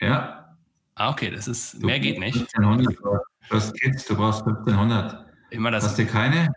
Ja. 0.00 0.56
Ah, 0.94 1.10
okay, 1.10 1.30
das 1.30 1.46
ist, 1.46 1.82
mehr 1.82 2.00
geht 2.00 2.18
nicht. 2.18 2.38
1500, 2.56 2.96
Du 2.96 3.18
hast 3.50 3.74
Kids, 3.80 4.04
du 4.06 4.16
brauchst 4.16 4.46
1500. 4.46 5.26
Immer 5.50 5.70
das. 5.70 5.84
Hast 5.84 5.98
du 5.98 6.06
keine? 6.06 6.52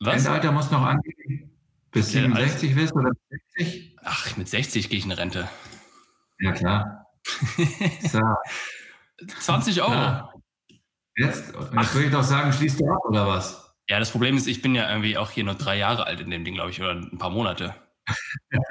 Was? 0.00 0.26
Endalter 0.26 0.52
muss 0.52 0.70
noch 0.70 0.82
angehen. 0.82 1.50
Bis 1.90 2.08
okay, 2.08 2.22
67 2.22 2.70
also, 2.70 2.80
bist 2.80 2.94
oder 2.94 3.10
60? 3.56 3.96
Ach, 4.02 4.36
mit 4.36 4.48
60 4.48 4.88
gehe 4.90 4.98
ich 4.98 5.04
in 5.04 5.12
Rente. 5.12 5.48
Ja, 6.40 6.52
klar. 6.52 7.06
so. 8.02 8.20
20 9.40 9.80
Euro. 9.82 9.92
Ja. 9.92 10.30
Jetzt, 11.16 11.54
jetzt 11.54 11.94
würde 11.94 12.06
ich 12.06 12.12
doch 12.12 12.24
sagen, 12.24 12.52
schließt 12.52 12.80
du 12.80 12.90
ab 12.90 13.04
oder 13.04 13.28
was? 13.28 13.74
Ja, 13.88 13.98
das 13.98 14.10
Problem 14.10 14.36
ist, 14.36 14.46
ich 14.46 14.62
bin 14.62 14.74
ja 14.74 14.88
irgendwie 14.88 15.16
auch 15.16 15.30
hier 15.30 15.44
nur 15.44 15.54
drei 15.54 15.76
Jahre 15.76 16.06
alt 16.06 16.20
in 16.20 16.30
dem 16.30 16.44
Ding, 16.44 16.54
glaube 16.54 16.70
ich, 16.70 16.80
oder 16.80 16.92
ein 16.92 17.18
paar 17.18 17.30
Monate. 17.30 17.74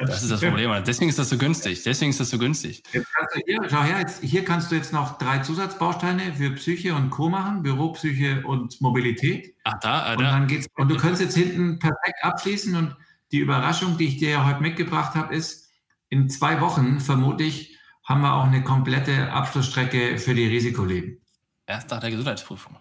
Das 0.05 0.23
ist 0.23 0.31
das 0.31 0.41
Problem. 0.41 0.71
Deswegen 0.85 1.09
ist 1.09 1.19
das 1.19 1.29
so 1.29 1.37
günstig. 1.37 1.83
Deswegen 1.83 2.11
ist 2.11 2.19
das 2.19 2.29
so 2.29 2.37
günstig. 2.37 2.83
Jetzt 2.91 3.07
kannst 3.13 3.35
du 3.35 3.41
hier, 3.45 3.59
schau 3.69 3.81
her, 3.81 3.99
jetzt, 3.99 4.23
hier 4.23 4.45
kannst 4.45 4.71
du 4.71 4.75
jetzt 4.75 4.93
noch 4.93 5.17
drei 5.17 5.39
Zusatzbausteine 5.39 6.33
für 6.33 6.51
Psyche 6.51 6.93
und 6.93 7.09
Co. 7.09 7.29
machen, 7.29 7.63
Büropsyche 7.63 8.43
und 8.45 8.79
Mobilität. 8.81 9.55
Ach, 9.63 9.79
da, 9.81 10.13
äh, 10.13 10.17
und 10.17 10.23
dann 10.23 10.47
geht's. 10.47 10.67
Und 10.75 10.89
du 10.89 10.97
kannst 10.97 11.21
jetzt 11.21 11.35
hinten 11.35 11.79
perfekt 11.79 12.23
abschließen. 12.23 12.75
Und 12.75 12.95
die 13.31 13.39
Überraschung, 13.39 13.97
die 13.97 14.07
ich 14.07 14.17
dir 14.17 14.29
ja 14.29 14.45
heute 14.45 14.61
mitgebracht 14.61 15.15
habe, 15.15 15.33
ist, 15.33 15.69
in 16.09 16.29
zwei 16.29 16.61
Wochen, 16.61 16.99
vermute 16.99 17.43
ich, 17.43 17.77
haben 18.03 18.21
wir 18.21 18.33
auch 18.33 18.45
eine 18.45 18.63
komplette 18.63 19.31
Abschlussstrecke 19.31 20.19
für 20.19 20.35
die 20.35 20.47
Risikoleben. 20.47 21.21
Erst 21.65 21.89
nach 21.89 21.99
der 21.99 22.11
Gesundheitsprüfung. 22.11 22.77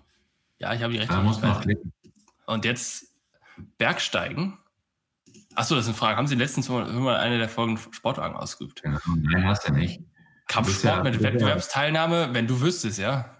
Ja, 0.58 0.74
ich 0.74 0.82
habe 0.82 0.92
die 0.92 0.98
Rechte. 0.98 1.14
Da 1.14 1.22
muss 1.22 1.40
man 1.40 1.52
auch 1.52 1.60
klicken. 1.62 1.92
Und 2.46 2.64
jetzt 2.64 3.06
Bergsteigen 3.78 4.58
Achso, 5.54 5.74
das 5.74 5.84
ist 5.84 5.88
eine 5.88 5.96
Frage. 5.96 6.16
Haben 6.16 6.26
Sie 6.26 6.34
letztens 6.34 6.68
mal 6.68 7.16
eine 7.16 7.38
der 7.38 7.48
Folgen 7.48 7.78
Sportwagen 7.78 8.36
ausgeübt? 8.36 8.82
Ja, 8.84 8.98
nein, 9.06 9.46
hast 9.46 9.68
du 9.68 9.72
nicht. 9.72 10.00
Kampfsport 10.48 10.96
ja, 10.96 11.02
mit 11.02 11.22
Wettbewerbsteilnahme, 11.22 12.30
wenn 12.32 12.46
du 12.46 12.60
wüsstest, 12.60 12.98
ja. 12.98 13.36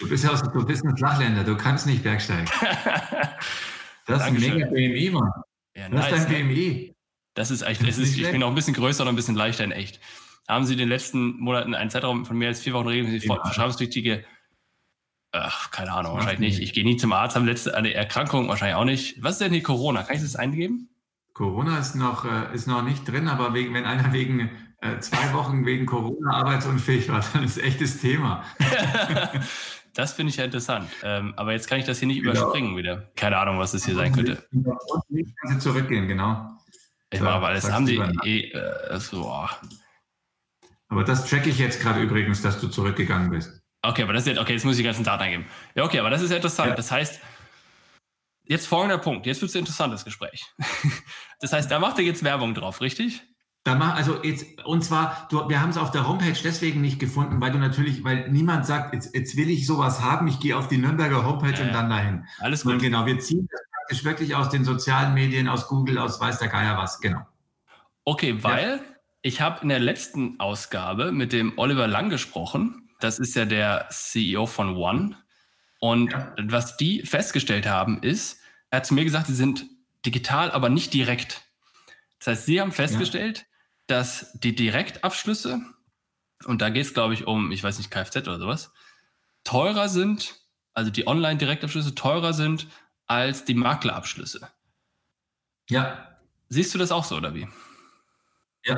Du 0.00 0.08
bist 0.08 0.24
ja 0.24 0.30
aus, 0.30 0.42
du 0.42 0.64
bist 0.64 0.84
ein 0.84 0.96
Flachländer, 0.96 1.44
du 1.44 1.56
kannst 1.56 1.86
nicht 1.86 2.02
Bergsteigen. 2.02 2.46
das 4.06 4.20
ist 4.20 4.26
ein 4.26 4.34
mega 4.34 4.66
BMI, 4.66 5.10
Mann. 5.10 5.30
Ja, 5.74 5.88
das 5.88 6.10
nice, 6.10 6.18
ist 6.20 6.30
dein 6.30 6.48
BMI. 6.48 6.94
Das 7.34 7.50
ist 7.50 7.62
echt, 7.62 7.86
das 7.86 7.98
ist, 7.98 8.16
ich 8.16 8.30
bin 8.30 8.42
auch 8.42 8.48
ein 8.48 8.54
bisschen 8.54 8.74
größer 8.74 9.02
und 9.02 9.08
ein 9.08 9.16
bisschen 9.16 9.36
leichter 9.36 9.64
in 9.64 9.72
echt. 9.72 10.00
Haben 10.48 10.64
Sie 10.64 10.72
in 10.72 10.78
den 10.78 10.88
letzten 10.88 11.38
Monaten 11.38 11.74
einen 11.74 11.90
Zeitraum 11.90 12.24
von 12.24 12.38
mehr 12.38 12.48
als 12.48 12.60
vier 12.60 12.72
Wochen 12.72 12.88
regelmäßig 12.88 13.26
verschreibungspflichtige 13.26 14.24
Ach, 15.32 15.70
keine 15.70 15.92
Ahnung, 15.92 16.14
wahrscheinlich 16.14 16.38
nicht. 16.38 16.60
Ich 16.60 16.72
gehe 16.72 16.84
nie 16.84 16.96
zum 16.96 17.12
Arzt, 17.12 17.36
habe 17.36 17.46
letzte 17.46 17.76
eine 17.76 17.92
Erkrankung, 17.92 18.48
wahrscheinlich 18.48 18.76
auch 18.76 18.84
nicht. 18.84 19.22
Was 19.22 19.32
ist 19.32 19.40
denn 19.40 19.52
die 19.52 19.62
Corona? 19.62 20.02
Kann 20.02 20.16
ich 20.16 20.22
das 20.22 20.36
eingeben? 20.36 20.88
Corona 21.36 21.78
ist 21.78 21.94
noch, 21.94 22.24
äh, 22.24 22.54
ist 22.54 22.66
noch 22.66 22.80
nicht 22.80 23.06
drin, 23.06 23.28
aber 23.28 23.52
wegen, 23.52 23.74
wenn 23.74 23.84
einer 23.84 24.10
wegen 24.14 24.48
äh, 24.80 24.98
zwei 25.00 25.34
Wochen 25.34 25.66
wegen 25.66 25.84
Corona 25.84 26.30
arbeitsunfähig 26.30 27.10
war, 27.10 27.22
dann 27.34 27.44
ist 27.44 27.58
echtes 27.58 28.00
Thema. 28.00 28.42
das 29.94 30.14
finde 30.14 30.30
ich 30.30 30.38
ja 30.38 30.46
interessant. 30.46 30.88
Ähm, 31.02 31.34
aber 31.36 31.52
jetzt 31.52 31.68
kann 31.68 31.78
ich 31.78 31.84
das 31.84 31.98
hier 31.98 32.08
nicht 32.08 32.22
genau. 32.22 32.32
überspringen 32.32 32.74
wieder. 32.74 33.10
Keine 33.16 33.36
Ahnung, 33.36 33.58
was 33.58 33.72
das 33.72 33.84
hier 33.84 33.94
sein 33.94 34.14
könnte. 34.14 34.42
Nicht 35.10 35.36
kann 35.36 35.50
sie 35.52 35.58
zurückgehen, 35.58 36.08
genau. 36.08 36.58
Ich 37.10 37.20
mache 37.20 37.34
aber 37.34 37.48
alles 37.48 37.70
haben 37.70 37.84
die 37.84 38.00
eh, 38.24 38.52
äh, 38.52 38.98
so, 38.98 39.26
oh. 39.26 39.46
Aber 40.88 41.04
das 41.04 41.28
tracke 41.28 41.50
ich 41.50 41.58
jetzt 41.58 41.82
gerade 41.82 42.00
übrigens, 42.00 42.40
dass 42.40 42.58
du 42.58 42.68
zurückgegangen 42.68 43.28
bist. 43.28 43.60
Okay, 43.82 44.04
aber 44.04 44.14
das 44.14 44.22
ist 44.22 44.28
jetzt, 44.28 44.40
okay, 44.40 44.54
jetzt 44.54 44.64
muss 44.64 44.76
ich 44.76 44.78
die 44.78 44.84
ganzen 44.84 45.04
Daten 45.04 45.24
eingeben. 45.24 45.44
Ja, 45.74 45.84
okay, 45.84 45.98
aber 45.98 46.08
das 46.08 46.22
ist 46.22 46.30
ja 46.30 46.36
interessant. 46.36 46.70
Ja. 46.70 46.76
Das 46.76 46.90
heißt, 46.90 47.20
jetzt 48.48 48.66
folgender 48.66 48.98
Punkt. 48.98 49.26
Jetzt 49.26 49.40
wird 49.40 49.50
es 49.50 49.56
ein 49.56 49.60
interessantes 49.60 50.04
Gespräch. 50.04 50.44
das 51.40 51.52
heißt, 51.52 51.70
da 51.70 51.78
macht 51.78 51.98
ihr 51.98 52.04
jetzt 52.04 52.22
Werbung 52.22 52.54
drauf, 52.54 52.80
richtig? 52.80 53.22
Da 53.64 53.74
mach, 53.74 53.96
also 53.96 54.22
jetzt, 54.22 54.64
und 54.64 54.84
zwar, 54.84 55.26
du, 55.28 55.48
wir 55.48 55.60
haben 55.60 55.70
es 55.70 55.76
auf 55.76 55.90
der 55.90 56.06
Homepage 56.06 56.38
deswegen 56.44 56.80
nicht 56.80 57.00
gefunden, 57.00 57.40
weil 57.40 57.50
du 57.50 57.58
natürlich, 57.58 58.04
weil 58.04 58.30
niemand 58.30 58.64
sagt, 58.64 58.94
jetzt, 58.94 59.12
jetzt 59.12 59.36
will 59.36 59.50
ich 59.50 59.66
sowas 59.66 60.00
haben, 60.00 60.28
ich 60.28 60.38
gehe 60.38 60.56
auf 60.56 60.68
die 60.68 60.78
Nürnberger 60.78 61.24
Homepage 61.24 61.58
ja, 61.58 61.66
und 61.66 61.72
dann 61.72 61.90
dahin. 61.90 62.26
Alles 62.38 62.62
gut. 62.62 62.74
Und 62.74 62.78
genau, 62.78 63.06
wir 63.06 63.18
ziehen 63.18 63.48
das 63.50 63.60
praktisch 63.72 64.04
wirklich 64.04 64.34
aus 64.36 64.50
den 64.50 64.64
sozialen 64.64 65.14
Medien, 65.14 65.48
aus 65.48 65.66
Google, 65.66 65.98
aus 65.98 66.20
weiß 66.20 66.38
der 66.38 66.46
Geier 66.46 66.78
was, 66.78 67.00
genau. 67.00 67.26
Okay, 68.04 68.42
weil 68.44 68.76
ja. 68.76 68.96
ich 69.22 69.40
habe 69.40 69.62
in 69.62 69.68
der 69.68 69.80
letzten 69.80 70.38
Ausgabe 70.38 71.10
mit 71.10 71.32
dem 71.32 71.52
Oliver 71.56 71.88
Lang 71.88 72.08
gesprochen. 72.08 72.88
Das 73.00 73.18
ist 73.18 73.34
ja 73.34 73.46
der 73.46 73.88
CEO 73.90 74.46
von 74.46 74.76
One. 74.76 75.16
Und 75.78 76.12
ja. 76.12 76.34
was 76.38 76.76
die 76.76 77.02
festgestellt 77.02 77.66
haben, 77.66 78.02
ist, 78.02 78.40
er 78.70 78.78
hat 78.78 78.86
zu 78.86 78.94
mir 78.94 79.04
gesagt, 79.04 79.26
sie 79.26 79.34
sind 79.34 79.66
digital, 80.04 80.50
aber 80.50 80.68
nicht 80.68 80.92
direkt. 80.94 81.42
Das 82.18 82.28
heißt, 82.28 82.46
sie 82.46 82.60
haben 82.60 82.72
festgestellt, 82.72 83.46
dass 83.86 84.32
die 84.32 84.54
Direktabschlüsse, 84.54 85.60
und 86.44 86.62
da 86.62 86.70
geht 86.70 86.86
es, 86.86 86.94
glaube 86.94 87.14
ich, 87.14 87.26
um, 87.26 87.52
ich 87.52 87.62
weiß 87.62 87.78
nicht, 87.78 87.90
Kfz 87.90 88.16
oder 88.16 88.38
sowas, 88.38 88.72
teurer 89.44 89.88
sind, 89.88 90.34
also 90.74 90.90
die 90.90 91.06
Online-Direktabschlüsse 91.06 91.94
teurer 91.94 92.32
sind 92.32 92.66
als 93.06 93.44
die 93.44 93.54
Maklerabschlüsse. 93.54 94.48
Ja. 95.68 96.18
Siehst 96.48 96.74
du 96.74 96.78
das 96.78 96.92
auch 96.92 97.04
so, 97.04 97.16
oder 97.16 97.34
wie? 97.34 97.48
Ja. 98.64 98.76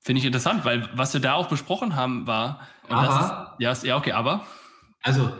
Finde 0.00 0.20
ich 0.20 0.24
interessant, 0.24 0.64
weil 0.64 0.88
was 0.96 1.12
wir 1.12 1.20
da 1.20 1.34
auch 1.34 1.48
besprochen 1.48 1.94
haben, 1.94 2.26
war. 2.26 2.66
aber. 2.88 3.56
Ist, 3.58 3.84
ja, 3.84 3.88
ja, 3.88 3.96
okay, 3.96 4.12
aber. 4.12 4.46
Also, 5.02 5.36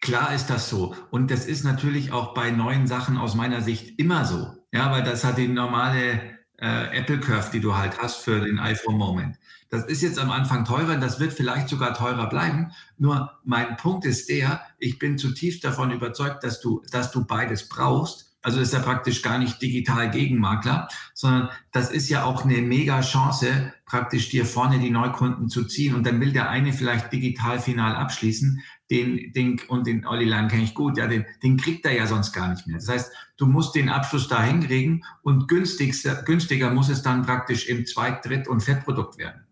klar 0.00 0.34
ist 0.34 0.46
das 0.46 0.68
so. 0.68 0.94
Und 1.10 1.30
das 1.30 1.46
ist 1.46 1.64
natürlich 1.64 2.12
auch 2.12 2.34
bei 2.34 2.50
neuen 2.50 2.86
Sachen 2.86 3.16
aus 3.16 3.34
meiner 3.34 3.60
Sicht 3.60 3.98
immer 3.98 4.24
so. 4.24 4.52
Ja, 4.72 4.90
weil 4.90 5.04
das 5.04 5.24
hat 5.24 5.38
die 5.38 5.48
normale 5.48 6.20
äh, 6.58 6.98
Apple 6.98 7.20
Curve, 7.20 7.50
die 7.52 7.60
du 7.60 7.76
halt 7.76 7.98
hast 7.98 8.16
für 8.16 8.40
den 8.40 8.58
iPhone 8.58 8.96
Moment. 8.96 9.38
Das 9.70 9.86
ist 9.86 10.02
jetzt 10.02 10.18
am 10.18 10.30
Anfang 10.30 10.64
teurer, 10.64 10.96
das 10.96 11.18
wird 11.18 11.32
vielleicht 11.32 11.68
sogar 11.68 11.94
teurer 11.94 12.28
bleiben. 12.28 12.72
Nur 12.96 13.32
mein 13.44 13.76
Punkt 13.76 14.04
ist 14.04 14.28
der, 14.28 14.60
ich 14.78 14.98
bin 14.98 15.18
zutiefst 15.18 15.64
davon 15.64 15.90
überzeugt, 15.90 16.44
dass 16.44 16.60
du, 16.60 16.82
dass 16.90 17.10
du 17.10 17.24
beides 17.24 17.68
brauchst. 17.68 18.32
Also 18.40 18.60
ist 18.60 18.74
ja 18.74 18.80
praktisch 18.80 19.22
gar 19.22 19.38
nicht 19.38 19.62
digital 19.62 20.10
Gegenmakler, 20.10 20.88
sondern 21.14 21.48
das 21.72 21.90
ist 21.90 22.10
ja 22.10 22.24
auch 22.24 22.44
eine 22.44 22.58
mega 22.58 23.00
Chance, 23.00 23.72
praktisch 23.86 24.28
dir 24.28 24.44
vorne 24.44 24.78
die 24.78 24.90
Neukunden 24.90 25.48
zu 25.48 25.64
ziehen. 25.64 25.94
Und 25.94 26.06
dann 26.06 26.20
will 26.20 26.32
der 26.32 26.50
eine 26.50 26.74
vielleicht 26.74 27.10
digital 27.10 27.58
final 27.58 27.96
abschließen, 27.96 28.62
den, 28.94 29.32
den 29.32 29.60
und 29.68 29.86
den 29.86 30.06
Olli 30.06 30.24
Lang 30.24 30.48
kenne 30.48 30.62
ich 30.62 30.74
gut, 30.74 30.96
ja, 30.98 31.06
den, 31.06 31.24
den 31.42 31.56
kriegt 31.56 31.84
er 31.84 31.96
ja 31.96 32.06
sonst 32.06 32.32
gar 32.32 32.48
nicht 32.48 32.66
mehr. 32.66 32.76
Das 32.76 32.88
heißt, 32.88 33.12
du 33.36 33.46
musst 33.46 33.74
den 33.74 33.88
Abschluss 33.88 34.28
da 34.28 34.42
hinkriegen 34.42 35.04
und 35.22 35.48
günstiger, 35.48 36.22
günstiger 36.22 36.70
muss 36.70 36.88
es 36.88 37.02
dann 37.02 37.22
praktisch 37.22 37.68
im 37.68 37.86
Zweit-, 37.86 38.24
Dritt- 38.24 38.48
und 38.48 38.62
Fettprodukt 38.62 39.18
werden. 39.18 39.43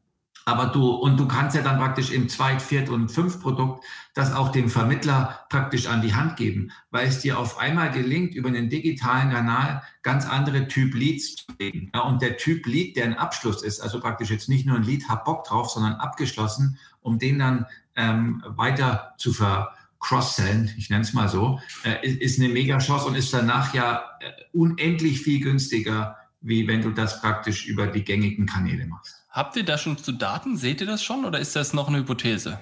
Aber 0.44 0.66
du, 0.66 0.90
und 0.90 1.18
du 1.18 1.28
kannst 1.28 1.54
ja 1.54 1.62
dann 1.62 1.78
praktisch 1.78 2.10
im 2.10 2.28
Zweit-, 2.28 2.62
Viert- 2.62 2.88
und 2.88 3.10
Fünf-Produkt 3.10 3.84
das 4.14 4.32
auch 4.32 4.50
dem 4.50 4.68
Vermittler 4.68 5.40
praktisch 5.48 5.86
an 5.86 6.02
die 6.02 6.14
Hand 6.14 6.36
geben, 6.36 6.72
weil 6.90 7.06
es 7.06 7.20
dir 7.20 7.38
auf 7.38 7.58
einmal 7.58 7.90
gelingt, 7.90 8.34
über 8.34 8.48
einen 8.48 8.68
digitalen 8.68 9.30
Kanal 9.30 9.82
ganz 10.02 10.26
andere 10.26 10.68
Typ 10.68 10.94
Leads 10.94 11.36
zu 11.36 11.52
legen. 11.58 11.90
Ja, 11.94 12.00
und 12.00 12.22
der 12.22 12.36
Typ 12.36 12.66
Lead, 12.66 12.96
der 12.96 13.04
ein 13.04 13.16
Abschluss 13.16 13.62
ist, 13.62 13.80
also 13.80 14.00
praktisch 14.00 14.30
jetzt 14.30 14.48
nicht 14.48 14.66
nur 14.66 14.76
ein 14.76 14.82
Lead, 14.82 15.08
hab 15.08 15.24
Bock 15.24 15.44
drauf, 15.44 15.70
sondern 15.70 15.94
abgeschlossen, 15.94 16.78
um 17.00 17.18
den 17.18 17.38
dann 17.38 17.66
ähm, 17.96 18.42
weiter 18.46 19.14
zu 19.18 19.32
ver 19.32 19.72
cross-sellen, 20.00 20.74
ich 20.76 20.90
nenne 20.90 21.02
es 21.02 21.12
mal 21.12 21.28
so, 21.28 21.60
äh, 21.84 22.06
ist 22.06 22.40
eine 22.40 22.48
Mega-Chance 22.48 23.06
und 23.06 23.14
ist 23.14 23.32
danach 23.32 23.72
ja 23.72 24.02
äh, 24.18 24.30
unendlich 24.52 25.20
viel 25.20 25.40
günstiger, 25.40 26.16
wie 26.40 26.66
wenn 26.66 26.82
du 26.82 26.90
das 26.90 27.20
praktisch 27.20 27.66
über 27.66 27.86
die 27.86 28.04
gängigen 28.04 28.46
Kanäle 28.46 28.86
machst. 28.86 29.21
Habt 29.32 29.56
ihr 29.56 29.64
da 29.64 29.78
schon 29.78 29.96
zu 29.96 30.12
Daten? 30.12 30.58
Seht 30.58 30.82
ihr 30.82 30.86
das 30.86 31.02
schon 31.02 31.24
oder 31.24 31.40
ist 31.40 31.56
das 31.56 31.72
noch 31.72 31.88
eine 31.88 31.98
Hypothese? 31.98 32.60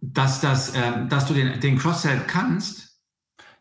Dass, 0.00 0.40
das, 0.40 0.74
äh, 0.74 1.06
dass 1.08 1.26
du 1.26 1.34
den, 1.34 1.60
den 1.60 1.78
Cross-Sell 1.78 2.22
kannst? 2.26 2.88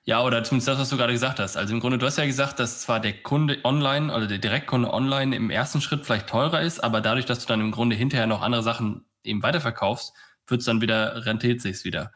Ja, 0.04 0.24
oder 0.24 0.44
zumindest 0.44 0.68
das, 0.70 0.80
was 0.80 0.90
du 0.90 0.98
gerade 0.98 1.14
gesagt 1.14 1.40
hast. 1.40 1.56
Also 1.56 1.74
im 1.74 1.80
Grunde, 1.80 2.00
du 2.00 2.06
hast 2.08 2.18
ja 2.18 2.26
gesagt, 2.26 2.60
dass 2.60 2.82
zwar 2.82 3.00
der 3.00 3.22
Kunde 3.22 3.60
online 3.64 4.12
oder 4.14 4.26
der 4.26 4.40
Direktkunde 4.40 4.92
online 4.92 5.36
im 5.36 5.52
ersten 5.52 5.82
Schritt 5.82 6.06
vielleicht 6.06 6.28
teurer 6.28 6.62
ist, 6.62 6.84
aber 6.84 7.02
dadurch, 7.02 7.26
dass 7.26 7.40
du 7.40 7.48
dann 7.48 7.62
im 7.62 7.72
Grunde 7.72 7.96
hinterher 7.96 8.26
noch 8.26 8.42
andere 8.42 8.64
Sachen 8.64 9.06
eben 9.24 9.44
weiterverkaufst, 9.44 10.14
wird 10.48 10.62
es 10.62 10.66
dann 10.66 10.82
wieder, 10.82 11.26
rentiert 11.26 11.62
sich 11.62 11.84
wieder. 11.84 12.12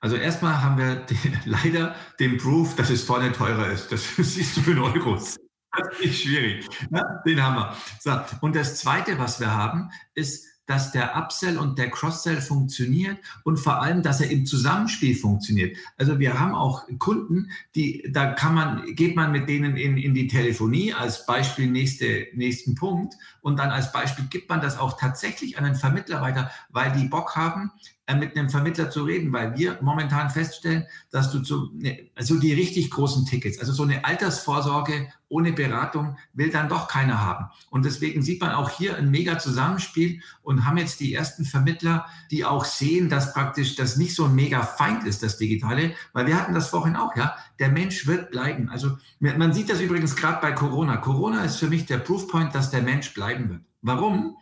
Also 0.00 0.16
erstmal 0.16 0.60
haben 0.62 0.78
wir 0.78 0.96
den, 0.96 1.38
leider 1.44 1.94
den 2.18 2.38
Proof, 2.38 2.74
dass 2.74 2.90
es 2.90 3.04
vorne 3.04 3.30
teurer 3.30 3.68
ist. 3.68 3.92
Das 3.92 4.16
siehst 4.16 4.56
du 4.56 4.72
in 4.72 4.78
Euros. 4.78 5.36
Das 5.76 6.00
ist 6.00 6.22
schwierig. 6.22 6.66
Ja, 6.90 7.04
den 7.26 7.42
haben 7.42 7.56
wir. 7.56 7.76
So, 8.00 8.18
und 8.40 8.56
das 8.56 8.76
Zweite, 8.76 9.18
was 9.18 9.38
wir 9.38 9.54
haben, 9.54 9.90
ist, 10.14 10.46
dass 10.68 10.92
der 10.92 11.16
Upsell 11.16 11.56
und 11.56 11.78
der 11.78 11.90
Cross-Sell 11.90 12.42
funktioniert 12.42 13.16
und 13.42 13.56
vor 13.56 13.80
allem, 13.80 14.02
dass 14.02 14.20
er 14.20 14.30
im 14.30 14.44
Zusammenspiel 14.44 15.16
funktioniert. 15.16 15.76
Also 15.96 16.18
wir 16.18 16.38
haben 16.38 16.54
auch 16.54 16.86
Kunden, 16.98 17.50
die, 17.74 18.06
da 18.12 18.32
kann 18.32 18.54
man, 18.54 18.94
geht 18.94 19.16
man 19.16 19.32
mit 19.32 19.48
denen 19.48 19.78
in, 19.78 19.96
in 19.96 20.12
die 20.12 20.26
Telefonie 20.26 20.92
als 20.92 21.24
Beispiel 21.24 21.68
nächste, 21.68 22.28
nächsten 22.34 22.74
Punkt 22.74 23.14
und 23.40 23.58
dann 23.58 23.70
als 23.70 23.92
Beispiel 23.92 24.26
gibt 24.26 24.50
man 24.50 24.60
das 24.60 24.78
auch 24.78 25.00
tatsächlich 25.00 25.56
an 25.56 25.64
einen 25.64 25.74
Vermittler 25.74 26.20
weiter, 26.20 26.50
weil 26.68 26.92
die 26.92 27.08
Bock 27.08 27.34
haben, 27.34 27.72
mit 28.16 28.36
einem 28.36 28.48
Vermittler 28.48 28.90
zu 28.90 29.04
reden, 29.04 29.32
weil 29.32 29.56
wir 29.56 29.78
momentan 29.82 30.30
feststellen, 30.30 30.86
dass 31.10 31.30
du 31.30 31.40
zu, 31.40 31.70
ne, 31.74 32.10
also 32.14 32.38
die 32.38 32.54
richtig 32.54 32.90
großen 32.90 33.26
Tickets, 33.26 33.58
also 33.58 33.72
so 33.72 33.82
eine 33.82 34.04
Altersvorsorge 34.04 35.08
ohne 35.28 35.52
Beratung 35.52 36.16
will 36.32 36.50
dann 36.50 36.70
doch 36.70 36.88
keiner 36.88 37.20
haben. 37.20 37.46
Und 37.70 37.84
deswegen 37.84 38.22
sieht 38.22 38.40
man 38.40 38.52
auch 38.52 38.70
hier 38.70 38.96
ein 38.96 39.10
mega 39.10 39.38
Zusammenspiel 39.38 40.22
und 40.42 40.64
haben 40.64 40.78
jetzt 40.78 41.00
die 41.00 41.14
ersten 41.14 41.44
Vermittler, 41.44 42.06
die 42.30 42.44
auch 42.46 42.64
sehen, 42.64 43.10
dass 43.10 43.34
praktisch 43.34 43.76
das 43.76 43.96
nicht 43.96 44.14
so 44.14 44.24
ein 44.24 44.34
mega 44.34 44.62
Feind 44.62 45.04
ist, 45.04 45.22
das 45.22 45.36
Digitale, 45.36 45.92
weil 46.14 46.26
wir 46.26 46.40
hatten 46.40 46.54
das 46.54 46.70
vorhin 46.70 46.96
auch, 46.96 47.14
ja, 47.14 47.36
der 47.58 47.68
Mensch 47.68 48.06
wird 48.06 48.30
bleiben. 48.30 48.70
Also 48.70 48.96
man 49.20 49.52
sieht 49.52 49.68
das 49.68 49.80
übrigens 49.80 50.16
gerade 50.16 50.40
bei 50.40 50.52
Corona. 50.52 50.96
Corona 50.96 51.44
ist 51.44 51.56
für 51.56 51.68
mich 51.68 51.84
der 51.84 51.98
Proofpoint, 51.98 52.54
dass 52.54 52.70
der 52.70 52.82
Mensch 52.82 53.12
bleiben 53.12 53.50
wird. 53.50 53.62
Warum? 53.82 54.36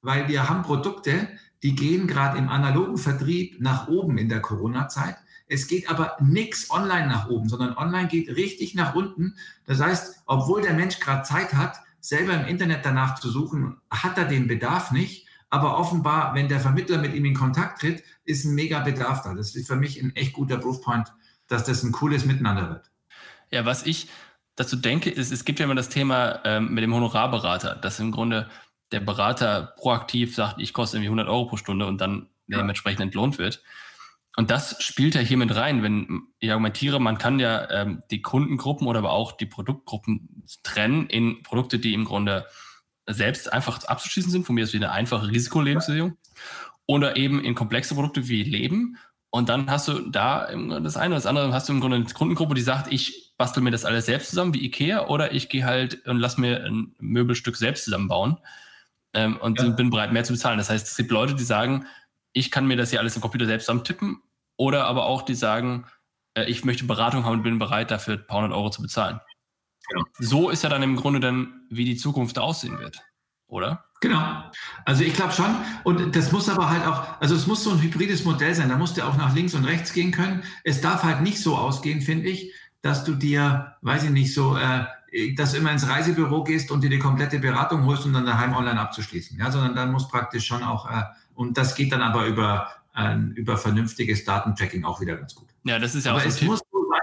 Weil 0.00 0.28
wir 0.28 0.48
haben 0.48 0.62
Produkte, 0.62 1.28
die 1.62 1.74
gehen 1.74 2.06
gerade 2.06 2.38
im 2.38 2.48
analogen 2.48 2.98
Vertrieb 2.98 3.60
nach 3.60 3.88
oben 3.88 4.18
in 4.18 4.28
der 4.28 4.40
Corona-Zeit. 4.40 5.16
Es 5.48 5.66
geht 5.66 5.88
aber 5.90 6.16
nichts 6.20 6.70
online 6.70 7.06
nach 7.06 7.28
oben, 7.28 7.48
sondern 7.48 7.76
online 7.76 8.08
geht 8.08 8.28
richtig 8.28 8.74
nach 8.74 8.94
unten. 8.94 9.36
Das 9.66 9.80
heißt, 9.80 10.22
obwohl 10.26 10.62
der 10.62 10.72
Mensch 10.72 10.98
gerade 10.98 11.22
Zeit 11.24 11.52
hat, 11.54 11.76
selber 12.00 12.34
im 12.34 12.46
Internet 12.46 12.84
danach 12.84 13.18
zu 13.18 13.30
suchen, 13.30 13.76
hat 13.90 14.18
er 14.18 14.24
den 14.24 14.48
Bedarf 14.48 14.90
nicht. 14.90 15.26
Aber 15.50 15.78
offenbar, 15.78 16.34
wenn 16.34 16.48
der 16.48 16.60
Vermittler 16.60 16.98
mit 16.98 17.14
ihm 17.14 17.26
in 17.26 17.34
Kontakt 17.34 17.80
tritt, 17.80 18.02
ist 18.24 18.44
ein 18.44 18.54
mega 18.54 18.80
Bedarf 18.80 19.22
da. 19.22 19.34
Das 19.34 19.54
ist 19.54 19.66
für 19.66 19.76
mich 19.76 20.02
ein 20.02 20.16
echt 20.16 20.32
guter 20.32 20.56
Proofpoint, 20.56 21.12
dass 21.46 21.64
das 21.64 21.82
ein 21.82 21.92
cooles 21.92 22.24
Miteinander 22.24 22.70
wird. 22.70 22.90
Ja, 23.50 23.66
was 23.66 23.84
ich 23.84 24.08
dazu 24.56 24.76
denke, 24.76 25.10
ist, 25.10 25.30
es 25.30 25.44
gibt 25.44 25.58
ja 25.58 25.66
immer 25.66 25.74
das 25.74 25.90
Thema 25.90 26.40
ähm, 26.44 26.72
mit 26.72 26.82
dem 26.82 26.94
Honorarberater, 26.94 27.76
dass 27.76 28.00
im 28.00 28.12
Grunde 28.12 28.48
der 28.92 29.00
Berater 29.00 29.74
proaktiv 29.76 30.34
sagt, 30.34 30.60
ich 30.60 30.72
koste 30.72 30.96
irgendwie 30.96 31.08
100 31.08 31.28
Euro 31.28 31.46
pro 31.46 31.56
Stunde 31.56 31.86
und 31.86 32.00
dann 32.00 32.28
ja. 32.46 32.58
dementsprechend 32.58 33.00
entlohnt 33.00 33.38
wird. 33.38 33.62
Und 34.36 34.50
das 34.50 34.82
spielt 34.82 35.14
ja 35.14 35.20
hier 35.20 35.36
mit 35.36 35.54
rein, 35.54 35.82
wenn 35.82 36.22
ich 36.38 36.50
argumentiere, 36.50 37.00
man 37.00 37.18
kann 37.18 37.38
ja 37.38 37.70
ähm, 37.70 38.02
die 38.10 38.22
Kundengruppen 38.22 38.86
oder 38.86 39.00
aber 39.00 39.12
auch 39.12 39.32
die 39.32 39.46
Produktgruppen 39.46 40.44
trennen 40.62 41.06
in 41.06 41.42
Produkte, 41.42 41.78
die 41.78 41.92
im 41.92 42.04
Grunde 42.04 42.46
selbst 43.06 43.52
einfach 43.52 43.84
abzuschließen 43.84 44.30
sind, 44.30 44.46
von 44.46 44.54
mir 44.54 44.64
ist 44.64 44.72
wie 44.72 44.78
eine 44.78 44.92
einfache 44.92 45.28
Risikolebensversicherung, 45.28 46.16
oder 46.86 47.16
eben 47.16 47.44
in 47.44 47.54
komplexe 47.54 47.94
Produkte 47.94 48.28
wie 48.28 48.42
Leben. 48.42 48.96
Und 49.30 49.48
dann 49.48 49.70
hast 49.70 49.88
du 49.88 50.10
da 50.10 50.48
das 50.80 50.96
eine 50.96 51.14
oder 51.14 51.16
das 51.16 51.26
andere, 51.26 51.52
hast 51.52 51.68
du 51.68 51.72
im 51.72 51.80
Grunde 51.80 51.96
eine 51.96 52.06
Kundengruppe, 52.06 52.54
die 52.54 52.62
sagt, 52.62 52.92
ich 52.92 53.32
bastel 53.36 53.62
mir 53.62 53.70
das 53.70 53.84
alles 53.84 54.06
selbst 54.06 54.30
zusammen 54.30 54.54
wie 54.54 54.64
Ikea 54.64 55.08
oder 55.08 55.32
ich 55.32 55.48
gehe 55.48 55.64
halt 55.64 56.06
und 56.06 56.18
lass 56.18 56.38
mir 56.38 56.64
ein 56.64 56.94
Möbelstück 57.00 57.56
selbst 57.56 57.84
zusammenbauen 57.84 58.38
ähm, 59.14 59.36
und 59.36 59.60
ja. 59.60 59.68
bin 59.70 59.90
bereit, 59.90 60.12
mehr 60.12 60.24
zu 60.24 60.32
bezahlen. 60.32 60.58
Das 60.58 60.70
heißt, 60.70 60.86
es 60.86 60.96
gibt 60.96 61.10
Leute, 61.10 61.34
die 61.34 61.44
sagen, 61.44 61.86
ich 62.32 62.50
kann 62.50 62.66
mir 62.66 62.76
das 62.76 62.90
hier 62.90 63.00
alles 63.00 63.16
im 63.16 63.22
Computer 63.22 63.46
selbst 63.46 63.70
tippen, 63.84 64.22
oder 64.56 64.86
aber 64.86 65.06
auch 65.06 65.22
die 65.22 65.34
sagen, 65.34 65.86
äh, 66.34 66.44
ich 66.44 66.64
möchte 66.64 66.84
Beratung 66.84 67.24
haben 67.24 67.34
und 67.34 67.42
bin 67.42 67.58
bereit, 67.58 67.90
dafür 67.90 68.14
ein 68.14 68.26
paar 68.26 68.38
hundert 68.42 68.56
Euro 68.56 68.70
zu 68.70 68.82
bezahlen. 68.82 69.20
Ja. 69.94 70.02
So 70.18 70.50
ist 70.50 70.62
ja 70.62 70.68
dann 70.68 70.82
im 70.82 70.96
Grunde 70.96 71.20
dann, 71.20 71.66
wie 71.68 71.84
die 71.84 71.96
Zukunft 71.96 72.38
aussehen 72.38 72.78
wird, 72.78 73.00
oder? 73.46 73.84
Genau. 74.00 74.50
Also 74.84 75.04
ich 75.04 75.14
glaube 75.14 75.32
schon. 75.32 75.54
Und 75.84 76.16
das 76.16 76.32
muss 76.32 76.48
aber 76.48 76.68
halt 76.68 76.86
auch, 76.86 77.20
also 77.20 77.34
es 77.34 77.46
muss 77.46 77.62
so 77.62 77.70
ein 77.70 77.80
hybrides 77.80 78.24
Modell 78.24 78.54
sein. 78.54 78.68
Da 78.68 78.76
muss 78.76 78.94
der 78.94 79.06
auch 79.06 79.16
nach 79.16 79.34
links 79.34 79.54
und 79.54 79.64
rechts 79.64 79.92
gehen 79.92 80.10
können. 80.10 80.42
Es 80.64 80.80
darf 80.80 81.04
halt 81.04 81.20
nicht 81.22 81.40
so 81.40 81.56
ausgehen, 81.56 82.00
finde 82.00 82.28
ich, 82.28 82.52
dass 82.80 83.04
du 83.04 83.14
dir, 83.14 83.76
weiß 83.82 84.04
ich 84.04 84.10
nicht, 84.10 84.34
so, 84.34 84.56
äh, 84.56 84.86
dass 85.36 85.52
du 85.52 85.58
immer 85.58 85.72
ins 85.72 85.88
Reisebüro 85.88 86.42
gehst 86.44 86.70
und 86.70 86.82
dir 86.82 86.90
die 86.90 86.98
komplette 86.98 87.38
Beratung 87.38 87.84
holst, 87.84 88.06
um 88.06 88.12
dann 88.12 88.24
daheim 88.24 88.54
online 88.54 88.80
abzuschließen. 88.80 89.38
Ja, 89.38 89.50
sondern 89.50 89.74
dann 89.74 89.92
muss 89.92 90.08
praktisch 90.08 90.46
schon 90.46 90.62
auch, 90.62 90.90
äh, 90.90 91.02
und 91.34 91.58
das 91.58 91.74
geht 91.74 91.92
dann 91.92 92.02
aber 92.02 92.26
über, 92.26 92.68
äh, 92.96 93.16
über 93.34 93.58
vernünftiges 93.58 94.24
Datentracking 94.24 94.84
auch 94.84 95.00
wieder 95.00 95.16
ganz 95.16 95.34
gut. 95.34 95.48
Ja, 95.64 95.78
das 95.78 95.94
ist 95.94 96.06
ja 96.06 96.12
aber 96.12 96.20
auch 96.20 96.24
so 96.24 96.28
es 96.28 96.42
muss 96.42 96.60
so 96.70 96.88
sein, 96.88 97.00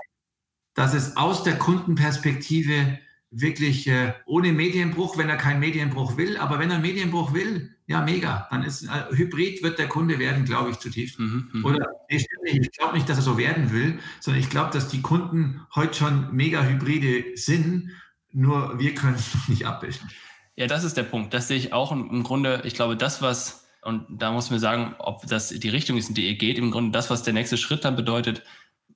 dass 0.74 0.94
es 0.94 1.18
aus 1.18 1.44
der 1.44 1.58
Kundenperspektive 1.58 3.00
wirklich 3.32 3.88
äh, 3.88 4.14
ohne 4.26 4.54
Medienbruch, 4.54 5.18
wenn 5.18 5.30
er 5.30 5.38
keinen 5.38 5.60
Medienbruch 5.60 6.18
will, 6.18 6.38
aber 6.38 6.58
wenn 6.58 6.72
er 6.72 6.80
Medienbruch 6.80 7.34
will, 7.34 7.76
ja, 7.90 8.02
mega. 8.02 8.48
Dann 8.52 8.62
ist 8.62 8.84
äh, 8.84 9.16
Hybrid 9.16 9.64
wird 9.64 9.80
der 9.80 9.88
Kunde 9.88 10.20
werden, 10.20 10.46
glaube 10.46 10.70
ich, 10.70 10.78
zutiefst. 10.78 11.18
Mhm, 11.18 11.50
mh. 11.52 11.68
Oder 11.68 11.88
nee, 12.08 12.24
ich 12.46 12.72
glaube 12.72 12.94
nicht, 12.94 13.10
dass 13.10 13.18
er 13.18 13.24
so 13.24 13.36
werden 13.36 13.72
will, 13.72 13.98
sondern 14.20 14.44
ich 14.44 14.52
glaube, 14.52 14.72
dass 14.72 14.90
die 14.90 15.02
Kunden 15.02 15.62
heute 15.74 15.96
schon 15.96 16.32
mega 16.32 16.62
Hybride 16.64 17.36
sind, 17.36 17.90
nur 18.32 18.78
wir 18.78 18.94
können 18.94 19.16
es 19.16 19.34
noch 19.34 19.48
nicht 19.48 19.66
abbilden. 19.66 20.08
Ja, 20.56 20.68
das 20.68 20.84
ist 20.84 20.98
der 20.98 21.04
Punkt. 21.04 21.34
Das 21.34 21.48
sehe 21.48 21.58
ich 21.58 21.74
auch 21.74 21.92
im 21.92 22.22
Grunde, 22.22 22.62
ich 22.64 22.76
glaube, 22.76 22.96
das, 22.96 23.24
was, 23.24 23.68
und 23.82 24.06
da 24.08 24.32
muss 24.32 24.52
man 24.52 24.60
sagen, 24.60 24.94
ob 25.00 25.26
das 25.26 25.50
die 25.50 25.70
Richtung 25.70 25.98
ist, 25.98 26.10
in 26.10 26.16
die 26.16 26.28
ihr 26.28 26.38
geht, 26.38 26.60
im 26.60 26.70
Grunde 26.70 26.92
das, 26.92 27.10
was 27.10 27.24
der 27.24 27.34
nächste 27.34 27.58
Schritt 27.58 27.86
dann 27.86 27.96
bedeutet, 27.96 28.44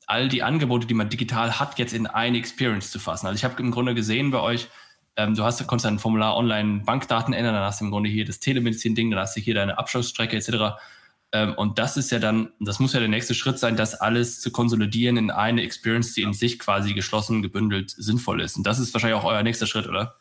all 0.06 0.30
die 0.30 0.44
Angebote, 0.44 0.86
die 0.86 0.94
man 0.94 1.10
digital 1.10 1.60
hat, 1.60 1.80
jetzt 1.80 1.96
in 1.96 2.06
eine 2.06 2.38
Experience 2.38 2.92
zu 2.92 3.00
fassen. 3.00 3.26
Also 3.26 3.38
ich 3.38 3.44
habe 3.44 3.60
im 3.60 3.72
Grunde 3.72 3.96
gesehen 3.96 4.30
bei 4.30 4.40
euch, 4.40 4.68
ähm, 5.16 5.36
du 5.36 5.44
hast, 5.44 5.66
konntest 5.68 5.86
ein 5.86 6.00
Formular 6.00 6.36
online 6.36 6.82
Bankdaten 6.86 7.34
ändern, 7.34 7.54
dann 7.54 7.64
hast 7.64 7.82
du 7.82 7.86
im 7.86 7.92
Grunde 7.92 8.10
hier 8.10 8.26
das 8.26 8.40
Telemedizin-Ding, 8.40 9.12
dann 9.12 9.20
hast 9.20 9.36
du 9.36 9.42
hier 9.42 9.54
deine 9.54 9.78
Abschlussstrecke 9.78 10.36
etc. 10.36 10.76
Ähm, 11.32 11.54
und 11.54 11.80
das 11.80 11.98
ist 11.98 12.12
ja 12.12 12.20
dann, 12.20 12.52
das 12.60 12.80
muss 12.80 12.94
ja 12.94 13.00
der 13.00 13.10
nächste 13.10 13.34
Schritt 13.34 13.60
sein, 13.60 13.76
das 13.76 13.96
alles 13.96 14.42
zu 14.42 14.52
konsolidieren 14.52 15.18
in 15.18 15.32
eine 15.32 15.62
Experience, 15.62 16.14
die 16.14 16.24
in 16.24 16.34
sich 16.34 16.60
quasi 16.60 16.94
geschlossen, 16.94 17.42
gebündelt, 17.42 17.92
sinnvoll 17.92 18.42
ist. 18.42 18.58
Und 18.58 18.66
das 18.66 18.80
ist 18.80 18.94
wahrscheinlich 18.94 19.20
auch 19.20 19.26
euer 19.26 19.44
nächster 19.44 19.68
Schritt, 19.68 19.88
oder? 19.88 20.16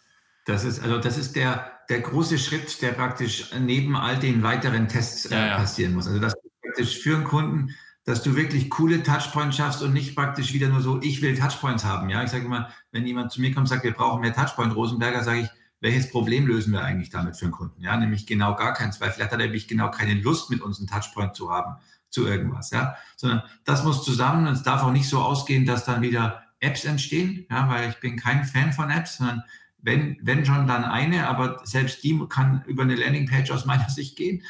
Das 0.44 0.64
ist, 0.64 0.82
also 0.82 0.98
das 0.98 1.18
ist 1.18 1.36
der, 1.36 1.70
der 1.88 2.00
große 2.00 2.38
Schritt, 2.38 2.82
der 2.82 2.92
praktisch 2.92 3.50
neben 3.58 3.96
all 3.96 4.18
den 4.18 4.42
weiteren 4.42 4.88
Tests 4.88 5.26
äh, 5.26 5.50
passieren 5.50 5.94
muss. 5.94 6.06
Also 6.06 6.18
das 6.18 6.34
praktisch 6.62 6.98
für 6.98 7.16
einen 7.16 7.24
Kunden 7.24 7.74
dass 8.04 8.22
du 8.22 8.34
wirklich 8.34 8.68
coole 8.70 9.02
Touchpoints 9.02 9.56
schaffst 9.56 9.82
und 9.82 9.92
nicht 9.92 10.16
praktisch 10.16 10.52
wieder 10.52 10.68
nur 10.68 10.80
so, 10.80 11.00
ich 11.02 11.22
will 11.22 11.38
Touchpoints 11.38 11.84
haben. 11.84 12.08
Ja, 12.10 12.24
ich 12.24 12.30
sage 12.30 12.44
immer, 12.44 12.68
wenn 12.90 13.06
jemand 13.06 13.30
zu 13.30 13.40
mir 13.40 13.50
kommt 13.50 13.64
und 13.64 13.68
sagt, 13.68 13.84
wir 13.84 13.92
brauchen 13.92 14.20
mehr 14.20 14.34
Touchpoint 14.34 14.74
Rosenberger, 14.74 15.22
sage 15.22 15.40
ich, 15.40 15.48
welches 15.80 16.10
Problem 16.10 16.46
lösen 16.46 16.72
wir 16.72 16.82
eigentlich 16.82 17.10
damit 17.10 17.36
für 17.36 17.46
einen 17.46 17.52
Kunden? 17.52 17.82
Ja, 17.82 17.96
nämlich 17.96 18.26
genau 18.26 18.54
gar 18.54 18.72
keins, 18.72 19.00
weil 19.00 19.10
vielleicht 19.10 19.32
hat 19.32 19.40
er 19.40 19.46
nämlich 19.46 19.68
genau 19.68 19.90
keine 19.90 20.14
Lust, 20.14 20.50
mit 20.50 20.62
uns 20.62 20.78
einen 20.78 20.88
Touchpoint 20.88 21.34
zu 21.34 21.50
haben 21.50 21.76
zu 22.08 22.26
irgendwas, 22.26 22.70
ja, 22.70 22.96
sondern 23.16 23.42
das 23.64 23.84
muss 23.84 24.04
zusammen 24.04 24.46
und 24.46 24.52
es 24.52 24.62
darf 24.62 24.82
auch 24.82 24.92
nicht 24.92 25.08
so 25.08 25.20
ausgehen, 25.20 25.64
dass 25.64 25.84
dann 25.84 26.02
wieder 26.02 26.42
Apps 26.60 26.84
entstehen, 26.84 27.46
ja, 27.50 27.68
weil 27.68 27.88
ich 27.88 27.96
bin 28.00 28.16
kein 28.16 28.44
Fan 28.44 28.72
von 28.72 28.90
Apps, 28.90 29.16
sondern 29.16 29.42
wenn, 29.78 30.16
wenn 30.22 30.44
schon 30.44 30.66
dann 30.66 30.84
eine, 30.84 31.26
aber 31.26 31.60
selbst 31.64 32.04
die 32.04 32.18
kann 32.28 32.62
über 32.66 32.84
eine 32.84 32.94
Landingpage 32.94 33.50
aus 33.50 33.64
meiner 33.64 33.88
Sicht 33.88 34.16
gehen. 34.16 34.42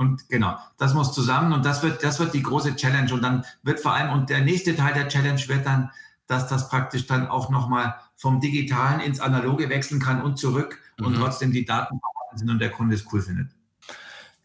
Und 0.00 0.30
genau, 0.30 0.56
das 0.78 0.94
muss 0.94 1.12
zusammen 1.12 1.52
und 1.52 1.66
das 1.66 1.82
wird, 1.82 2.02
das 2.02 2.18
wird 2.18 2.32
die 2.32 2.42
große 2.42 2.74
Challenge. 2.74 3.12
Und 3.12 3.20
dann 3.20 3.44
wird 3.62 3.80
vor 3.80 3.92
allem, 3.92 4.10
und 4.12 4.30
der 4.30 4.40
nächste 4.40 4.74
Teil 4.74 4.94
der 4.94 5.08
Challenge 5.08 5.46
wird 5.46 5.66
dann, 5.66 5.90
dass 6.26 6.48
das 6.48 6.70
praktisch 6.70 7.06
dann 7.06 7.28
auch 7.28 7.50
nochmal 7.50 7.96
vom 8.16 8.40
Digitalen 8.40 9.00
ins 9.00 9.20
Analoge 9.20 9.68
wechseln 9.68 10.00
kann 10.00 10.22
und 10.22 10.38
zurück 10.38 10.78
mhm. 10.96 11.04
und 11.04 11.16
trotzdem 11.16 11.52
die 11.52 11.66
Daten 11.66 12.00
sind 12.34 12.48
und 12.48 12.60
der 12.60 12.70
Kunde 12.70 12.94
es 12.94 13.04
cool 13.12 13.20
findet. 13.20 13.48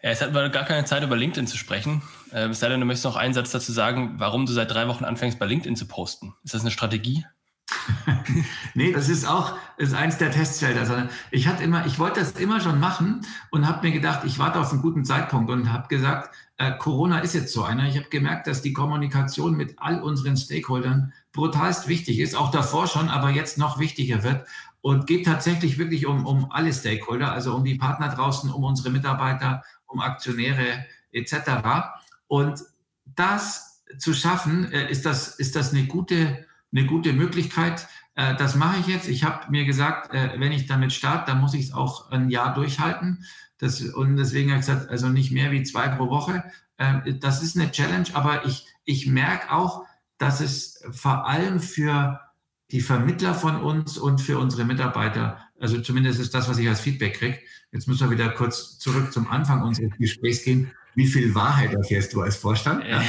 Ja, 0.03 0.09
jetzt 0.09 0.21
hatten 0.21 0.33
wir 0.33 0.49
gar 0.49 0.65
keine 0.65 0.83
Zeit, 0.83 1.03
über 1.03 1.15
LinkedIn 1.15 1.47
zu 1.47 1.57
sprechen. 1.57 2.01
Äh, 2.33 2.49
es 2.49 2.59
sei 2.59 2.67
denn, 2.67 2.81
du 2.81 2.85
möchtest 2.85 3.05
noch 3.05 3.15
einen 3.15 3.33
Satz 3.33 3.51
dazu 3.51 3.71
sagen, 3.71 4.15
warum 4.17 4.45
du 4.45 4.51
seit 4.51 4.69
drei 4.71 4.89
Wochen 4.89 5.05
anfängst, 5.05 5.39
bei 5.39 5.45
LinkedIn 5.45 5.77
zu 5.77 5.87
posten. 5.87 6.33
Ist 6.43 6.53
das 6.53 6.63
eine 6.63 6.71
Strategie? 6.71 7.25
nee, 8.73 8.91
das 8.91 9.09
ist 9.09 9.25
auch 9.25 9.55
ist 9.77 9.93
eins 9.93 10.17
der 10.17 10.31
Testfelder. 10.31 10.85
Sondern 10.85 11.09
ich 11.31 11.47
hatte 11.47 11.63
immer, 11.63 11.85
ich 11.85 11.99
wollte 11.99 12.19
das 12.19 12.31
immer 12.33 12.59
schon 12.59 12.79
machen 12.79 13.21
und 13.51 13.67
habe 13.67 13.87
mir 13.87 13.93
gedacht, 13.93 14.21
ich 14.25 14.39
warte 14.39 14.59
auf 14.59 14.71
einen 14.71 14.81
guten 14.81 15.05
Zeitpunkt 15.05 15.49
und 15.49 15.71
habe 15.71 15.87
gesagt, 15.87 16.35
äh, 16.57 16.71
Corona 16.77 17.19
ist 17.19 17.33
jetzt 17.33 17.51
so 17.51 17.63
einer. 17.63 17.87
Ich 17.87 17.97
habe 17.97 18.09
gemerkt, 18.09 18.47
dass 18.47 18.61
die 18.61 18.73
Kommunikation 18.73 19.55
mit 19.55 19.75
all 19.77 20.01
unseren 20.01 20.37
Stakeholdern 20.37 21.13
brutalst 21.33 21.87
wichtig 21.87 22.19
ist, 22.19 22.35
auch 22.35 22.51
davor 22.51 22.87
schon, 22.87 23.09
aber 23.09 23.29
jetzt 23.29 23.57
noch 23.57 23.79
wichtiger 23.79 24.23
wird 24.23 24.47
und 24.85 25.07
geht 25.07 25.25
tatsächlich 25.25 25.77
wirklich 25.79 26.05
um, 26.05 26.25
um 26.25 26.51
alle 26.51 26.71
Stakeholder, 26.71 27.31
also 27.31 27.55
um 27.55 27.65
die 27.65 27.75
Partner 27.75 28.07
draußen, 28.09 28.51
um 28.51 28.63
unsere 28.63 28.91
Mitarbeiter, 28.91 29.63
um 29.87 29.99
Aktionäre 29.99 30.85
etc. 31.11 31.33
Und 32.27 32.61
das 33.05 33.83
zu 33.97 34.13
schaffen, 34.13 34.71
äh, 34.71 34.89
ist 34.89 35.05
das, 35.05 35.35
ist 35.39 35.55
das 35.55 35.73
eine 35.73 35.85
gute 35.85 36.44
eine 36.75 36.85
gute 36.85 37.13
Möglichkeit. 37.13 37.87
Äh, 38.15 38.35
das 38.35 38.55
mache 38.55 38.79
ich 38.79 38.87
jetzt. 38.87 39.07
Ich 39.07 39.23
habe 39.23 39.49
mir 39.49 39.65
gesagt, 39.65 40.13
äh, 40.13 40.31
wenn 40.37 40.51
ich 40.51 40.67
damit 40.67 40.93
starte, 40.93 41.31
dann 41.31 41.41
muss 41.41 41.53
ich 41.53 41.65
es 41.65 41.73
auch 41.73 42.11
ein 42.11 42.29
Jahr 42.29 42.53
durchhalten. 42.53 43.25
Das, 43.57 43.81
und 43.81 44.17
deswegen 44.17 44.51
habe 44.51 44.59
ich 44.59 44.65
gesagt, 44.65 44.89
also 44.89 45.09
nicht 45.09 45.31
mehr 45.31 45.51
wie 45.51 45.63
zwei 45.63 45.87
pro 45.87 46.09
Woche. 46.09 46.43
Äh, 46.77 47.13
das 47.19 47.41
ist 47.41 47.57
eine 47.57 47.71
Challenge, 47.71 48.07
aber 48.13 48.45
ich, 48.45 48.67
ich 48.83 49.07
merke 49.07 49.51
auch, 49.51 49.85
dass 50.17 50.41
es 50.41 50.83
vor 50.91 51.27
allem 51.27 51.59
für 51.59 52.21
die 52.71 52.81
Vermittler 52.81 53.33
von 53.33 53.61
uns 53.61 53.97
und 53.97 54.19
für 54.19 54.39
unsere 54.39 54.65
Mitarbeiter, 54.65 55.39
also 55.59 55.79
zumindest 55.81 56.19
ist 56.19 56.33
das, 56.33 56.49
was 56.49 56.57
ich 56.57 56.67
als 56.67 56.79
Feedback 56.79 57.15
kriege. 57.15 57.39
Jetzt 57.71 57.87
müssen 57.87 58.09
wir 58.09 58.17
wieder 58.17 58.29
kurz 58.29 58.79
zurück 58.79 59.11
zum 59.13 59.29
Anfang 59.29 59.61
unseres 59.61 59.91
Gesprächs 59.97 60.43
gehen. 60.43 60.71
Wie 60.95 61.07
viel 61.07 61.35
Wahrheit 61.35 61.73
erfährst 61.73 62.13
du 62.13 62.21
als 62.21 62.37
Vorstand? 62.37 62.83
Ja. 62.85 63.01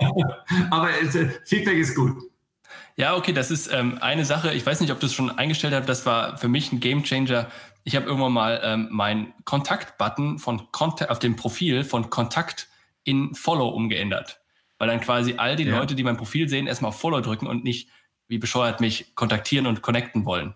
Aber 0.70 0.90
äh, 0.90 1.30
Feedback 1.44 1.78
ist 1.78 1.94
gut. 1.94 2.16
Ja, 2.96 3.16
okay, 3.16 3.32
das 3.32 3.50
ist 3.50 3.72
ähm, 3.72 3.98
eine 4.00 4.24
Sache. 4.24 4.52
Ich 4.52 4.64
weiß 4.66 4.80
nicht, 4.80 4.92
ob 4.92 5.00
du 5.00 5.06
es 5.06 5.14
schon 5.14 5.30
eingestellt 5.30 5.74
hast. 5.74 5.88
Das 5.88 6.06
war 6.06 6.36
für 6.38 6.48
mich 6.48 6.72
ein 6.72 6.80
Game 6.80 7.02
Changer. 7.02 7.48
Ich 7.84 7.96
habe 7.96 8.06
irgendwann 8.06 8.32
mal 8.32 8.60
ähm, 8.62 8.88
meinen 8.90 9.32
Kontakt-Button 9.44 10.38
von 10.38 10.70
Kontakt 10.70 11.10
auf 11.10 11.18
dem 11.18 11.36
Profil 11.36 11.84
von 11.84 12.10
Kontakt 12.10 12.68
in 13.04 13.34
Follow 13.34 13.68
umgeändert. 13.68 14.40
Weil 14.78 14.88
dann 14.88 15.00
quasi 15.00 15.34
all 15.38 15.56
die 15.56 15.64
ja. 15.64 15.78
Leute, 15.78 15.94
die 15.94 16.02
mein 16.02 16.16
Profil 16.16 16.48
sehen, 16.48 16.66
erstmal 16.66 16.90
auf 16.90 17.00
Follow 17.00 17.20
drücken 17.20 17.46
und 17.46 17.64
nicht 17.64 17.88
wie 18.28 18.38
bescheuert 18.38 18.80
mich 18.80 19.14
kontaktieren 19.16 19.66
und 19.66 19.82
connecten 19.82 20.24
wollen. 20.24 20.54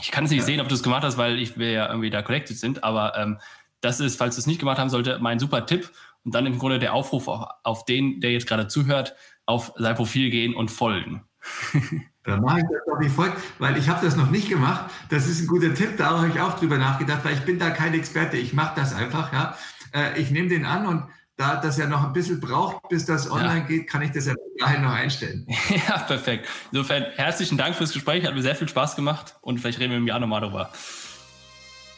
Ich 0.00 0.10
kann 0.10 0.24
es 0.24 0.30
nicht 0.30 0.40
ja. 0.40 0.46
sehen, 0.46 0.60
ob 0.60 0.68
du 0.68 0.74
es 0.74 0.82
gemacht 0.82 1.02
hast, 1.02 1.18
weil 1.18 1.38
ich 1.38 1.58
wir 1.58 1.70
ja 1.70 1.88
irgendwie 1.88 2.10
da 2.10 2.22
connected 2.22 2.56
sind, 2.56 2.84
aber 2.84 3.16
ähm, 3.16 3.38
das 3.80 3.98
ist, 3.98 4.16
falls 4.16 4.36
du 4.36 4.40
es 4.40 4.46
nicht 4.46 4.60
gemacht 4.60 4.78
haben 4.78 4.88
sollte, 4.88 5.18
mein 5.20 5.38
super 5.38 5.66
Tipp. 5.66 5.90
Und 6.24 6.34
dann 6.34 6.46
im 6.46 6.58
Grunde 6.58 6.78
der 6.78 6.94
Aufruf 6.94 7.28
auf, 7.28 7.48
auf 7.64 7.84
den, 7.84 8.20
der 8.20 8.32
jetzt 8.32 8.46
gerade 8.46 8.68
zuhört, 8.68 9.14
auf 9.46 9.72
sein 9.76 9.94
Profil 9.96 10.30
gehen 10.30 10.54
und 10.54 10.70
folgen. 10.70 11.24
Dann 12.24 12.40
mache 12.40 12.58
ich 12.58 12.64
das 12.64 12.82
doch 12.86 13.00
wie 13.00 13.08
folgt, 13.08 13.36
weil 13.58 13.76
ich 13.76 13.88
habe 13.88 14.04
das 14.04 14.14
noch 14.14 14.30
nicht 14.30 14.48
gemacht. 14.48 14.88
Das 15.08 15.26
ist 15.26 15.40
ein 15.40 15.48
guter 15.48 15.74
Tipp, 15.74 15.96
da 15.96 16.18
habe 16.18 16.28
ich 16.28 16.40
auch 16.40 16.56
drüber 16.56 16.78
nachgedacht, 16.78 17.24
weil 17.24 17.34
ich 17.34 17.40
bin 17.40 17.58
da 17.58 17.70
kein 17.70 17.94
Experte. 17.94 18.36
Ich 18.36 18.52
mache 18.52 18.74
das 18.76 18.94
einfach, 18.94 19.32
ja. 19.32 19.56
Äh, 19.92 20.20
ich 20.20 20.30
nehme 20.30 20.48
den 20.48 20.64
an 20.64 20.86
und 20.86 21.04
da 21.36 21.56
das 21.56 21.78
ja 21.78 21.86
noch 21.86 22.04
ein 22.04 22.12
bisschen 22.12 22.38
braucht, 22.38 22.88
bis 22.88 23.06
das 23.06 23.28
online 23.28 23.60
ja. 23.60 23.66
geht, 23.66 23.88
kann 23.88 24.02
ich 24.02 24.12
das 24.12 24.26
ja 24.26 24.34
dahin 24.58 24.82
noch 24.82 24.92
einstellen. 24.92 25.46
Ja, 25.88 25.98
perfekt. 25.98 26.46
Insofern 26.70 27.06
herzlichen 27.16 27.58
Dank 27.58 27.74
fürs 27.74 27.92
Gespräch, 27.92 28.24
hat 28.24 28.34
mir 28.34 28.42
sehr 28.42 28.54
viel 28.54 28.68
Spaß 28.68 28.94
gemacht 28.94 29.34
und 29.40 29.58
vielleicht 29.58 29.80
reden 29.80 29.90
wir 29.90 29.98
im 29.98 30.06
Jahr 30.06 30.20
nochmal 30.20 30.42
darüber. 30.42 30.70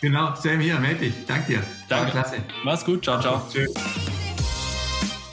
Genau, 0.01 0.35
Sam 0.35 0.61
hier, 0.61 0.79
melde 0.79 1.01
dich. 1.01 1.15
Danke 1.27 1.53
dir. 1.53 1.63
Danke. 1.89 2.13
klasse. 2.13 2.37
Mach's 2.63 2.85
gut. 2.85 3.05
Ciao, 3.05 3.21
ciao. 3.21 3.43
Tschüss. 3.51 3.73